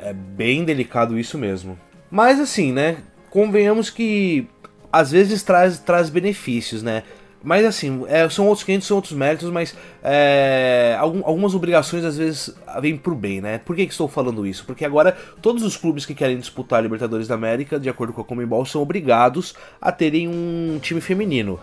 é 0.00 0.12
bem 0.12 0.64
delicado 0.64 1.18
isso 1.18 1.38
mesmo. 1.38 1.78
Mas 2.10 2.38
assim, 2.38 2.72
né? 2.72 2.98
Convenhamos 3.30 3.90
que 3.90 4.48
às 4.92 5.10
vezes 5.10 5.42
traz, 5.42 5.78
traz 5.78 6.10
benefícios, 6.10 6.82
né? 6.82 7.02
Mas 7.42 7.64
assim, 7.64 8.04
é, 8.08 8.28
são 8.28 8.46
outros 8.46 8.64
clientes, 8.64 8.88
são 8.88 8.96
outros 8.96 9.14
méritos, 9.14 9.48
mas 9.50 9.74
é, 10.02 10.96
algumas 10.98 11.54
obrigações 11.54 12.04
às 12.04 12.18
vezes 12.18 12.54
vêm 12.80 12.96
pro 12.96 13.14
bem, 13.14 13.40
né? 13.40 13.58
Por 13.58 13.76
que, 13.76 13.86
que, 13.86 13.92
estou 13.92 14.08
falando 14.08 14.44
isso? 14.44 14.64
Porque 14.66 14.84
agora 14.84 15.16
todos 15.40 15.62
os 15.62 15.76
clubes 15.76 16.04
que 16.04 16.14
querem 16.14 16.38
disputar 16.38 16.80
a 16.80 16.82
Libertadores 16.82 17.28
da 17.28 17.36
América, 17.36 17.78
de 17.78 17.88
acordo 17.88 18.12
com 18.12 18.20
a 18.20 18.24
Comembol, 18.24 18.66
são 18.66 18.82
obrigados 18.82 19.54
a 19.80 19.92
terem 19.92 20.26
um 20.26 20.78
time 20.82 21.00
feminino. 21.00 21.60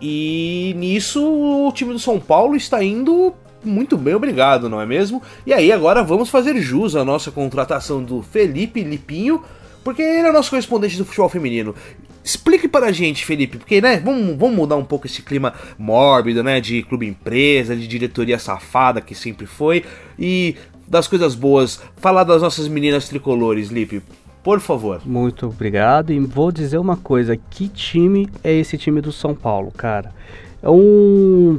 E 0.00 0.74
nisso 0.76 1.22
o 1.22 1.72
time 1.72 1.92
do 1.92 1.98
São 1.98 2.18
Paulo 2.20 2.56
está 2.56 2.82
indo 2.82 3.34
muito 3.64 3.96
bem, 3.96 4.14
obrigado, 4.14 4.68
não 4.68 4.80
é 4.80 4.86
mesmo? 4.86 5.22
E 5.46 5.52
aí 5.52 5.72
agora 5.72 6.02
vamos 6.02 6.28
fazer 6.28 6.60
jus 6.60 6.94
à 6.94 7.04
nossa 7.04 7.30
contratação 7.30 8.02
do 8.02 8.22
Felipe 8.22 8.82
Lipinho, 8.82 9.42
porque 9.82 10.02
ele 10.02 10.26
é 10.26 10.30
o 10.30 10.32
nosso 10.32 10.50
correspondente 10.50 10.98
do 10.98 11.04
futebol 11.04 11.28
feminino. 11.28 11.74
Explique 12.22 12.68
para 12.68 12.86
a 12.86 12.92
gente, 12.92 13.24
Felipe, 13.24 13.58
porque 13.58 13.80
né, 13.80 13.98
vamos, 13.98 14.36
vamos 14.36 14.56
mudar 14.56 14.76
um 14.76 14.84
pouco 14.84 15.06
esse 15.06 15.22
clima 15.22 15.54
mórbido, 15.78 16.42
né, 16.42 16.60
de 16.60 16.82
clube 16.82 17.06
empresa, 17.06 17.74
de 17.76 17.86
diretoria 17.86 18.38
safada 18.38 19.00
que 19.00 19.14
sempre 19.14 19.46
foi, 19.46 19.84
e 20.18 20.56
das 20.86 21.08
coisas 21.08 21.34
boas, 21.34 21.80
falar 21.96 22.24
das 22.24 22.42
nossas 22.42 22.68
meninas 22.68 23.08
tricolores, 23.08 23.68
Lipe. 23.68 24.02
Por 24.44 24.60
favor. 24.60 25.00
Muito 25.06 25.46
obrigado. 25.46 26.12
E 26.12 26.20
vou 26.20 26.52
dizer 26.52 26.76
uma 26.76 26.98
coisa: 26.98 27.34
que 27.34 27.66
time 27.66 28.28
é 28.44 28.52
esse 28.52 28.76
time 28.76 29.00
do 29.00 29.10
São 29.10 29.34
Paulo, 29.34 29.72
cara? 29.72 30.12
É 30.62 30.68
um. 30.68 31.58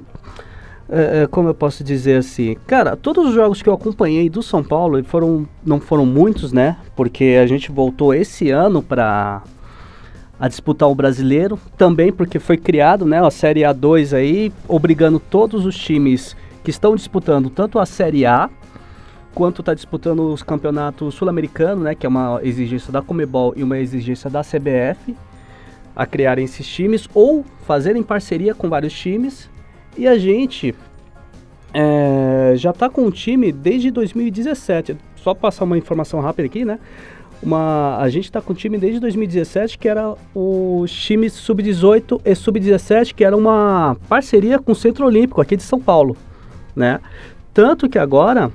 É, 0.87 1.23
é, 1.23 1.27
como 1.27 1.49
eu 1.49 1.55
posso 1.55 1.83
dizer 1.83 2.17
assim? 2.17 2.55
Cara, 2.67 2.95
todos 2.95 3.29
os 3.29 3.33
jogos 3.33 3.59
que 3.59 3.67
eu 3.67 3.73
acompanhei 3.73 4.29
do 4.29 4.43
São 4.43 4.63
Paulo 4.63 5.03
foram, 5.03 5.47
não 5.65 5.79
foram 5.79 6.05
muitos, 6.05 6.53
né? 6.53 6.77
Porque 6.95 7.39
a 7.41 7.47
gente 7.47 7.71
voltou 7.71 8.13
esse 8.13 8.51
ano 8.51 8.83
para 8.83 9.41
a 10.39 10.47
disputar 10.47 10.87
o 10.87 10.93
brasileiro, 10.93 11.57
também 11.77 12.11
porque 12.11 12.39
foi 12.39 12.57
criado, 12.57 13.05
né, 13.05 13.25
a 13.25 13.31
Série 13.31 13.61
A2 13.61 14.13
aí, 14.13 14.51
obrigando 14.67 15.17
todos 15.17 15.65
os 15.65 15.77
times 15.77 16.35
que 16.61 16.69
estão 16.69 16.93
disputando 16.93 17.49
tanto 17.49 17.79
a 17.79 17.85
Série 17.85 18.25
A 18.25 18.49
quanto 19.35 19.61
está 19.61 19.73
disputando 19.73 20.31
os 20.31 20.41
campeonatos 20.41 21.13
sul-americanos, 21.13 21.83
né, 21.83 21.93
que 21.93 22.05
é 22.05 22.09
uma 22.09 22.39
exigência 22.41 22.91
da 22.91 23.01
Comebol 23.01 23.53
e 23.55 23.61
uma 23.61 23.77
exigência 23.77 24.29
da 24.29 24.41
CBF, 24.41 25.13
a 25.93 26.05
criarem 26.05 26.45
esses 26.45 26.65
times 26.65 27.07
ou 27.13 27.45
fazerem 27.67 28.01
parceria 28.01 28.55
com 28.55 28.69
vários 28.69 28.93
times. 28.93 29.49
E 29.97 30.07
a 30.07 30.17
gente 30.17 30.73
é, 31.73 32.53
já 32.55 32.71
está 32.71 32.89
com 32.89 33.05
o 33.05 33.11
time 33.11 33.51
desde 33.51 33.91
2017. 33.91 34.95
Só 35.17 35.33
passar 35.33 35.65
uma 35.65 35.77
informação 35.77 36.21
rápida 36.21 36.45
aqui, 36.45 36.63
né? 36.63 36.79
Uma, 37.43 37.97
a 37.97 38.09
gente 38.09 38.25
está 38.25 38.41
com 38.41 38.53
o 38.53 38.55
time 38.55 38.77
desde 38.77 38.99
2017, 39.01 39.77
que 39.77 39.89
era 39.89 40.15
o 40.33 40.85
time 40.87 41.29
sub-18 41.29 42.21
e 42.23 42.33
sub-17, 42.33 43.13
que 43.13 43.23
era 43.23 43.35
uma 43.35 43.97
parceria 44.07 44.57
com 44.57 44.71
o 44.71 44.75
Centro 44.75 45.05
Olímpico 45.05 45.41
aqui 45.41 45.57
de 45.57 45.63
São 45.63 45.79
Paulo, 45.79 46.15
né? 46.73 46.99
Tanto 47.53 47.89
que 47.89 47.99
agora 47.99 48.51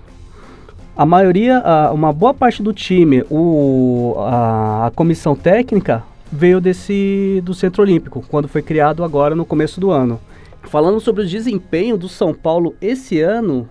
a 1.00 1.06
maioria, 1.06 1.60
a, 1.60 1.92
uma 1.92 2.12
boa 2.12 2.34
parte 2.34 2.62
do 2.62 2.74
time, 2.74 3.24
o, 3.30 4.16
a, 4.18 4.88
a, 4.88 4.90
comissão 4.90 5.34
técnica 5.34 6.04
veio 6.30 6.60
desse 6.60 7.40
do 7.42 7.54
Centro 7.54 7.82
Olímpico, 7.82 8.22
quando 8.28 8.46
foi 8.46 8.60
criado 8.60 9.02
agora 9.02 9.34
no 9.34 9.46
começo 9.46 9.80
do 9.80 9.90
ano. 9.90 10.20
Falando 10.64 11.00
sobre 11.00 11.22
o 11.22 11.26
desempenho 11.26 11.96
do 11.96 12.06
São 12.06 12.34
Paulo 12.34 12.74
esse 12.82 13.18
ano, 13.18 13.66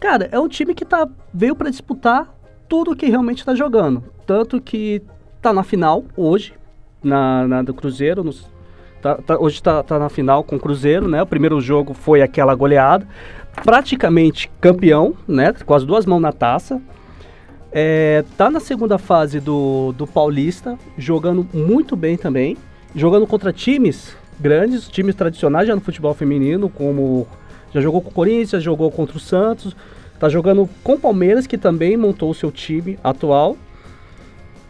cara, 0.00 0.28
é 0.32 0.40
um 0.40 0.48
time 0.48 0.74
que 0.74 0.84
tá, 0.84 1.08
veio 1.32 1.54
para 1.54 1.70
disputar 1.70 2.34
tudo 2.68 2.96
que 2.96 3.06
realmente 3.06 3.38
está 3.38 3.54
jogando. 3.54 4.02
Tanto 4.26 4.60
que 4.60 5.00
tá 5.40 5.52
na 5.52 5.62
final 5.62 6.02
hoje, 6.16 6.54
na, 7.04 7.46
na 7.46 7.62
do 7.62 7.72
Cruzeiro, 7.72 8.24
nos, 8.24 8.50
tá, 9.02 9.16
tá, 9.16 9.38
hoje 9.38 9.56
está 9.56 9.82
tá 9.82 9.98
na 9.98 10.08
final 10.08 10.44
com 10.44 10.56
o 10.56 10.60
Cruzeiro, 10.60 11.08
né? 11.08 11.20
O 11.20 11.26
primeiro 11.26 11.60
jogo 11.60 11.92
foi 11.92 12.22
aquela 12.22 12.54
goleada 12.54 13.06
praticamente 13.64 14.50
campeão, 14.60 15.14
né? 15.28 15.52
Com 15.66 15.74
as 15.74 15.84
duas 15.84 16.06
mãos 16.06 16.20
na 16.20 16.32
taça. 16.32 16.80
É, 17.70 18.24
tá 18.36 18.50
na 18.50 18.60
segunda 18.60 18.98
fase 18.98 19.40
do, 19.40 19.92
do 19.92 20.06
Paulista, 20.06 20.78
jogando 20.96 21.46
muito 21.52 21.96
bem 21.96 22.16
também. 22.16 22.56
Jogando 22.94 23.26
contra 23.26 23.52
times 23.52 24.14
grandes, 24.38 24.88
times 24.88 25.14
tradicionais 25.14 25.66
já 25.66 25.74
no 25.74 25.80
futebol 25.80 26.14
feminino, 26.14 26.68
como 26.68 27.26
já 27.72 27.80
jogou 27.80 28.00
com 28.00 28.10
o 28.10 28.12
Corinthians, 28.12 28.62
jogou 28.62 28.90
contra 28.90 29.16
o 29.16 29.20
Santos. 29.20 29.74
Tá 30.18 30.28
jogando 30.28 30.68
com 30.84 30.94
o 30.94 31.00
Palmeiras, 31.00 31.46
que 31.46 31.58
também 31.58 31.96
montou 31.96 32.30
o 32.30 32.34
seu 32.34 32.52
time 32.52 32.98
atual. 33.02 33.56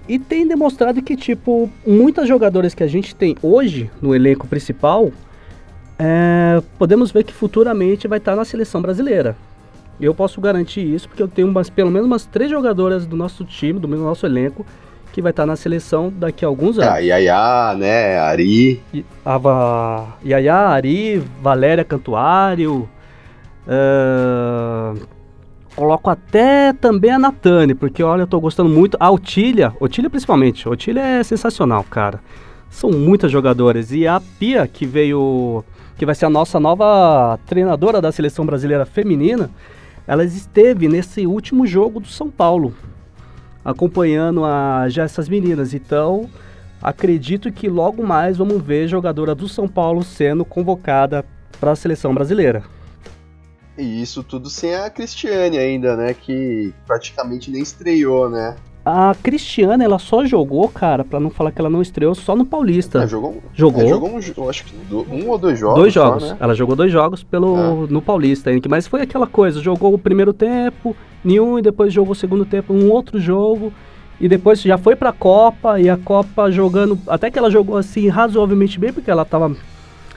E 0.09 0.19
tem 0.19 0.47
demonstrado 0.47 1.01
que, 1.01 1.17
tipo, 1.17 1.71
muitas 1.87 2.27
jogadoras 2.29 2.75
que 2.75 2.83
a 2.83 2.87
gente 2.87 3.15
tem 3.15 3.37
hoje 3.43 3.91
no 4.01 4.15
elenco 4.15 4.47
principal 4.47 5.12
é, 5.99 6.61
podemos 6.79 7.12
ver 7.12 7.23
que 7.25 7.33
futuramente 7.33 8.09
vai 8.09 8.19
estar 8.19 8.35
na 8.35 8.45
seleção 8.45 8.83
brasileira. 8.83 9.37
Eu 10.01 10.12
posso 10.12 10.41
garantir 10.41 10.81
isso 10.81 11.09
porque 11.09 11.23
eu 11.23 11.29
tenho 11.29 11.47
umas, 11.47 11.71
pelo 11.71 11.91
menos 11.91 12.07
umas 12.07 12.27
três 12.27 12.51
jogadoras 12.51 13.07
do 13.07 13.17
nosso 13.17 13.45
time, 13.45 13.79
do 13.79 13.87
nosso 13.87 14.27
elenco, 14.27 14.67
que 15.12 15.23
vai 15.23 15.31
estar 15.31 15.47
na 15.47 15.55
seleção 15.55 16.12
daqui 16.15 16.45
a 16.45 16.49
alguns 16.49 16.79
anos. 16.79 16.91
Ah, 16.91 16.99
Yaya, 16.99 17.75
né? 17.77 18.19
Ari. 18.19 18.83
A, 19.25 20.07
Yaya, 20.25 20.57
Ari, 20.57 21.23
Valéria 21.41 21.85
Cantuário. 21.85 22.88
Uh, 23.65 24.99
coloco 25.75 26.11
até 26.11 26.73
também 26.73 27.11
a 27.11 27.19
Natane, 27.19 27.75
porque 27.75 28.03
olha, 28.03 28.23
eu 28.23 28.27
tô 28.27 28.41
gostando 28.41 28.69
muito. 28.69 28.97
A 29.01 29.11
Otília, 29.11 29.73
Otília 29.81 30.11
principalmente. 30.11 30.69
Otília 30.69 31.01
é 31.01 31.23
sensacional, 31.23 31.85
cara. 31.85 32.21
São 32.71 32.91
muitas 32.91 33.31
jogadoras. 33.31 33.93
E 33.93 34.07
a 34.07 34.21
Pia, 34.39 34.67
que 34.67 34.87
veio 34.87 35.65
que 35.97 36.07
vai 36.07 36.15
ser 36.15 36.25
a 36.25 36.31
nossa 36.31 36.59
nova 36.59 37.39
treinadora 37.47 38.01
da 38.01 38.11
seleção 38.11 38.45
brasileira 38.45 38.85
feminina, 38.85 39.51
ela 40.07 40.25
esteve 40.25 40.88
nesse 40.88 41.27
último 41.27 41.67
jogo 41.67 42.01
do 42.01 42.09
São 42.09 42.31
Paulo, 42.31 42.75
acompanhando 43.65 44.44
a, 44.44 44.88
já 44.88 45.05
essas 45.05 45.29
meninas. 45.29 45.75
Então, 45.75 46.29
acredito 46.83 47.53
que 47.53 47.69
logo 47.69 48.05
mais 48.05 48.37
vamos 48.37 48.61
ver 48.63 48.88
jogadora 48.88 49.35
do 49.35 49.49
São 49.49 49.69
Paulo 49.69 50.03
sendo 50.03 50.44
convocada 50.44 51.25
para 51.61 51.73
a 51.73 51.77
seleção 51.77 52.13
brasileira. 52.13 52.65
E 53.77 54.02
isso 54.02 54.23
tudo 54.23 54.50
sem 54.50 54.75
a 54.75 54.90
Cristiane 54.90 55.58
ainda, 55.58 55.96
né? 55.96 56.14
Que 56.14 56.73
praticamente 56.87 57.50
nem 57.50 57.62
estreou, 57.62 58.29
né? 58.29 58.56
A 58.85 59.14
Cristiana, 59.23 59.85
ela 59.85 59.98
só 59.98 60.25
jogou, 60.27 60.68
cara, 60.68 61.04
pra 61.04 61.20
não 61.20 61.31
falar 61.31 61.52
que 61.52 61.60
ela 61.60 61.70
não 61.70 61.81
estreou, 61.81 62.16
só 62.16 62.35
no 62.35 62.44
Paulista. 62.44 63.04
É, 63.04 63.06
jogou, 63.06 63.40
Jogou. 63.54 63.85
é, 63.85 63.88
jogou 63.88 64.10
um, 64.10 64.20
eu 64.37 64.50
acho 64.50 64.64
que 64.64 64.75
um 64.92 65.29
ou 65.29 65.38
dois 65.38 65.56
jogos. 65.56 65.79
dois 65.79 65.94
só, 65.94 66.06
jogos. 66.06 66.31
né? 66.31 66.37
Ela 66.40 66.54
jogou 66.54 66.75
dois 66.75 66.90
jogos 66.90 67.23
pelo 67.23 67.87
no 67.87 68.02
Paulista, 68.02 68.50
mas 68.68 68.88
foi 68.88 69.02
aquela 69.02 69.27
coisa, 69.27 69.60
jogou 69.60 69.94
o 69.94 69.98
primeiro 69.98 70.33
tempo, 70.33 70.96
nenhum 71.25 71.60
e 71.60 71.62
depois 71.62 71.92
jogou 71.92 72.10
o 72.12 72.16
segundo 72.16 72.44
tempo, 72.44 72.75
um 72.75 72.90
outro 72.90 73.20
jogo 73.20 73.73
e 74.20 74.29
depois 74.29 74.60
já 74.60 74.77
foi 74.77 74.96
pra 74.96 75.12
Copa 75.12 75.81
e 75.81 75.88
a 75.88 75.96
Copa 75.96 76.50
jogando, 76.50 76.98
até 77.06 77.31
que 77.31 77.38
ela 77.38 77.50
jogou 77.52 77.77
assim 77.77 78.08
razoavelmente 78.08 78.81
bem 78.81 78.92
porque 78.92 79.10
ela 79.10 79.25
tava 79.25 79.54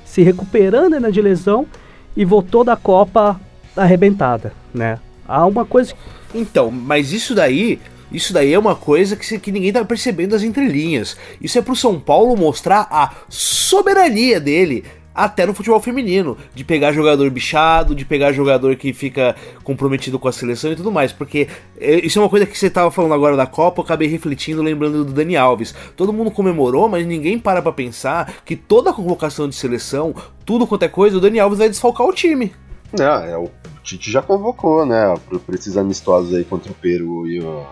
se 0.04 0.24
recuperando 0.24 1.00
né, 1.00 1.12
de 1.12 1.22
lesão 1.22 1.68
e 2.16 2.24
voltou 2.24 2.64
da 2.64 2.76
Copa 2.76 3.40
arrebentada, 3.76 4.54
né? 4.74 5.00
Há 5.28 5.46
uma 5.46 5.66
coisa 5.66 5.94
Então, 6.34 6.72
mas 6.72 7.12
isso 7.12 7.34
daí, 7.34 7.80
isso 8.12 8.34
daí 8.34 8.54
é 8.54 8.60
uma 8.60 8.76
coisa 8.76 9.16
que, 9.16 9.40
que 9.40 9.52
ninguém 9.52 9.74
tá 9.74 9.84
percebendo 9.84 10.36
as 10.36 10.44
entrelinhas. 10.44 11.18
Isso 11.42 11.58
é 11.58 11.62
pro 11.62 11.76
São 11.76 12.00
Paulo 12.00 12.38
mostrar 12.38 12.88
a 12.90 13.12
soberania 13.28 14.40
dele 14.40 14.84
até 15.16 15.46
no 15.46 15.54
futebol 15.54 15.80
feminino, 15.80 16.38
de 16.54 16.64
pegar 16.66 16.92
jogador 16.92 17.30
bichado, 17.30 17.96
de 17.96 18.04
pegar 18.04 18.34
jogador 18.34 18.76
que 18.76 18.92
fica 18.92 19.36
comprometido 19.64 20.20
com 20.20 20.28
a 20.28 20.32
seleção 20.32 20.72
e 20.72 20.76
tudo 20.76 20.92
mais, 20.92 21.14
porque 21.14 21.48
é, 21.80 22.06
isso 22.06 22.20
é 22.20 22.22
uma 22.22 22.30
coisa 22.30 22.46
que 22.46 22.58
você 22.58 22.70
tava 22.70 22.92
falando 22.92 23.14
agora 23.14 23.38
da 23.38 23.48
Copa, 23.48 23.80
eu 23.80 23.86
acabei 23.86 24.08
refletindo 24.08 24.62
lembrando 24.62 25.06
do 25.06 25.14
Dani 25.14 25.38
Alves. 25.38 25.74
Todo 25.96 26.12
mundo 26.12 26.30
comemorou, 26.30 26.90
mas 26.90 27.08
ninguém 27.08 27.40
para 27.40 27.62
pra 27.62 27.72
pensar 27.72 28.34
que 28.44 28.56
toda 28.56 28.90
a 28.90 28.94
convocação 28.94 29.48
de 29.48 29.56
seleção, 29.56 30.14
tudo 30.46 30.68
quanto 30.68 30.84
é 30.84 30.90
coisa, 30.90 31.18
o 31.18 31.22
Dani 31.22 31.40
Alves 31.40 31.60
vai 31.60 31.70
desfalcar 31.70 32.06
o 32.06 32.14
time. 32.14 32.54
Não, 32.98 33.06
é, 33.06 33.38
o 33.38 33.50
Tite 33.84 34.12
já 34.12 34.22
convocou, 34.22 34.86
né, 34.86 35.14
pra 35.46 35.56
esses 35.56 35.78
amistosos 35.78 36.34
aí 36.34 36.44
contra 36.44 36.72
o 36.72 36.76
Peru 36.76 37.28
e 37.28 37.40
o, 37.40 37.66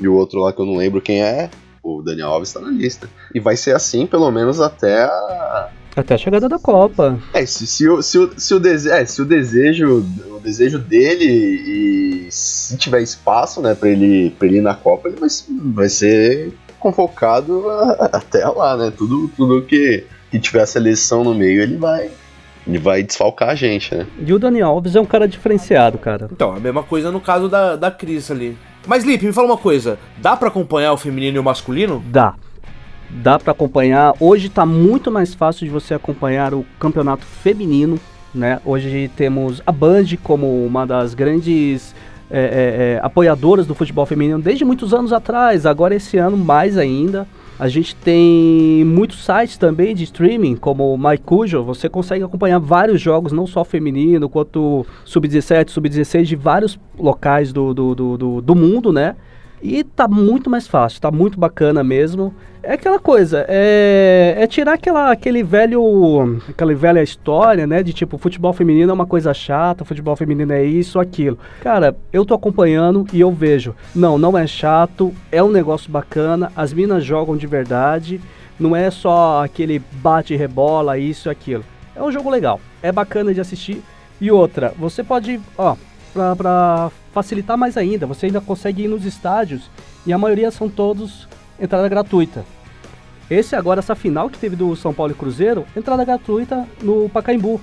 e 0.00 0.06
o 0.06 0.14
outro 0.14 0.40
lá 0.40 0.52
que 0.52 0.60
eu 0.60 0.66
não 0.66 0.76
lembro 0.76 1.00
quem 1.00 1.22
é. 1.22 1.50
O 1.82 2.02
Daniel 2.02 2.28
Alves 2.28 2.52
tá 2.52 2.60
na 2.60 2.70
lista. 2.70 3.08
E 3.34 3.38
vai 3.38 3.56
ser 3.56 3.76
assim, 3.76 4.06
pelo 4.06 4.30
menos 4.30 4.60
até 4.60 5.02
a. 5.02 5.68
até 5.96 6.14
a 6.14 6.18
chegada 6.18 6.48
da 6.48 6.58
Copa. 6.58 7.18
É, 7.32 7.44
se, 7.46 7.66
se, 7.66 7.88
o, 7.88 8.02
se, 8.02 8.18
o, 8.18 8.30
se, 8.36 8.54
o, 8.54 8.60
dese... 8.60 8.90
é, 8.90 9.04
se 9.04 9.20
o 9.22 9.24
desejo 9.24 10.04
o 10.30 10.40
desejo 10.40 10.78
dele 10.78 11.24
e 11.24 12.26
se 12.30 12.76
tiver 12.76 13.00
espaço, 13.02 13.60
né, 13.60 13.74
pra 13.74 13.88
ele, 13.88 14.30
pra 14.38 14.46
ele 14.48 14.58
ir 14.58 14.62
na 14.62 14.74
Copa, 14.74 15.08
ele 15.08 15.16
vai, 15.18 15.28
vai 15.72 15.88
ser 15.88 16.52
convocado 16.78 17.68
a- 17.70 18.10
até 18.12 18.44
lá, 18.46 18.76
né? 18.76 18.92
Tudo, 18.96 19.28
tudo 19.36 19.62
que, 19.62 20.04
que 20.30 20.38
tiver 20.38 20.62
a 20.62 20.66
seleção 20.66 21.24
no 21.24 21.34
meio, 21.34 21.62
ele 21.62 21.76
vai. 21.76 22.10
Ele 22.66 22.78
vai 22.78 23.02
desfalcar 23.02 23.50
a 23.50 23.54
gente, 23.54 23.94
né? 23.94 24.06
E 24.26 24.32
o 24.32 24.38
Dani 24.38 24.62
Alves 24.62 24.96
é 24.96 25.00
um 25.00 25.04
cara 25.04 25.28
diferenciado, 25.28 25.98
cara. 25.98 26.28
Então, 26.32 26.50
a 26.54 26.58
mesma 26.58 26.82
coisa 26.82 27.12
no 27.12 27.20
caso 27.20 27.46
da, 27.46 27.76
da 27.76 27.90
Cris 27.90 28.30
ali. 28.30 28.56
Mas, 28.86 29.04
Lipe, 29.04 29.26
me 29.26 29.34
fala 29.34 29.48
uma 29.48 29.58
coisa: 29.58 29.98
dá 30.16 30.34
pra 30.34 30.48
acompanhar 30.48 30.92
o 30.94 30.96
feminino 30.96 31.36
e 31.36 31.40
o 31.40 31.44
masculino? 31.44 32.02
Dá. 32.06 32.34
Dá 33.10 33.38
pra 33.38 33.52
acompanhar. 33.52 34.14
Hoje 34.18 34.48
tá 34.48 34.66
muito 34.66 35.10
mais 35.10 35.34
fácil 35.34 35.66
de 35.66 35.72
você 35.72 35.94
acompanhar 35.94 36.52
o 36.54 36.64
campeonato 36.78 37.24
feminino, 37.24 37.98
né? 38.34 38.60
Hoje 38.64 39.10
temos 39.16 39.62
a 39.66 39.72
Band 39.72 40.04
como 40.22 40.64
uma 40.64 40.86
das 40.86 41.14
grandes 41.14 41.94
é, 42.30 42.38
é, 42.38 42.94
é, 42.94 43.00
apoiadoras 43.02 43.66
do 43.66 43.74
futebol 43.74 44.06
feminino 44.06 44.40
desde 44.40 44.64
muitos 44.64 44.92
anos 44.92 45.12
atrás. 45.12 45.66
Agora 45.66 45.94
esse 45.94 46.16
ano 46.16 46.36
mais 46.36 46.76
ainda. 46.76 47.26
A 47.56 47.68
gente 47.68 47.94
tem 47.94 48.84
muitos 48.84 49.24
sites 49.24 49.56
também 49.56 49.94
de 49.94 50.02
streaming, 50.02 50.56
como 50.56 50.92
o 50.92 50.98
MyCujo. 50.98 51.62
Você 51.62 51.88
consegue 51.88 52.24
acompanhar 52.24 52.58
vários 52.58 53.00
jogos, 53.00 53.30
não 53.30 53.46
só 53.46 53.64
feminino, 53.64 54.28
quanto 54.28 54.84
sub-17, 55.04 55.70
sub-16, 55.70 56.24
de 56.24 56.34
vários 56.34 56.78
locais 56.98 57.52
do, 57.52 57.72
do, 57.72 57.94
do, 57.94 58.18
do, 58.18 58.40
do 58.40 58.54
mundo, 58.56 58.92
né? 58.92 59.14
E 59.64 59.82
tá 59.82 60.06
muito 60.06 60.50
mais 60.50 60.68
fácil, 60.68 61.00
tá 61.00 61.10
muito 61.10 61.40
bacana 61.40 61.82
mesmo. 61.82 62.34
É 62.62 62.74
aquela 62.74 62.98
coisa, 62.98 63.46
é, 63.48 64.34
é 64.38 64.46
tirar 64.46 64.74
aquela, 64.74 65.10
aquele 65.10 65.42
velho, 65.42 66.38
aquela 66.46 66.74
velha 66.74 67.02
história, 67.02 67.66
né? 67.66 67.82
De 67.82 67.94
tipo, 67.94 68.18
futebol 68.18 68.52
feminino 68.52 68.90
é 68.90 68.92
uma 68.92 69.06
coisa 69.06 69.32
chata, 69.32 69.82
futebol 69.82 70.14
feminino 70.16 70.52
é 70.52 70.62
isso, 70.62 71.00
aquilo. 71.00 71.38
Cara, 71.62 71.96
eu 72.12 72.26
tô 72.26 72.34
acompanhando 72.34 73.06
e 73.10 73.22
eu 73.22 73.32
vejo, 73.32 73.74
não, 73.94 74.18
não 74.18 74.36
é 74.36 74.46
chato, 74.46 75.14
é 75.32 75.42
um 75.42 75.50
negócio 75.50 75.90
bacana, 75.90 76.52
as 76.54 76.74
minas 76.74 77.02
jogam 77.02 77.34
de 77.34 77.46
verdade, 77.46 78.20
não 78.60 78.76
é 78.76 78.90
só 78.90 79.42
aquele 79.42 79.78
bate 79.94 80.36
rebola, 80.36 80.98
isso 80.98 81.30
aquilo. 81.30 81.64
É 81.96 82.02
um 82.02 82.12
jogo 82.12 82.28
legal, 82.28 82.60
é 82.82 82.92
bacana 82.92 83.32
de 83.32 83.40
assistir. 83.40 83.82
E 84.20 84.30
outra, 84.30 84.74
você 84.78 85.02
pode, 85.02 85.40
ó, 85.56 85.74
pra, 86.12 86.36
pra 86.36 86.90
facilitar 87.14 87.56
mais 87.56 87.76
ainda, 87.76 88.06
você 88.06 88.26
ainda 88.26 88.40
consegue 88.40 88.82
ir 88.82 88.88
nos 88.88 89.06
estádios 89.06 89.70
e 90.04 90.12
a 90.12 90.18
maioria 90.18 90.50
são 90.50 90.68
todos 90.68 91.28
entrada 91.58 91.88
gratuita. 91.88 92.44
Esse 93.30 93.54
agora, 93.54 93.78
essa 93.78 93.94
final 93.94 94.28
que 94.28 94.36
teve 94.36 94.56
do 94.56 94.74
São 94.76 94.92
Paulo 94.92 95.12
e 95.12 95.14
Cruzeiro, 95.14 95.64
entrada 95.76 96.04
gratuita 96.04 96.66
no 96.82 97.08
Pacaembu. 97.08 97.60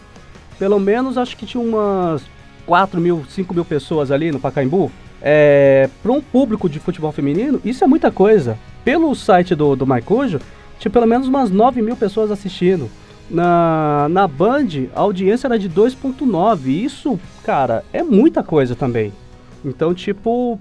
Pelo 0.57 0.79
menos 0.79 1.17
acho 1.17 1.35
que 1.35 1.45
tinha 1.45 1.61
umas 1.61 2.23
4 2.65 2.99
mil, 2.99 3.23
5 3.29 3.53
mil 3.53 3.65
pessoas 3.65 4.09
ali 4.09 4.31
no 4.31 4.39
Pacaembu. 4.39 4.89
É, 5.21 5.87
para 6.01 6.11
um 6.11 6.21
público 6.21 6.67
de 6.67 6.79
futebol 6.79 7.11
feminino, 7.11 7.61
isso 7.63 7.83
é 7.83 7.87
muita 7.87 8.09
coisa. 8.09 8.57
Pelo 8.83 9.13
site 9.13 9.53
do, 9.53 9.75
do 9.75 9.85
Maicujo, 9.85 10.39
tinha 10.79 10.91
pelo 10.91 11.05
menos 11.05 11.27
umas 11.27 11.51
9 11.51 11.81
mil 11.81 11.95
pessoas 11.95 12.31
assistindo. 12.31 12.89
Na, 13.29 14.07
na 14.09 14.27
Band, 14.27 14.87
a 14.95 15.01
audiência 15.01 15.47
era 15.47 15.59
de 15.59 15.69
2.9. 15.69 16.67
Isso, 16.67 17.19
cara, 17.43 17.83
é 17.93 18.01
muita 18.01 18.41
coisa 18.41 18.75
também. 18.75 19.13
Então, 19.63 19.93
tipo, 19.93 20.59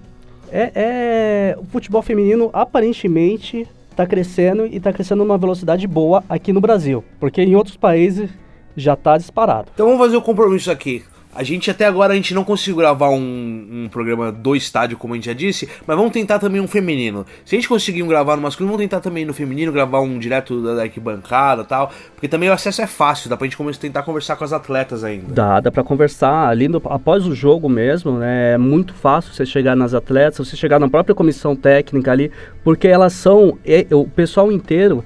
é, 0.51 0.73
é- 0.75 1.57
o 1.59 1.65
futebol 1.65 2.03
feminino 2.03 2.51
aparentemente 2.53 3.67
tá 3.97 4.07
crescendo 4.07 4.67
e 4.67 4.79
tá 4.81 4.93
crescendo 4.93 5.25
numa 5.25 5.39
velocidade 5.39 5.87
boa 5.87 6.23
aqui 6.29 6.53
no 6.53 6.61
Brasil. 6.61 7.05
Porque 7.19 7.43
em 7.43 7.55
outros 7.57 7.77
países 7.77 8.31
já 8.77 8.97
tá 8.97 9.17
disparado. 9.19 9.69
Então 9.75 9.87
vamos 9.87 10.01
fazer 10.01 10.17
o 10.17 10.23
compromisso 10.23 10.71
aqui. 10.71 11.03
A 11.33 11.45
gente 11.45 11.71
até 11.71 11.85
agora 11.87 12.13
a 12.13 12.17
gente 12.17 12.35
não 12.35 12.43
conseguiu 12.43 12.75
gravar 12.77 13.11
um, 13.11 13.85
um 13.85 13.89
programa 13.89 14.33
do 14.33 14.57
estádio, 14.57 14.99
como 14.99 15.15
a 15.15 15.17
gente 15.17 15.27
já 15.27 15.33
disse, 15.33 15.69
mas 15.87 15.97
vamos 15.97 16.11
tentar 16.13 16.41
também 16.41 16.61
um 16.61 16.67
feminino. 16.67 17.25
Se 17.45 17.55
a 17.55 17.59
gente 17.59 17.69
conseguir 17.69 18.03
um 18.03 18.09
gravar 18.09 18.35
no 18.35 18.43
masculino, 18.43 18.73
vamos 18.73 18.85
tentar 18.85 19.01
também 19.01 19.25
no 19.25 19.33
feminino, 19.33 19.71
gravar 19.71 20.01
um 20.01 20.19
direto 20.19 20.61
da 20.61 20.75
da 20.75 20.83
arquibancada 20.83 21.63
tal. 21.63 21.93
Porque 22.15 22.27
também 22.27 22.49
o 22.49 22.53
acesso 22.53 22.83
é 22.83 22.87
fácil, 22.87 23.31
dá 23.31 23.37
pra 23.37 23.47
gente 23.47 23.57
começar 23.57 23.81
tentar 23.81 24.03
conversar 24.03 24.35
com 24.35 24.43
as 24.43 24.53
atletas 24.53 25.05
ainda. 25.05 25.33
Dá, 25.33 25.61
dá 25.61 25.71
pra 25.71 25.85
conversar 25.85 26.49
ali 26.49 26.67
no- 26.67 26.83
após 26.87 27.25
o 27.27 27.35
jogo 27.35 27.69
mesmo, 27.69 28.19
né? 28.19 28.55
É 28.55 28.59
muito 28.59 28.93
fácil 28.93 29.33
você 29.33 29.47
chegar 29.47 29.77
nas 29.77 29.95
atletas, 29.95 30.49
você 30.49 30.57
chegar 30.57 30.81
na 30.81 30.89
própria 30.89 31.15
comissão 31.15 31.55
técnica 31.55 32.11
ali, 32.11 32.31
porque 32.65 32.89
elas 32.89 33.13
são, 33.13 33.57
é, 33.65 33.87
o 33.93 34.05
pessoal 34.05 34.51
inteiro, 34.51 35.05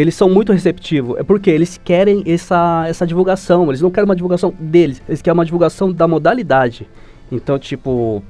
eles 0.00 0.14
são 0.14 0.30
muito 0.30 0.52
receptivos. 0.52 1.18
É 1.18 1.24
porque 1.24 1.50
eles 1.50 1.76
querem 1.82 2.22
essa, 2.24 2.84
essa 2.86 3.04
divulgação, 3.04 3.66
eles 3.68 3.80
não 3.80 3.90
querem 3.90 4.08
uma 4.08 4.14
divulgação 4.14 4.54
deles, 4.56 5.02
eles 5.08 5.20
querem 5.20 5.36
uma 5.36 5.44
divulgação 5.44 5.92
da 5.92 6.06
modalidade. 6.06 6.88
Então, 7.32 7.58
tipo, 7.58 8.22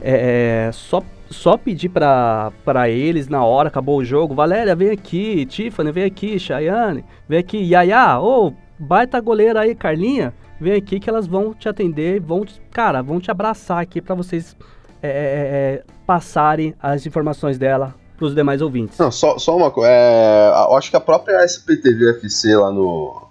é, 0.00 0.68
é, 0.68 0.72
só, 0.72 1.02
só 1.28 1.58
pedir 1.58 1.90
pra, 1.90 2.50
pra 2.64 2.88
eles 2.88 3.28
na 3.28 3.44
hora, 3.44 3.68
acabou 3.68 3.98
o 3.98 4.04
jogo, 4.04 4.34
Valéria, 4.34 4.74
vem 4.74 4.88
aqui, 4.88 5.44
Tiffany, 5.44 5.92
vem 5.92 6.04
aqui, 6.04 6.38
Chayane, 6.38 7.04
vem 7.28 7.38
aqui, 7.38 7.58
Yaya, 7.58 8.18
ô, 8.18 8.54
baita 8.78 9.20
goleira 9.20 9.60
aí, 9.60 9.74
Carlinha, 9.74 10.32
vem 10.58 10.72
aqui 10.72 10.98
que 10.98 11.10
elas 11.10 11.26
vão 11.26 11.52
te 11.52 11.68
atender, 11.68 12.18
vão, 12.18 12.46
te- 12.46 12.58
cara, 12.72 13.02
vão 13.02 13.20
te 13.20 13.30
abraçar 13.30 13.78
aqui 13.82 14.00
pra 14.00 14.14
vocês 14.14 14.56
é, 15.02 15.08
é, 15.08 15.10
é, 15.10 15.82
passarem 16.06 16.74
as 16.80 17.04
informações 17.06 17.58
dela 17.58 17.94
pros 18.16 18.34
demais 18.34 18.60
ouvintes. 18.62 18.98
Não, 18.98 19.10
só, 19.10 19.38
só 19.38 19.56
uma 19.56 19.70
coisa. 19.70 19.90
É, 19.90 20.48
eu 20.68 20.76
acho 20.76 20.90
que 20.90 20.96
a 20.96 21.00
própria 21.00 21.44
SPTV 21.44 22.10
FC 22.18 22.56
lá 22.56 22.70
no. 22.72 23.22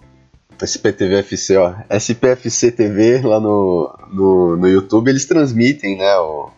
SPTV 0.61 1.15
FC, 1.17 1.57
ó. 1.57 1.73
SPFC 1.89 2.71
TV 2.71 3.21
lá 3.21 3.39
no, 3.39 3.93
no, 4.13 4.55
no 4.55 4.67
YouTube, 4.67 5.09
eles 5.09 5.25
transmitem, 5.25 5.97
né? 5.97 6.15
o- 6.19 6.49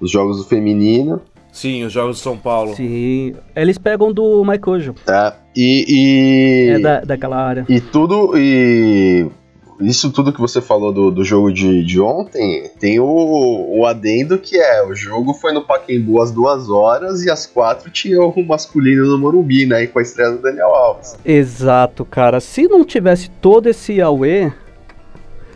os 0.00 0.10
jogos 0.10 0.38
do 0.38 0.44
feminino. 0.44 1.20
Sim, 1.52 1.84
os 1.84 1.92
jogos 1.92 2.16
de 2.16 2.22
São 2.22 2.36
Paulo. 2.36 2.74
Sim, 2.74 3.34
eles 3.54 3.78
pegam 3.78 4.12
do 4.12 4.42
Maicojo, 4.42 4.92
Tá? 5.04 5.36
E. 5.54 5.84
e... 5.88 6.70
é 6.70 6.78
da, 6.80 7.00
daquela 7.02 7.36
área. 7.36 7.64
E 7.68 7.80
tudo. 7.80 8.32
E 8.36 9.26
isso 9.80 10.10
tudo 10.10 10.32
que 10.32 10.40
você 10.40 10.60
falou 10.60 10.92
do, 10.92 11.10
do 11.10 11.24
jogo 11.24 11.52
de, 11.52 11.84
de 11.84 12.00
ontem, 12.00 12.70
tem 12.78 13.00
o, 13.00 13.78
o 13.78 13.86
adendo 13.86 14.38
que 14.38 14.56
é: 14.56 14.86
o 14.86 14.94
jogo 14.94 15.34
foi 15.34 15.52
no 15.52 15.62
Pacaembu 15.62 16.20
às 16.20 16.30
duas 16.30 16.68
horas 16.68 17.24
e 17.24 17.30
às 17.30 17.46
quatro 17.46 17.90
tinha 17.90 18.20
o 18.20 18.46
masculino 18.46 19.06
no 19.06 19.18
Morumbi, 19.18 19.66
né? 19.66 19.84
E 19.84 19.86
com 19.86 19.98
a 19.98 20.02
estreia 20.02 20.30
do 20.30 20.42
Daniel 20.42 20.68
Alves. 20.68 21.16
Exato, 21.24 22.04
cara. 22.04 22.40
Se 22.40 22.68
não 22.68 22.84
tivesse 22.84 23.30
todo 23.40 23.68
esse 23.68 24.00
Aue, 24.00 24.52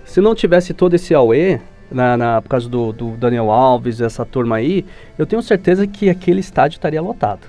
se 0.05 0.21
não 0.21 0.35
tivesse 0.35 0.75
todo 0.75 0.95
esse 0.95 1.15
Aue, 1.15 1.61
na, 1.91 2.17
na, 2.17 2.43
por 2.43 2.49
causa 2.49 2.69
do, 2.69 2.93
do 2.93 3.11
Daniel 3.13 3.51
Alves, 3.51 4.01
essa 4.01 4.25
turma 4.25 4.57
aí, 4.57 4.85
eu 5.17 5.27
tenho 5.27 5.43
certeza 5.43 5.87
que 5.87 6.11
aquele 6.11 6.41
estádio 6.41 6.77
estaria 6.77 7.01
lotado. 7.01 7.41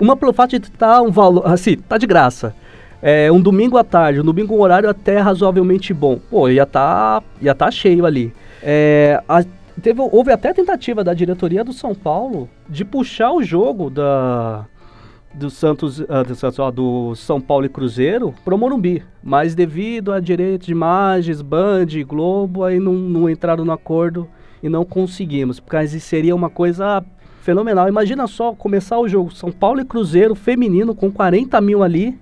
Uma 0.00 0.16
pelo 0.16 0.32
fato 0.32 0.58
de 0.58 0.66
estar 0.68 1.02
um 1.02 1.10
valor, 1.10 1.46
assim, 1.46 1.76
tá 1.76 1.98
de 1.98 2.06
graça. 2.06 2.54
É, 3.02 3.30
um 3.30 3.40
domingo 3.40 3.76
à 3.76 3.84
tarde, 3.84 4.20
um 4.20 4.24
domingo 4.24 4.54
um 4.54 4.60
horário 4.60 4.88
até 4.88 5.18
razoavelmente 5.18 5.94
bom. 5.94 6.18
Pô, 6.30 6.48
ia 6.48 6.66
tá, 6.66 7.22
ia 7.40 7.54
tá 7.54 7.70
cheio 7.70 8.04
ali. 8.04 8.32
É, 8.62 9.22
a- 9.28 9.44
Teve, 9.80 10.00
houve 10.00 10.32
até 10.32 10.52
tentativa 10.52 11.04
da 11.04 11.14
diretoria 11.14 11.62
do 11.62 11.72
São 11.72 11.94
Paulo 11.94 12.48
de 12.68 12.84
puxar 12.84 13.32
o 13.32 13.42
jogo 13.42 13.88
da 13.88 14.66
do 15.32 15.50
Santos, 15.50 16.00
uh, 16.00 16.24
do, 16.26 16.34
Santos 16.34 16.74
do 16.74 17.14
São 17.14 17.40
Paulo 17.40 17.66
e 17.66 17.68
Cruzeiro 17.68 18.34
pro 18.44 18.58
Morumbi. 18.58 19.04
Mas 19.22 19.54
devido 19.54 20.12
a 20.12 20.18
direitos 20.18 20.66
de 20.66 20.72
imagens, 20.72 21.40
Band, 21.42 21.86
Globo, 22.06 22.64
aí 22.64 22.80
não, 22.80 22.94
não 22.94 23.30
entraram 23.30 23.64
no 23.64 23.70
acordo 23.70 24.26
e 24.62 24.68
não 24.68 24.84
conseguimos. 24.84 25.60
Porque 25.60 25.86
seria 26.00 26.34
uma 26.34 26.50
coisa 26.50 27.04
fenomenal. 27.42 27.88
Imagina 27.88 28.26
só 28.26 28.52
começar 28.52 28.98
o 28.98 29.06
jogo 29.06 29.30
São 29.32 29.52
Paulo 29.52 29.80
e 29.80 29.84
Cruzeiro 29.84 30.34
feminino 30.34 30.94
com 30.94 31.10
40 31.10 31.60
mil 31.60 31.84
ali. 31.84 32.18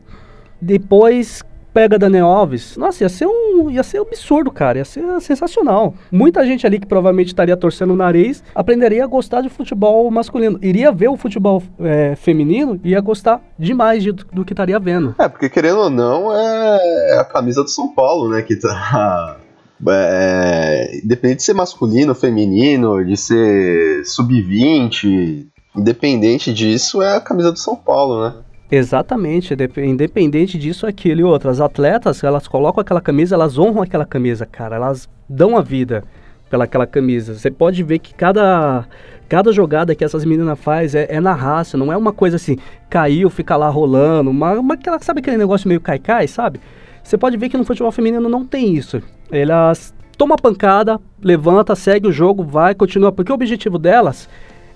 Depois 0.61 1.43
pega 1.77 1.99
Daniel 1.99 2.25
Alves, 2.25 2.75
nossa, 2.79 3.05
ia 3.05 3.09
ser 3.11 3.27
um, 3.27 3.71
ia 3.71 3.83
ser 3.83 4.01
absurdo, 4.01 4.51
cara, 4.51 4.79
ia 4.79 4.85
ser 4.87 5.05
sensacional. 5.21 5.93
Muita 6.11 6.43
gente 6.47 6.67
ali 6.67 6.79
que 6.79 6.87
provavelmente 6.87 7.27
estaria 7.27 7.55
torcendo 7.55 7.93
o 7.93 7.97
nariz 7.97 8.43
aprenderia 8.55 9.05
a 9.05 9.07
gostar 9.07 9.43
de 9.43 9.51
futebol 9.51 10.11
masculino, 10.11 10.59
iria 10.63 10.91
ver 10.91 11.09
o 11.09 11.19
futebol 11.19 11.63
é, 11.81 12.17
feminino 12.17 12.81
e 12.83 12.93
ia 12.93 13.01
gostar 13.03 13.43
demais 13.59 14.03
de, 14.03 14.11
do 14.11 14.43
que 14.43 14.55
estaria 14.55 14.79
vendo. 14.79 15.15
É, 15.19 15.29
porque 15.29 15.51
querendo 15.51 15.81
ou 15.81 15.91
não, 15.91 16.35
é 16.35 17.19
a 17.19 17.25
camisa 17.27 17.63
do 17.63 17.69
São 17.69 17.93
Paulo, 17.95 18.31
né, 18.31 18.41
que 18.41 18.57
tá 18.57 19.37
é, 19.87 21.01
independente 21.05 21.41
de 21.41 21.43
ser 21.43 21.53
masculino, 21.53 22.15
feminino, 22.15 23.05
de 23.05 23.19
ser 23.19 24.03
sub-20, 24.07 25.47
independente 25.77 26.55
disso, 26.55 27.03
é 27.03 27.17
a 27.17 27.21
camisa 27.21 27.53
do 27.53 27.59
São 27.59 27.77
Paulo, 27.77 28.25
né? 28.25 28.35
Exatamente, 28.71 29.55
independente 29.79 30.59
disso, 30.59 30.87
aquilo 30.87 31.21
e 31.21 31.25
outras 31.25 31.61
atletas, 31.61 32.25
elas 32.25 32.49
colocam 32.49 32.81
aquela 32.81 33.01
camisa, 33.01 33.37
elas 33.37 33.57
honram 33.57 33.83
aquela 33.83 34.05
camisa, 34.05 34.45
cara, 34.45 34.75
elas 34.75 35.09
dão 35.29 35.57
a 35.57 35.63
vida 35.63 36.03
pelaquela 36.51 36.87
camisa. 36.87 37.35
Você 37.35 37.51
pode 37.51 37.83
ver 37.85 38.01
que 38.01 38.13
cada, 38.13 38.85
cada 39.29 39.53
jogada 39.53 39.95
que 39.95 40.05
essas 40.05 40.25
meninas 40.25 40.59
faz 40.59 40.97
é, 40.97 41.07
é, 41.09 41.21
na 41.21 41.33
raça, 41.33 41.77
não 41.77 41.93
é 41.93 41.97
uma 41.97 42.13
coisa 42.13 42.37
assim, 42.37 42.59
caiu, 42.91 43.31
fica 43.31 43.57
lá 43.57 43.69
rolando, 43.69 44.31
uma, 44.31 44.55
uma 44.55 44.77
sabe 45.01 45.21
aquele 45.21 45.37
negócio 45.37 45.69
meio 45.69 45.81
cai-cai, 45.81 46.27
sabe? 46.27 46.61
Você 47.05 47.17
pode 47.17 47.37
ver 47.37 47.49
que 47.49 47.57
no 47.57 47.65
futebol 47.65 47.93
feminino 47.93 48.29
não 48.29 48.45
tem 48.45 48.75
isso. 48.75 49.01
Elas 49.31 49.95
tomam 50.19 50.35
a 50.35 50.39
pancada, 50.39 50.99
levanta, 51.23 51.77
segue 51.77 52.09
o 52.09 52.13
jogo, 52.13 52.43
vai, 52.43 52.75
continua, 52.75 53.13
porque 53.13 53.31
o 53.31 53.35
objetivo 53.35 53.79
delas 53.79 54.29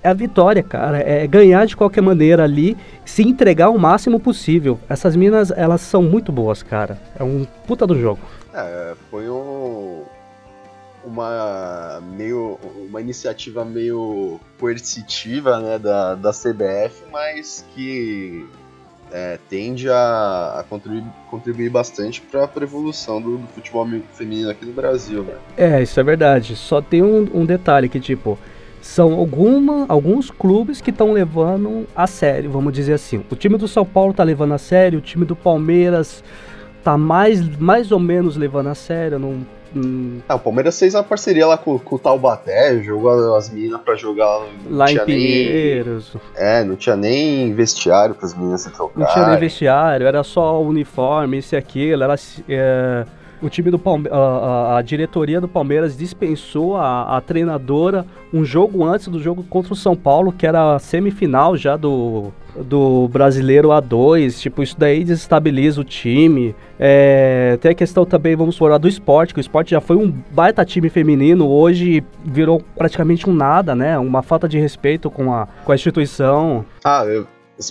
é 0.03 0.09
a 0.09 0.15
vitória, 0.15 0.63
cara. 0.63 0.99
É 0.99 1.27
ganhar 1.27 1.67
de 1.67 1.77
qualquer 1.77 2.01
maneira 2.01 2.45
ali, 2.45 2.77
se 3.05 3.23
entregar 3.23 3.71
o 3.71 3.79
máximo 3.79 4.19
possível. 4.19 4.79
Essas 4.89 5.15
minas, 5.15 5.51
elas 5.51 5.81
são 5.81 6.03
muito 6.03 6.33
boas, 6.33 6.63
cara. 6.63 6.99
É 7.19 7.23
um 7.23 7.47
puta 7.67 7.87
do 7.87 7.99
jogo. 7.99 8.21
É, 8.53 8.95
foi 9.11 9.29
um, 9.29 10.03
uma 11.05 12.01
meio 12.17 12.59
uma 12.89 13.01
iniciativa 13.01 13.65
meio 13.65 14.41
coercitiva, 14.59 15.61
né, 15.61 15.79
da, 15.79 16.15
da 16.15 16.31
CBF, 16.33 17.05
mas 17.13 17.65
que 17.75 18.47
é, 19.13 19.39
tende 19.49 19.89
a, 19.89 20.61
a 20.61 20.65
contribuir, 20.69 21.05
contribuir, 21.31 21.69
bastante 21.69 22.21
para 22.21 22.45
a 22.45 22.63
evolução 22.63 23.21
do, 23.21 23.39
do, 23.39 23.47
futebol 23.49 23.87
feminino 24.15 24.51
aqui 24.51 24.65
no 24.65 24.73
Brasil, 24.73 25.25
né? 25.25 25.35
É, 25.57 25.83
isso 25.83 25.99
é 25.99 26.03
verdade. 26.03 26.57
Só 26.57 26.81
tem 26.81 27.03
um, 27.03 27.29
um 27.35 27.45
detalhe 27.45 27.89
que 27.89 27.99
tipo 27.99 28.39
são 28.81 29.13
alguma, 29.15 29.85
alguns 29.89 30.31
clubes 30.31 30.81
que 30.81 30.91
estão 30.91 31.13
levando 31.13 31.87
a 31.95 32.07
sério, 32.07 32.51
vamos 32.51 32.73
dizer 32.73 32.95
assim. 32.95 33.23
O 33.31 33.37
time 33.37 33.57
do 33.57 33.69
São 33.69 33.85
Paulo 33.85 34.13
está 34.13 34.25
levando 34.25 34.55
a 34.55 34.59
sério, 34.59 34.99
o 34.99 35.03
time 35.03 35.25
do 35.25 35.37
Palmeiras 35.37 36.25
está 36.79 36.97
mais, 36.97 37.47
mais 37.59 37.93
ou 37.93 37.99
menos 37.99 38.37
levando 38.37 38.69
a 38.69 38.75
sério. 38.75 39.19
Não, 39.19 39.47
hum... 39.77 40.21
ah, 40.27 40.35
o 40.35 40.39
Palmeiras 40.39 40.79
fez 40.79 40.95
uma 40.95 41.03
parceria 41.03 41.47
lá 41.47 41.59
com, 41.59 41.79
com 41.79 41.97
o 41.97 41.99
Taubaté, 41.99 42.83
jogou 42.83 43.37
as 43.37 43.51
meninas 43.51 43.81
para 43.83 43.97
jogar 43.97 44.47
lá 44.71 44.91
em 44.91 44.99
Pinheiros. 45.05 46.15
Nem, 46.15 46.49
é, 46.49 46.65
não 46.65 46.75
tinha 46.75 46.97
nem 46.97 47.53
vestiário 47.53 48.15
para 48.15 48.27
as 48.27 48.35
meninas 48.35 48.63
se 48.63 48.71
trocar. 48.71 48.99
Não 48.99 49.07
tinha 49.07 49.27
nem 49.29 49.39
vestiário, 49.39 50.07
era 50.07 50.23
só 50.23 50.61
uniforme, 50.63 51.39
isso 51.39 51.55
e 51.55 51.59
aquilo. 51.59 52.03
Era. 52.03 52.15
É 52.49 53.05
o 53.43 53.49
time 53.49 53.71
do 53.71 53.79
Palme 53.79 54.09
a, 54.11 54.77
a, 54.77 54.83
diretoria 54.83 55.41
do 55.41 55.49
Palmeiras 55.49 55.97
dispensou 55.97 56.77
a, 56.77 57.17
a, 57.17 57.21
treinadora 57.21 58.05
um 58.33 58.45
jogo 58.45 58.85
antes 58.85 59.09
do 59.09 59.21
jogo 59.21 59.43
contra 59.45 59.73
o 59.73 59.77
São 59.77 59.97
Paulo, 59.97 60.33
que 60.33 60.47
era 60.47 60.75
a 60.75 60.79
semifinal 60.79 61.57
já 61.57 61.77
do, 61.77 62.33
do 62.57 63.09
brasileiro 63.09 63.69
A2. 63.69 64.41
Tipo, 64.41 64.63
isso 64.63 64.79
daí 64.79 65.05
desestabiliza 65.05 65.81
o 65.81 65.85
time. 65.85 66.55
É, 66.79 67.59
tem 67.61 67.73
a 67.73 67.75
questão 67.75 68.05
também, 68.05 68.37
vamos 68.37 68.57
falar 68.57 68.79
do 68.79 68.89
esporte, 68.89 69.35
que 69.35 69.41
o 69.41 69.43
esporte 69.43 69.71
já 69.71 69.81
foi 69.81 69.97
um 69.97 70.13
baita 70.31 70.65
time 70.65 70.89
feminino, 70.89 71.49
hoje 71.49 72.05
virou 72.25 72.63
praticamente 72.77 73.29
um 73.29 73.35
nada, 73.35 73.75
né? 73.75 73.99
Uma 73.99 74.23
falta 74.23 74.49
de 74.49 74.59
respeito 74.59 75.11
com 75.11 75.33
a, 75.33 75.49
com 75.65 75.73
a 75.73 75.75
instituição. 75.75 76.65
Ah, 76.85 77.05
eu, 77.07 77.27
as, 77.59 77.71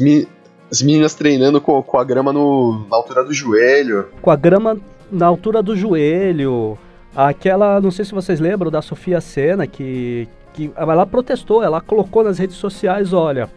as 0.71 0.81
meninas 0.81 1.15
treinando 1.15 1.59
com, 1.59 1.81
com 1.81 1.97
a 1.97 2.03
grama 2.03 2.31
no, 2.31 2.85
na 2.89 2.97
altura 2.97 3.23
do 3.23 3.33
joelho. 3.33 4.07
Com 4.21 4.31
a 4.31 4.35
grama 4.35 4.77
na 5.11 5.25
altura 5.25 5.61
do 5.61 5.75
joelho. 5.75 6.77
Aquela, 7.15 7.81
não 7.81 7.91
sei 7.91 8.05
se 8.05 8.13
vocês 8.13 8.39
lembram 8.39 8.69
da 8.69 8.81
Sofia 8.81 9.19
Sena, 9.19 9.65
que, 9.65 10.27
que 10.53 10.71
ela 10.75 11.05
protestou, 11.05 11.63
ela 11.63 11.81
colocou 11.81 12.23
nas 12.23 12.37
redes 12.37 12.55
sociais, 12.55 13.13
olha, 13.13 13.49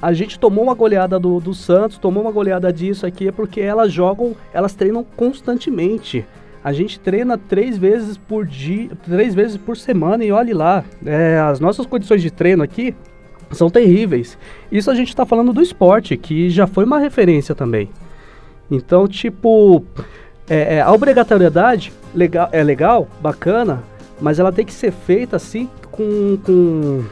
a 0.00 0.12
gente 0.12 0.38
tomou 0.38 0.64
uma 0.64 0.74
goleada 0.74 1.18
do, 1.18 1.40
do 1.40 1.54
Santos, 1.54 1.96
tomou 1.96 2.22
uma 2.22 2.32
goleada 2.32 2.72
disso 2.72 3.06
aqui, 3.06 3.28
é 3.28 3.32
porque 3.32 3.60
elas 3.60 3.92
jogam, 3.92 4.34
elas 4.52 4.74
treinam 4.74 5.04
constantemente. 5.16 6.26
A 6.64 6.72
gente 6.72 7.00
treina 7.00 7.36
três 7.36 7.76
vezes 7.78 8.16
por 8.16 8.46
dia, 8.46 8.90
três 9.04 9.34
vezes 9.34 9.56
por 9.56 9.76
semana 9.76 10.24
e 10.24 10.30
olhe 10.30 10.52
lá, 10.52 10.84
é, 11.04 11.38
as 11.38 11.58
nossas 11.60 11.86
condições 11.86 12.22
de 12.22 12.30
treino 12.30 12.62
aqui 12.62 12.94
são 13.50 13.70
terríveis. 13.70 14.38
Isso 14.70 14.90
a 14.90 14.94
gente 14.94 15.08
está 15.08 15.26
falando 15.26 15.52
do 15.52 15.62
esporte, 15.62 16.16
que 16.16 16.50
já 16.50 16.66
foi 16.66 16.84
uma 16.84 16.98
referência 16.98 17.54
também. 17.54 17.88
Então, 18.70 19.06
tipo, 19.06 19.84
é, 20.48 20.76
é, 20.76 20.80
a 20.80 20.92
obrigatoriedade 20.92 21.92
legal, 22.14 22.48
é 22.52 22.62
legal, 22.62 23.08
bacana, 23.20 23.82
mas 24.20 24.38
ela 24.38 24.52
tem 24.52 24.64
que 24.64 24.72
ser 24.72 24.92
feita 24.92 25.36
assim 25.36 25.68
com, 25.90 26.38
com, 26.44 27.04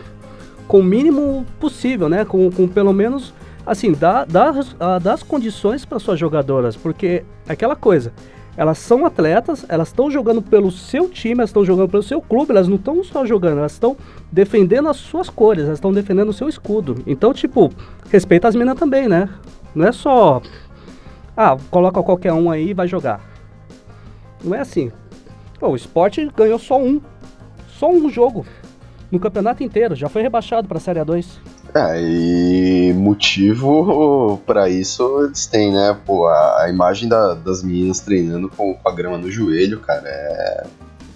com 0.67 0.81
o 0.81 0.85
mínimo 0.85 1.47
possível, 1.59 2.09
né? 2.09 2.25
Com, 2.25 2.51
com 2.51 2.67
pelo 2.67 2.93
menos 2.93 3.33
assim, 3.65 3.93
dá, 3.93 4.25
dá, 4.25 4.53
das 4.99 5.23
condições 5.23 5.85
para 5.85 5.99
suas 5.99 6.19
jogadoras, 6.19 6.77
porque 6.77 7.23
aquela 7.49 7.77
coisa, 7.77 8.13
elas 8.57 8.79
são 8.79 9.07
atletas, 9.07 9.65
elas 9.69 9.89
estão 9.89 10.11
jogando 10.11 10.43
pelo 10.43 10.71
seu 10.71 11.09
time, 11.09 11.39
elas 11.39 11.51
estão 11.51 11.65
jogando 11.65 11.89
pelo 11.89 12.03
seu 12.03 12.21
clube, 12.21 12.51
elas 12.51 12.67
não 12.67 12.77
estão 12.77 13.03
só 13.05 13.25
jogando, 13.25 13.59
elas 13.59 13.73
estão 13.73 13.97
defendendo 14.31 14.89
as 14.89 14.97
suas 14.97 15.31
cores, 15.31 15.65
elas 15.65 15.79
estão 15.79 15.93
defendendo 15.93 16.31
o 16.31 16.33
seu 16.33 16.49
escudo. 16.49 16.97
Então, 17.07 17.33
tipo, 17.33 17.71
respeita 18.11 18.49
as 18.49 18.57
minas 18.57 18.79
também, 18.79 19.09
né? 19.09 19.29
Não 19.75 19.87
é 19.87 19.93
só 19.93 20.43
ah, 21.43 21.57
coloca 21.71 22.03
qualquer 22.03 22.35
um 22.35 22.51
aí 22.51 22.69
e 22.69 22.75
vai 22.75 22.87
jogar. 22.87 23.19
Não 24.45 24.55
é 24.55 24.61
assim. 24.61 24.93
Pô, 25.59 25.69
o 25.69 25.77
esporte 25.77 26.31
ganhou 26.37 26.59
só 26.59 26.79
um. 26.79 27.01
Só 27.67 27.91
um 27.91 28.11
jogo. 28.11 28.45
No 29.11 29.19
campeonato 29.19 29.63
inteiro. 29.63 29.95
Já 29.95 30.11
foi 30.11 30.21
rebaixado 30.21 30.69
pra 30.69 30.79
Série 30.79 31.01
A2. 31.01 31.39
É, 31.75 31.99
e 31.99 32.93
motivo 32.93 34.39
para 34.45 34.69
isso 34.69 35.25
eles 35.25 35.47
têm, 35.47 35.73
né? 35.73 35.97
Pô, 36.05 36.27
a, 36.27 36.65
a 36.65 36.69
imagem 36.69 37.09
da, 37.09 37.33
das 37.33 37.63
meninas 37.63 38.01
treinando 38.01 38.51
com, 38.51 38.75
com, 38.75 38.89
a 38.89 38.93
grama 38.93 39.17
no 39.17 39.31
joelho, 39.31 39.81
cara, 39.81 40.07
é 40.07 40.67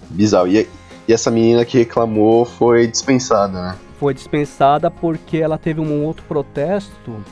bizarro. 0.09 0.47
E, 0.47 0.67
e 1.07 1.13
essa 1.13 1.29
menina 1.29 1.63
que 1.63 1.77
reclamou 1.77 2.45
foi 2.45 2.87
dispensada, 2.87 3.61
né? 3.61 3.75
Foi 3.99 4.11
dispensada 4.11 4.89
porque 4.89 5.37
ela 5.37 5.59
teve 5.59 5.79
um 5.79 6.03
outro 6.03 6.25
protesto 6.27 7.23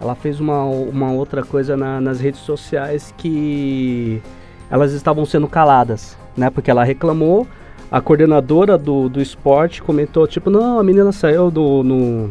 ela 0.00 0.14
fez 0.14 0.40
uma, 0.40 0.64
uma 0.64 1.12
outra 1.12 1.42
coisa 1.42 1.76
na, 1.76 2.00
nas 2.00 2.20
redes 2.20 2.40
sociais 2.40 3.14
que 3.18 4.22
elas 4.70 4.92
estavam 4.92 5.26
sendo 5.26 5.46
caladas, 5.46 6.16
né? 6.36 6.48
Porque 6.48 6.70
ela 6.70 6.82
reclamou, 6.82 7.46
a 7.90 8.00
coordenadora 8.00 8.78
do, 8.78 9.08
do 9.08 9.20
esporte 9.20 9.82
comentou, 9.82 10.26
tipo, 10.26 10.48
não, 10.48 10.78
a 10.78 10.82
menina 10.82 11.12
saiu 11.12 11.50
do, 11.50 11.82
no, 11.82 12.30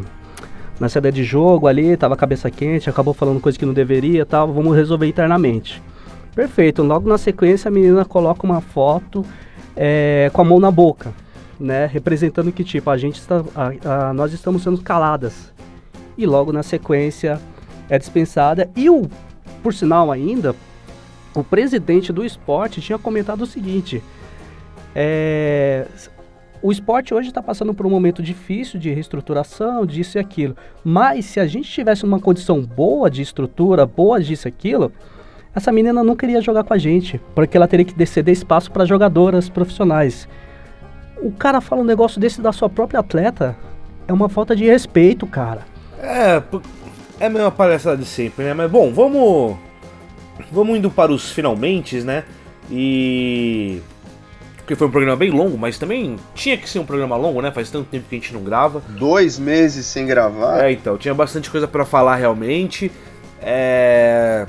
na 0.80 0.90
saída 0.90 1.12
de 1.12 1.24
jogo 1.24 1.68
ali, 1.68 1.96
tava 1.96 2.16
cabeça 2.16 2.50
quente, 2.50 2.90
acabou 2.90 3.14
falando 3.14 3.40
coisa 3.40 3.60
que 3.60 3.66
não 3.66 3.74
deveria 3.74 4.26
tal, 4.26 4.52
vamos 4.52 4.76
resolver 4.76 5.06
internamente. 5.06 5.82
Perfeito, 6.34 6.82
logo 6.82 7.08
na 7.08 7.18
sequência 7.18 7.68
a 7.68 7.72
menina 7.72 8.04
coloca 8.06 8.46
uma 8.46 8.62
foto 8.62 9.24
é, 9.76 10.32
com 10.34 10.42
a 10.42 10.46
mão 10.46 10.60
na 10.60 10.72
boca, 10.72 11.14
né? 11.60 11.86
Representando 11.86 12.52
que 12.52 12.64
tipo, 12.64 12.90
a 12.90 12.98
gente 12.98 13.20
está, 13.20 13.44
a, 13.54 14.10
a, 14.10 14.14
nós 14.14 14.34
estamos 14.34 14.64
sendo 14.64 14.82
caladas. 14.82 15.54
E 16.18 16.26
logo 16.26 16.52
na 16.52 16.64
sequência 16.64 17.40
é 17.90 17.98
dispensada. 17.98 18.70
E 18.76 18.90
o, 18.90 19.10
por 19.64 19.74
sinal 19.74 20.12
ainda, 20.12 20.56
o 21.34 21.44
presidente 21.44 22.12
do 22.14 22.26
esporte 22.26 22.82
tinha 22.82 22.98
comentado 22.98 23.42
o 23.42 23.48
seguinte: 23.48 24.04
é, 24.96 25.86
o 26.62 26.72
esporte 26.72 27.14
hoje 27.14 27.30
está 27.30 27.42
passando 27.42 27.74
por 27.74 27.86
um 27.86 27.90
momento 27.90 28.22
difícil 28.22 28.80
de 28.80 28.92
reestruturação, 28.92 29.86
disso 29.86 30.18
e 30.18 30.20
aquilo. 30.20 30.56
Mas 30.84 31.26
se 31.26 31.40
a 31.40 31.48
gente 31.48 31.70
tivesse 31.70 32.04
uma 32.04 32.20
condição 32.20 32.62
boa 32.62 33.10
de 33.10 33.22
estrutura, 33.22 33.86
boa 33.86 34.20
disso 34.20 34.48
e 34.48 34.50
aquilo, 34.50 34.92
essa 35.56 35.72
menina 35.72 36.04
não 36.04 36.16
queria 36.16 36.42
jogar 36.42 36.64
com 36.64 36.74
a 36.74 36.78
gente, 36.78 37.20
porque 37.34 37.56
ela 37.56 37.68
teria 37.68 37.86
que 37.86 38.06
ceder 38.06 38.34
espaço 38.34 38.72
para 38.72 38.86
jogadoras 38.86 39.50
profissionais. 39.50 40.28
O 41.22 41.32
cara 41.32 41.62
fala 41.62 41.82
um 41.82 41.86
negócio 41.86 42.20
desse 42.20 42.42
da 42.42 42.52
sua 42.52 42.70
própria 42.70 43.00
atleta. 43.00 43.56
É 44.08 44.14
uma 44.14 44.28
falta 44.28 44.56
de 44.56 44.66
respeito, 44.66 45.26
cara. 45.26 45.62
É, 46.02 46.42
é 47.20 47.26
a 47.26 47.30
mesma 47.30 47.52
palhaçada 47.52 47.98
de 47.98 48.06
sempre, 48.06 48.46
né? 48.46 48.54
Mas 48.54 48.72
bom, 48.72 48.94
vamos. 48.94 49.58
Vamos 50.52 50.78
indo 50.78 50.90
para 50.90 51.12
os 51.12 51.32
finalmente, 51.32 52.02
né? 52.02 52.24
E. 52.72 53.82
Porque 54.58 54.76
foi 54.76 54.88
um 54.88 54.92
programa 54.92 55.18
bem 55.18 55.32
longo, 55.32 55.58
mas 55.58 55.78
também 55.80 56.16
tinha 56.36 56.56
que 56.56 56.70
ser 56.70 56.80
um 56.80 56.86
programa 56.86 57.18
longo, 57.18 57.42
né? 57.42 57.52
Faz 57.52 57.72
tanto 57.72 57.90
tempo 57.90 58.06
que 58.08 58.16
a 58.16 58.20
gente 58.20 58.34
não 58.34 58.44
grava. 58.44 58.82
Dois 58.90 59.40
meses 59.40 59.86
sem 59.86 60.06
gravar. 60.06 60.64
É, 60.64 60.72
então, 60.72 60.98
tinha 60.98 61.14
bastante 61.14 61.50
coisa 61.50 61.68
pra 61.68 61.86
falar 61.86 62.16
realmente. 62.16 62.92
É... 63.42 64.46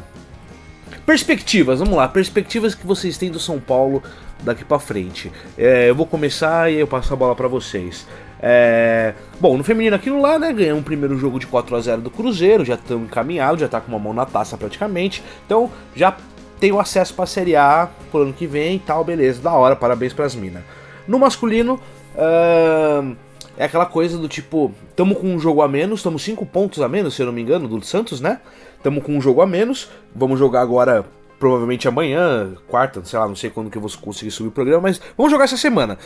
Perspectivas, 1.07 1.79
vamos 1.79 1.97
lá. 1.97 2.07
Perspectivas 2.07 2.75
que 2.75 2.87
vocês 2.87 3.17
têm 3.17 3.31
do 3.31 3.41
São 3.41 3.59
Paulo 3.59 4.03
daqui 4.43 4.65
pra 4.65 4.79
frente. 4.79 5.33
É, 5.57 5.89
eu 5.89 5.95
vou 5.95 6.07
começar 6.07 6.71
e 6.71 6.79
eu 6.79 6.87
passo 6.87 7.13
a 7.13 7.17
bola 7.17 7.35
pra 7.35 7.49
vocês. 7.49 8.07
É, 8.43 9.15
Bom, 9.39 9.57
no 9.57 9.65
feminino 9.65 9.97
aquilo 9.97 10.21
lá, 10.21 10.39
né? 10.39 10.53
Ganhamos 10.53 10.81
um 10.81 10.85
primeiro 10.85 11.17
jogo 11.19 11.39
de 11.39 11.47
4 11.47 11.77
a 11.77 11.81
0 11.81 12.03
do 12.03 12.11
Cruzeiro, 12.11 12.65
já 12.65 12.75
estamos 12.75 13.07
encaminhados, 13.07 13.61
já 13.61 13.69
tá 13.69 13.81
com 13.81 13.89
uma 13.89 13.99
mão 13.99 14.13
na 14.13 14.27
taça 14.27 14.57
praticamente. 14.57 15.23
Então 15.47 15.71
já 15.95 16.17
tenho 16.61 16.79
acesso 16.79 17.15
pra 17.15 17.25
Série 17.25 17.57
A 17.57 17.89
pro 18.11 18.23
ano 18.23 18.33
que 18.33 18.47
vem 18.47 18.77
e 18.77 18.79
tal, 18.79 19.03
beleza, 19.03 19.41
da 19.41 19.53
hora, 19.53 19.75
parabéns 19.75 20.13
pras 20.13 20.35
minas. 20.35 20.63
No 21.09 21.19
masculino, 21.19 21.81
ahn, 22.17 23.15
é 23.57 23.65
aquela 23.65 23.87
coisa 23.87 24.19
do 24.19 24.29
tipo, 24.29 24.73
tamo 24.95 25.15
com 25.15 25.27
um 25.27 25.39
jogo 25.39 25.63
a 25.63 25.69
menos, 25.69 26.03
tamo 26.03 26.19
5 26.19 26.45
pontos 26.47 26.83
a 26.83 26.89
menos, 26.89 27.15
se 27.15 27.23
eu 27.23 27.27
não 27.27 27.33
me 27.33 27.41
engano, 27.41 27.67
do 27.67 27.85
Santos, 27.85 28.21
né? 28.21 28.41
Tamo 28.83 29.01
com 29.01 29.17
um 29.17 29.21
jogo 29.21 29.41
a 29.41 29.47
menos, 29.47 29.91
vamos 30.15 30.39
jogar 30.39 30.61
agora, 30.61 31.05
provavelmente 31.39 31.89
amanhã, 31.89 32.53
quarta, 32.69 33.03
sei 33.05 33.19
lá, 33.19 33.27
não 33.27 33.37
sei 33.37 33.49
quando 33.49 33.71
que 33.71 33.79
eu 33.79 33.83
vou 33.83 33.91
conseguir 34.01 34.31
subir 34.31 34.49
o 34.49 34.53
programa, 34.53 34.83
mas 34.83 35.01
vamos 35.17 35.33
jogar 35.33 35.45
essa 35.45 35.57
semana. 35.57 35.99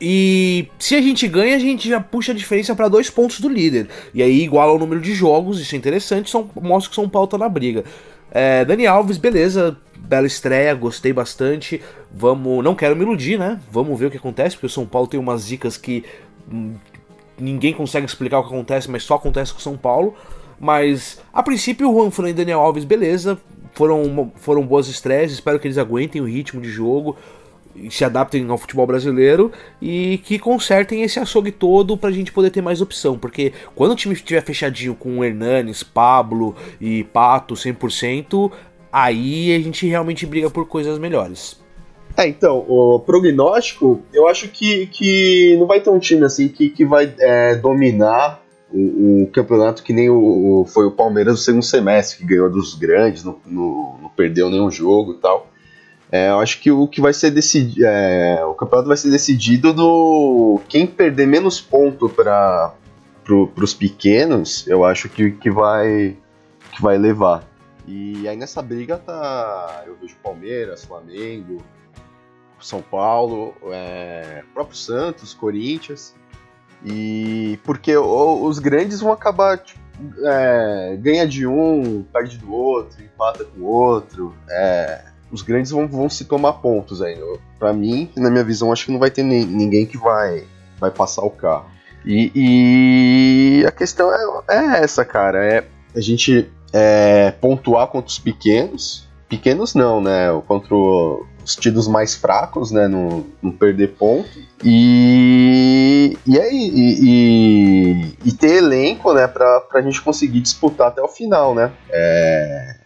E 0.00 0.68
se 0.78 0.94
a 0.94 1.02
gente 1.02 1.28
ganha, 1.28 1.54
a 1.54 1.58
gente 1.58 1.86
já 1.86 2.00
puxa 2.00 2.32
a 2.32 2.34
diferença 2.34 2.74
para 2.74 2.88
dois 2.88 3.10
pontos 3.10 3.38
do 3.38 3.48
líder. 3.48 3.88
E 4.14 4.22
aí 4.22 4.42
iguala 4.42 4.72
o 4.72 4.78
número 4.78 5.00
de 5.00 5.14
jogos, 5.14 5.60
isso 5.60 5.74
é 5.74 5.78
interessante, 5.78 6.30
são, 6.30 6.48
mostra 6.60 6.88
que 6.88 6.96
São 6.96 7.08
Paulo 7.08 7.28
tá 7.28 7.36
na 7.36 7.48
briga. 7.48 7.84
É, 8.30 8.64
Dani 8.64 8.86
Alves, 8.86 9.18
beleza, 9.18 9.76
bela 9.98 10.26
estreia, 10.26 10.72
gostei 10.74 11.12
bastante. 11.12 11.82
Vamos, 12.10 12.64
não 12.64 12.74
quero 12.74 12.96
me 12.96 13.02
iludir, 13.02 13.38
né? 13.38 13.60
Vamos 13.70 13.98
ver 13.98 14.06
o 14.06 14.10
que 14.10 14.16
acontece, 14.16 14.56
porque 14.56 14.66
o 14.66 14.70
São 14.70 14.86
Paulo 14.86 15.06
tem 15.06 15.20
umas 15.20 15.46
dicas 15.46 15.76
que 15.76 16.02
hum, 16.50 16.74
ninguém 17.38 17.74
consegue 17.74 18.06
explicar 18.06 18.38
o 18.38 18.42
que 18.42 18.54
acontece, 18.54 18.90
mas 18.90 19.02
só 19.02 19.16
acontece 19.16 19.52
com 19.52 19.58
o 19.58 19.62
São 19.62 19.76
Paulo. 19.76 20.14
Mas 20.58 21.20
a 21.32 21.42
princípio, 21.42 21.90
o 21.90 21.94
Juan 21.94 22.10
Fran 22.10 22.30
e 22.30 22.32
Daniel 22.32 22.60
Alves, 22.60 22.84
beleza, 22.84 23.38
foram, 23.74 24.32
foram 24.36 24.64
boas 24.64 24.88
estreias, 24.88 25.32
espero 25.32 25.58
que 25.58 25.66
eles 25.66 25.78
aguentem 25.78 26.22
o 26.22 26.26
ritmo 26.26 26.60
de 26.60 26.68
jogo 26.70 27.16
se 27.90 28.04
adaptem 28.04 28.48
ao 28.50 28.58
futebol 28.58 28.86
brasileiro 28.86 29.52
e 29.80 30.18
que 30.24 30.38
consertem 30.38 31.02
esse 31.02 31.18
açougue 31.20 31.52
todo 31.52 31.96
pra 31.96 32.10
gente 32.10 32.32
poder 32.32 32.50
ter 32.50 32.60
mais 32.60 32.80
opção, 32.80 33.18
porque 33.18 33.52
quando 33.74 33.92
o 33.92 33.96
time 33.96 34.14
estiver 34.14 34.42
fechadinho 34.42 34.94
com 34.94 35.24
Hernanes, 35.24 35.82
Pablo 35.82 36.54
e 36.80 37.04
Pato 37.04 37.54
100%, 37.54 38.50
aí 38.92 39.54
a 39.54 39.60
gente 39.60 39.86
realmente 39.86 40.26
briga 40.26 40.50
por 40.50 40.66
coisas 40.66 40.98
melhores. 40.98 41.58
É, 42.16 42.26
então, 42.26 42.64
o 42.68 42.98
prognóstico, 42.98 44.00
eu 44.12 44.26
acho 44.28 44.48
que, 44.48 44.86
que 44.88 45.56
não 45.58 45.66
vai 45.66 45.80
ter 45.80 45.90
um 45.90 45.98
time 45.98 46.24
assim 46.24 46.48
que, 46.48 46.68
que 46.68 46.84
vai 46.84 47.12
é, 47.20 47.54
dominar 47.54 48.42
o, 48.72 49.22
o 49.22 49.26
campeonato 49.28 49.82
que 49.82 49.92
nem 49.92 50.10
o, 50.10 50.60
o- 50.60 50.64
foi 50.64 50.86
o 50.86 50.90
Palmeiras 50.90 51.34
no 51.34 51.38
segundo 51.38 51.62
semestre, 51.64 52.18
que 52.18 52.24
ganhou 52.26 52.50
dos 52.50 52.74
grandes, 52.74 53.24
não, 53.24 53.38
não 53.46 54.10
perdeu 54.16 54.50
nenhum 54.50 54.70
jogo 54.70 55.12
e 55.12 55.16
tal. 55.18 55.49
É, 56.12 56.30
eu 56.30 56.40
acho 56.40 56.60
que 56.60 56.70
o 56.70 56.88
que 56.88 57.00
vai 57.00 57.12
ser 57.12 57.30
decidido. 57.30 57.86
o 58.48 58.54
campeonato 58.54 58.88
vai 58.88 58.96
ser 58.96 59.10
decidido 59.10 59.72
no. 59.72 60.60
Quem 60.68 60.86
perder 60.86 61.26
menos 61.26 61.60
ponto 61.60 62.08
para 62.08 62.74
pro, 63.24 63.52
os 63.56 63.74
pequenos, 63.74 64.66
eu 64.66 64.84
acho 64.84 65.08
que, 65.08 65.30
que, 65.30 65.50
vai, 65.50 66.16
que 66.72 66.82
vai 66.82 66.98
levar. 66.98 67.44
E 67.86 68.28
aí 68.28 68.36
nessa 68.36 68.60
briga 68.60 68.98
tá. 68.98 69.84
Eu 69.86 69.96
vejo 70.00 70.16
Palmeiras, 70.22 70.84
Flamengo, 70.84 71.62
São 72.60 72.82
Paulo, 72.82 73.54
é, 73.70 74.42
próprio 74.52 74.76
Santos, 74.76 75.32
Corinthians. 75.32 76.14
E 76.84 77.58
porque 77.62 77.96
os 77.96 78.58
grandes 78.58 79.00
vão 79.00 79.12
acabar. 79.12 79.58
Tipo, 79.58 79.78
é, 80.24 80.98
ganha 81.00 81.26
de 81.26 81.46
um, 81.46 82.02
perde 82.02 82.38
do 82.38 82.52
outro, 82.52 83.00
empata 83.02 83.44
com 83.44 83.60
o 83.60 83.66
outro. 83.66 84.34
É, 84.48 85.09
os 85.30 85.42
grandes 85.42 85.70
vão, 85.70 85.86
vão 85.88 86.08
se 86.10 86.24
tomar 86.24 86.54
pontos. 86.54 87.00
Eu- 87.00 87.38
Pra 87.58 87.72
mim, 87.72 88.08
na 88.16 88.30
minha 88.30 88.42
visão, 88.44 88.72
acho 88.72 88.86
que 88.86 88.92
não 88.92 88.98
vai 88.98 89.10
ter 89.10 89.22
ni- 89.22 89.44
ninguém 89.44 89.84
que 89.84 89.98
vai, 89.98 90.44
vai 90.78 90.90
passar 90.90 91.22
o 91.22 91.30
carro. 91.30 91.66
E, 92.06 92.32
e 92.34 93.66
a 93.66 93.70
questão 93.70 94.10
é, 94.48 94.54
é 94.56 94.82
essa, 94.82 95.04
cara. 95.04 95.44
É 95.44 95.64
a 95.94 96.00
gente 96.00 96.50
é, 96.72 97.30
pontuar 97.32 97.88
contra 97.88 98.08
os 98.08 98.18
pequenos. 98.18 99.06
Pequenos 99.28 99.74
não, 99.74 100.00
né? 100.00 100.28
Contra 100.48 100.74
os 100.74 101.54
tidos 101.56 101.86
mais 101.86 102.14
fracos, 102.14 102.70
né? 102.70 102.88
Não, 102.88 103.26
não 103.42 103.52
perder 103.52 103.88
ponto. 103.88 104.28
E, 104.64 106.16
e 106.26 106.38
aí, 106.40 106.70
e, 106.74 107.04
e, 107.04 108.14
e 108.24 108.32
ter 108.32 108.54
elenco, 108.56 109.12
né? 109.12 109.26
Pra, 109.26 109.60
pra 109.60 109.82
gente 109.82 110.00
conseguir 110.00 110.40
disputar 110.40 110.88
até 110.88 111.02
o 111.02 111.08
final, 111.08 111.54
né? 111.54 111.70
É, 111.90 112.76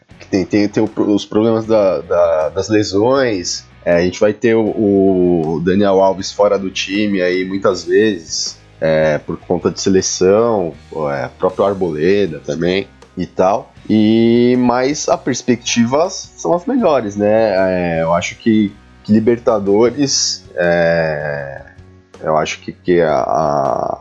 tem, 0.45 0.69
tem, 0.69 0.69
tem 0.69 0.91
os 1.07 1.25
problemas 1.25 1.65
da- 1.67 2.01
da- 2.01 2.49
das 2.49 2.69
lesões. 2.69 3.65
É, 3.85 3.93
a 3.97 4.01
gente 4.03 4.19
vai 4.19 4.33
ter 4.33 4.55
o, 4.55 4.65
o 4.65 5.61
Daniel 5.65 6.01
Alves 6.01 6.33
fora 6.33 6.59
do 6.59 6.71
time 6.71 7.21
aí 7.21 7.45
muitas 7.45 7.85
vezes. 7.85 8.59
é, 8.81 9.17
por 9.19 9.39
conta 9.39 9.71
de 9.71 9.81
seleção, 9.81 10.75
é, 11.11 11.29
próprio 11.39 11.65
Arboleda 11.65 12.41
também 12.45 12.87
e 13.17 13.25
tal. 13.25 13.73
E 13.89 14.57
mas 14.59 15.09
a 15.09 15.17
perspectivas 15.17 16.33
são 16.37 16.53
as 16.53 16.67
melhores, 16.67 17.17
né? 17.17 17.55
É, 17.99 18.03
eu 18.03 18.13
acho 18.13 18.35
que, 18.37 18.73
que 19.03 19.13
Libertadores, 19.13 20.45
é, 20.57 21.63
eu 22.21 22.37
acho 22.37 22.61
que, 22.61 22.73
que 22.73 23.01
a- 23.01 24.01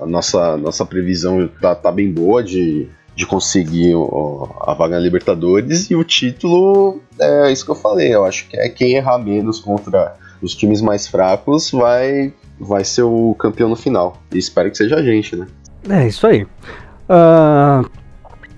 a 0.00 0.06
nossa, 0.06 0.56
nossa 0.56 0.86
previsão 0.86 1.46
tá, 1.60 1.74
tá 1.74 1.92
bem 1.92 2.10
boa 2.10 2.42
de, 2.42 2.88
de 3.14 3.26
conseguir 3.26 3.94
a 4.60 4.74
vaga 4.74 4.96
na 4.96 5.00
Libertadores 5.00 5.90
e 5.90 5.94
o 5.94 6.02
título 6.02 7.00
é 7.20 7.52
isso 7.52 7.64
que 7.64 7.70
eu 7.70 7.74
falei. 7.74 8.14
Eu 8.14 8.24
acho 8.24 8.48
que 8.48 8.56
é 8.56 8.68
quem 8.68 8.94
errar 8.94 9.18
menos 9.18 9.60
contra 9.60 10.16
os 10.40 10.54
times 10.54 10.80
mais 10.80 11.06
fracos 11.06 11.70
vai 11.70 12.32
vai 12.58 12.84
ser 12.84 13.02
o 13.02 13.34
campeão 13.38 13.68
no 13.68 13.76
final. 13.76 14.22
E 14.32 14.38
espero 14.38 14.70
que 14.70 14.76
seja 14.76 14.96
a 14.96 15.02
gente, 15.02 15.36
né? 15.36 15.46
É 15.88 16.06
isso 16.06 16.26
aí. 16.26 16.46
Ah, 17.08 17.82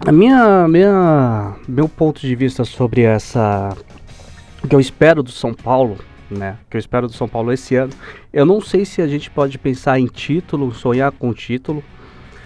a 0.07 0.13
minha, 0.13 0.69
minha, 0.69 1.57
meu 1.67 1.89
ponto 1.89 2.21
de 2.21 2.35
vista 2.35 2.65
sobre 2.65 3.03
essa, 3.03 3.75
o 4.63 4.69
que 4.69 4.75
eu 4.75 4.81
espero 4.81 5.23
do 5.23 5.31
São 5.31 5.55
Paulo, 5.55 5.97
né? 6.31 6.59
Que 6.69 6.77
eu 6.77 6.79
espero 6.79 7.07
do 7.07 7.15
São 7.15 7.27
Paulo 7.27 7.53
esse 7.53 7.75
ano, 7.77 7.93
eu 8.33 8.45
não 8.45 8.61
sei 8.61 8.85
se 8.85 9.01
a 9.01 9.07
gente 9.07 9.31
pode 9.31 9.57
pensar 9.57 9.99
em 9.99 10.07
título, 10.07 10.75
sonhar 10.75 11.11
com 11.13 11.33
título, 11.33 11.83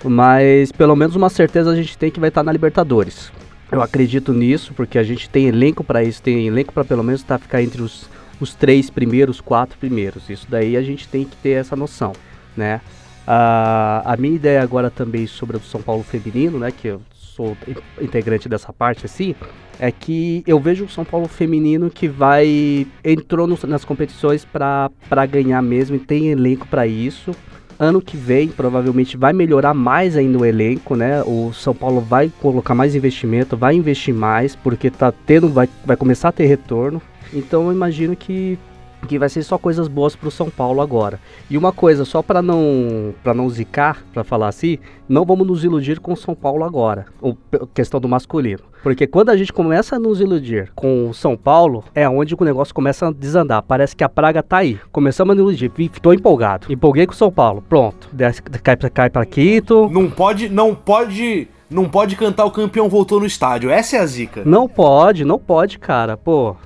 mas 0.04 0.70
pelo 0.72 0.94
menos 0.94 1.16
uma 1.16 1.28
certeza 1.30 1.70
a 1.70 1.76
gente 1.76 1.96
tem 1.96 2.10
que 2.10 2.20
vai 2.20 2.28
estar 2.28 2.42
na 2.42 2.52
Libertadores. 2.52 3.30
Eu 3.70 3.82
acredito 3.82 4.32
nisso 4.32 4.72
porque 4.74 4.98
a 4.98 5.02
gente 5.02 5.28
tem 5.28 5.46
elenco 5.46 5.84
para 5.84 6.02
isso, 6.02 6.22
tem 6.22 6.46
elenco 6.46 6.72
para 6.72 6.84
pelo 6.84 7.02
menos 7.02 7.22
tá, 7.22 7.38
ficar 7.38 7.62
entre 7.62 7.82
os, 7.82 8.08
os 8.40 8.54
três 8.54 8.88
primeiros, 8.88 9.40
quatro 9.40 9.76
primeiros. 9.78 10.30
Isso 10.30 10.46
daí 10.48 10.76
a 10.76 10.82
gente 10.82 11.06
tem 11.06 11.24
que 11.24 11.36
ter 11.36 11.50
essa 11.50 11.76
noção, 11.76 12.12
né? 12.56 12.80
Ah, 13.26 14.02
a 14.06 14.16
minha 14.16 14.34
ideia 14.34 14.62
agora 14.62 14.90
também 14.90 15.26
sobre 15.26 15.58
o 15.58 15.60
São 15.60 15.82
Paulo 15.82 16.02
feminino, 16.02 16.58
né, 16.58 16.70
que 16.72 16.88
eu 16.88 17.02
sou 17.12 17.54
in- 17.68 18.04
integrante 18.04 18.48
dessa 18.48 18.72
parte 18.72 19.04
assim, 19.04 19.34
é 19.78 19.92
que 19.92 20.42
eu 20.46 20.58
vejo 20.58 20.86
o 20.86 20.88
São 20.88 21.04
Paulo 21.04 21.28
feminino 21.28 21.90
que 21.90 22.08
vai 22.08 22.86
entrou 23.04 23.46
nos- 23.46 23.64
nas 23.64 23.84
competições 23.84 24.46
para 24.46 25.26
ganhar 25.30 25.60
mesmo 25.60 25.96
e 25.96 25.98
tem 25.98 26.28
elenco 26.28 26.66
para 26.66 26.86
isso. 26.86 27.32
Ano 27.78 28.02
que 28.02 28.16
vem 28.16 28.48
provavelmente 28.48 29.16
vai 29.16 29.32
melhorar 29.32 29.72
mais 29.72 30.16
ainda 30.16 30.38
o 30.38 30.44
elenco, 30.44 30.96
né? 30.96 31.22
O 31.22 31.52
São 31.52 31.72
Paulo 31.72 32.00
vai 32.00 32.32
colocar 32.40 32.74
mais 32.74 32.96
investimento, 32.96 33.56
vai 33.56 33.76
investir 33.76 34.12
mais 34.12 34.56
porque 34.56 34.90
tá 34.90 35.12
tendo 35.12 35.48
vai, 35.48 35.68
vai 35.84 35.96
começar 35.96 36.30
a 36.30 36.32
ter 36.32 36.46
retorno. 36.46 37.00
Então 37.32 37.66
eu 37.66 37.72
imagino 37.72 38.16
que 38.16 38.58
que 39.06 39.18
vai 39.18 39.28
ser 39.28 39.42
só 39.42 39.58
coisas 39.58 39.88
boas 39.88 40.16
pro 40.16 40.30
São 40.30 40.50
Paulo 40.50 40.80
agora. 40.80 41.20
E 41.50 41.56
uma 41.56 41.72
coisa, 41.72 42.04
só 42.04 42.22
para 42.22 42.42
não 42.42 43.14
para 43.22 43.34
não 43.34 43.48
zicar, 43.48 44.04
para 44.12 44.24
falar 44.24 44.48
assim, 44.48 44.78
não 45.08 45.24
vamos 45.24 45.46
nos 45.46 45.64
iludir 45.64 46.00
com 46.00 46.12
o 46.12 46.16
São 46.16 46.34
Paulo 46.34 46.64
agora, 46.64 47.06
o, 47.20 47.34
questão 47.74 48.00
do 48.00 48.08
masculino. 48.08 48.62
Porque 48.82 49.06
quando 49.06 49.30
a 49.30 49.36
gente 49.36 49.52
começa 49.52 49.96
a 49.96 49.98
nos 49.98 50.20
iludir 50.20 50.70
com 50.74 51.10
o 51.10 51.14
São 51.14 51.36
Paulo, 51.36 51.84
é 51.94 52.08
onde 52.08 52.34
o 52.34 52.44
negócio 52.44 52.74
começa 52.74 53.08
a 53.08 53.12
desandar. 53.12 53.62
Parece 53.62 53.96
que 53.96 54.04
a 54.04 54.08
praga 54.08 54.42
tá 54.42 54.58
aí. 54.58 54.78
Começamos 54.92 55.32
a 55.32 55.34
nos 55.34 55.60
iludir, 55.60 55.90
tô 56.00 56.12
empolgado. 56.12 56.72
Empolguei 56.72 57.06
com 57.06 57.12
o 57.12 57.16
São 57.16 57.30
Paulo. 57.30 57.62
Pronto. 57.68 58.08
Desce, 58.12 58.40
cai 58.42 58.76
pra, 58.76 58.88
cai 58.88 59.10
pra 59.10 59.26
quinto. 59.26 59.88
Não 59.90 60.08
pode, 60.08 60.48
não 60.48 60.74
pode, 60.74 61.48
não 61.68 61.88
pode 61.88 62.14
cantar 62.16 62.44
o 62.44 62.50
campeão 62.50 62.88
voltou 62.88 63.20
no 63.20 63.26
estádio. 63.26 63.68
Essa 63.70 63.96
é 63.96 64.00
a 64.00 64.06
zica. 64.06 64.42
Não 64.44 64.68
pode, 64.68 65.24
não 65.24 65.38
pode, 65.38 65.78
cara. 65.78 66.16
Pô. 66.16 66.56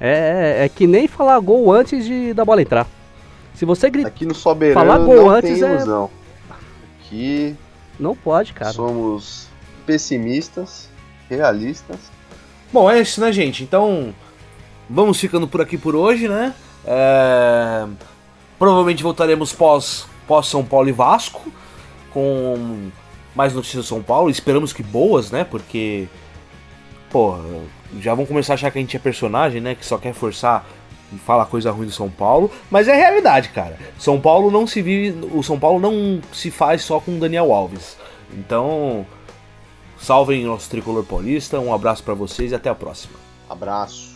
É, 0.00 0.64
é 0.64 0.68
que 0.68 0.86
nem 0.86 1.06
falar 1.06 1.38
gol 1.40 1.72
antes 1.72 2.04
de 2.04 2.32
da 2.34 2.44
bola 2.44 2.62
entrar. 2.62 2.86
Se 3.54 3.64
você 3.64 3.88
gritar. 3.88 4.08
Aqui 4.08 4.26
no 4.26 4.34
Soberano 4.34 4.80
Falar 4.80 4.98
gol 4.98 5.16
não 5.16 5.30
antes 5.30 5.58
tem 5.58 5.68
é- 5.68 5.72
ilusão. 5.74 6.10
Aqui 7.00 7.56
Não 7.98 8.16
pode, 8.16 8.52
cara. 8.52 8.72
somos 8.72 9.46
pessimistas, 9.86 10.88
realistas. 11.30 11.96
Bom, 12.72 12.90
é 12.90 13.00
isso, 13.00 13.20
né, 13.20 13.30
gente? 13.30 13.62
Então, 13.62 14.12
vamos 14.90 15.20
ficando 15.20 15.46
por 15.46 15.60
aqui 15.60 15.78
por 15.78 15.94
hoje, 15.94 16.28
né? 16.28 16.52
É, 16.84 17.86
Provavelmente 18.58 19.02
voltaremos 19.02 19.52
pós, 19.52 20.06
pós 20.26 20.46
São 20.46 20.64
Paulo 20.64 20.88
e 20.88 20.92
Vasco, 20.92 21.52
com 22.12 22.88
mais 23.34 23.52
notícias 23.52 23.84
do 23.84 23.88
São 23.88 24.02
Paulo. 24.02 24.30
Esperamos 24.30 24.72
que 24.72 24.82
boas, 24.82 25.30
né? 25.30 25.44
Porque, 25.44 26.06
pô, 27.10 27.36
já 28.00 28.14
vão 28.14 28.26
começar 28.26 28.52
a 28.52 28.54
achar 28.54 28.70
que 28.70 28.78
a 28.78 28.80
gente 28.80 28.96
é 28.96 29.00
personagem, 29.00 29.60
né? 29.60 29.74
Que 29.74 29.84
só 29.84 29.98
quer 29.98 30.12
forçar 30.14 30.66
e 31.12 31.18
falar 31.18 31.46
coisa 31.46 31.70
ruim 31.70 31.86
do 31.86 31.92
São 31.92 32.10
Paulo. 32.10 32.50
Mas 32.70 32.88
é 32.88 32.94
realidade, 32.94 33.48
cara. 33.50 33.78
São 33.98 34.20
Paulo 34.20 34.50
não 34.50 34.66
se 34.66 34.82
vive. 34.82 35.26
O 35.32 35.42
São 35.42 35.58
Paulo 35.58 35.80
não 35.80 36.20
se 36.32 36.50
faz 36.50 36.82
só 36.82 37.00
com 37.00 37.18
Daniel 37.18 37.52
Alves. 37.52 37.96
Então, 38.32 39.06
salvem 39.98 40.44
nosso 40.44 40.68
tricolor 40.70 41.04
paulista. 41.04 41.58
Um 41.60 41.72
abraço 41.72 42.02
pra 42.02 42.14
vocês 42.14 42.52
e 42.52 42.54
até 42.54 42.68
a 42.68 42.74
próxima. 42.74 43.14
Abraço. 43.48 44.13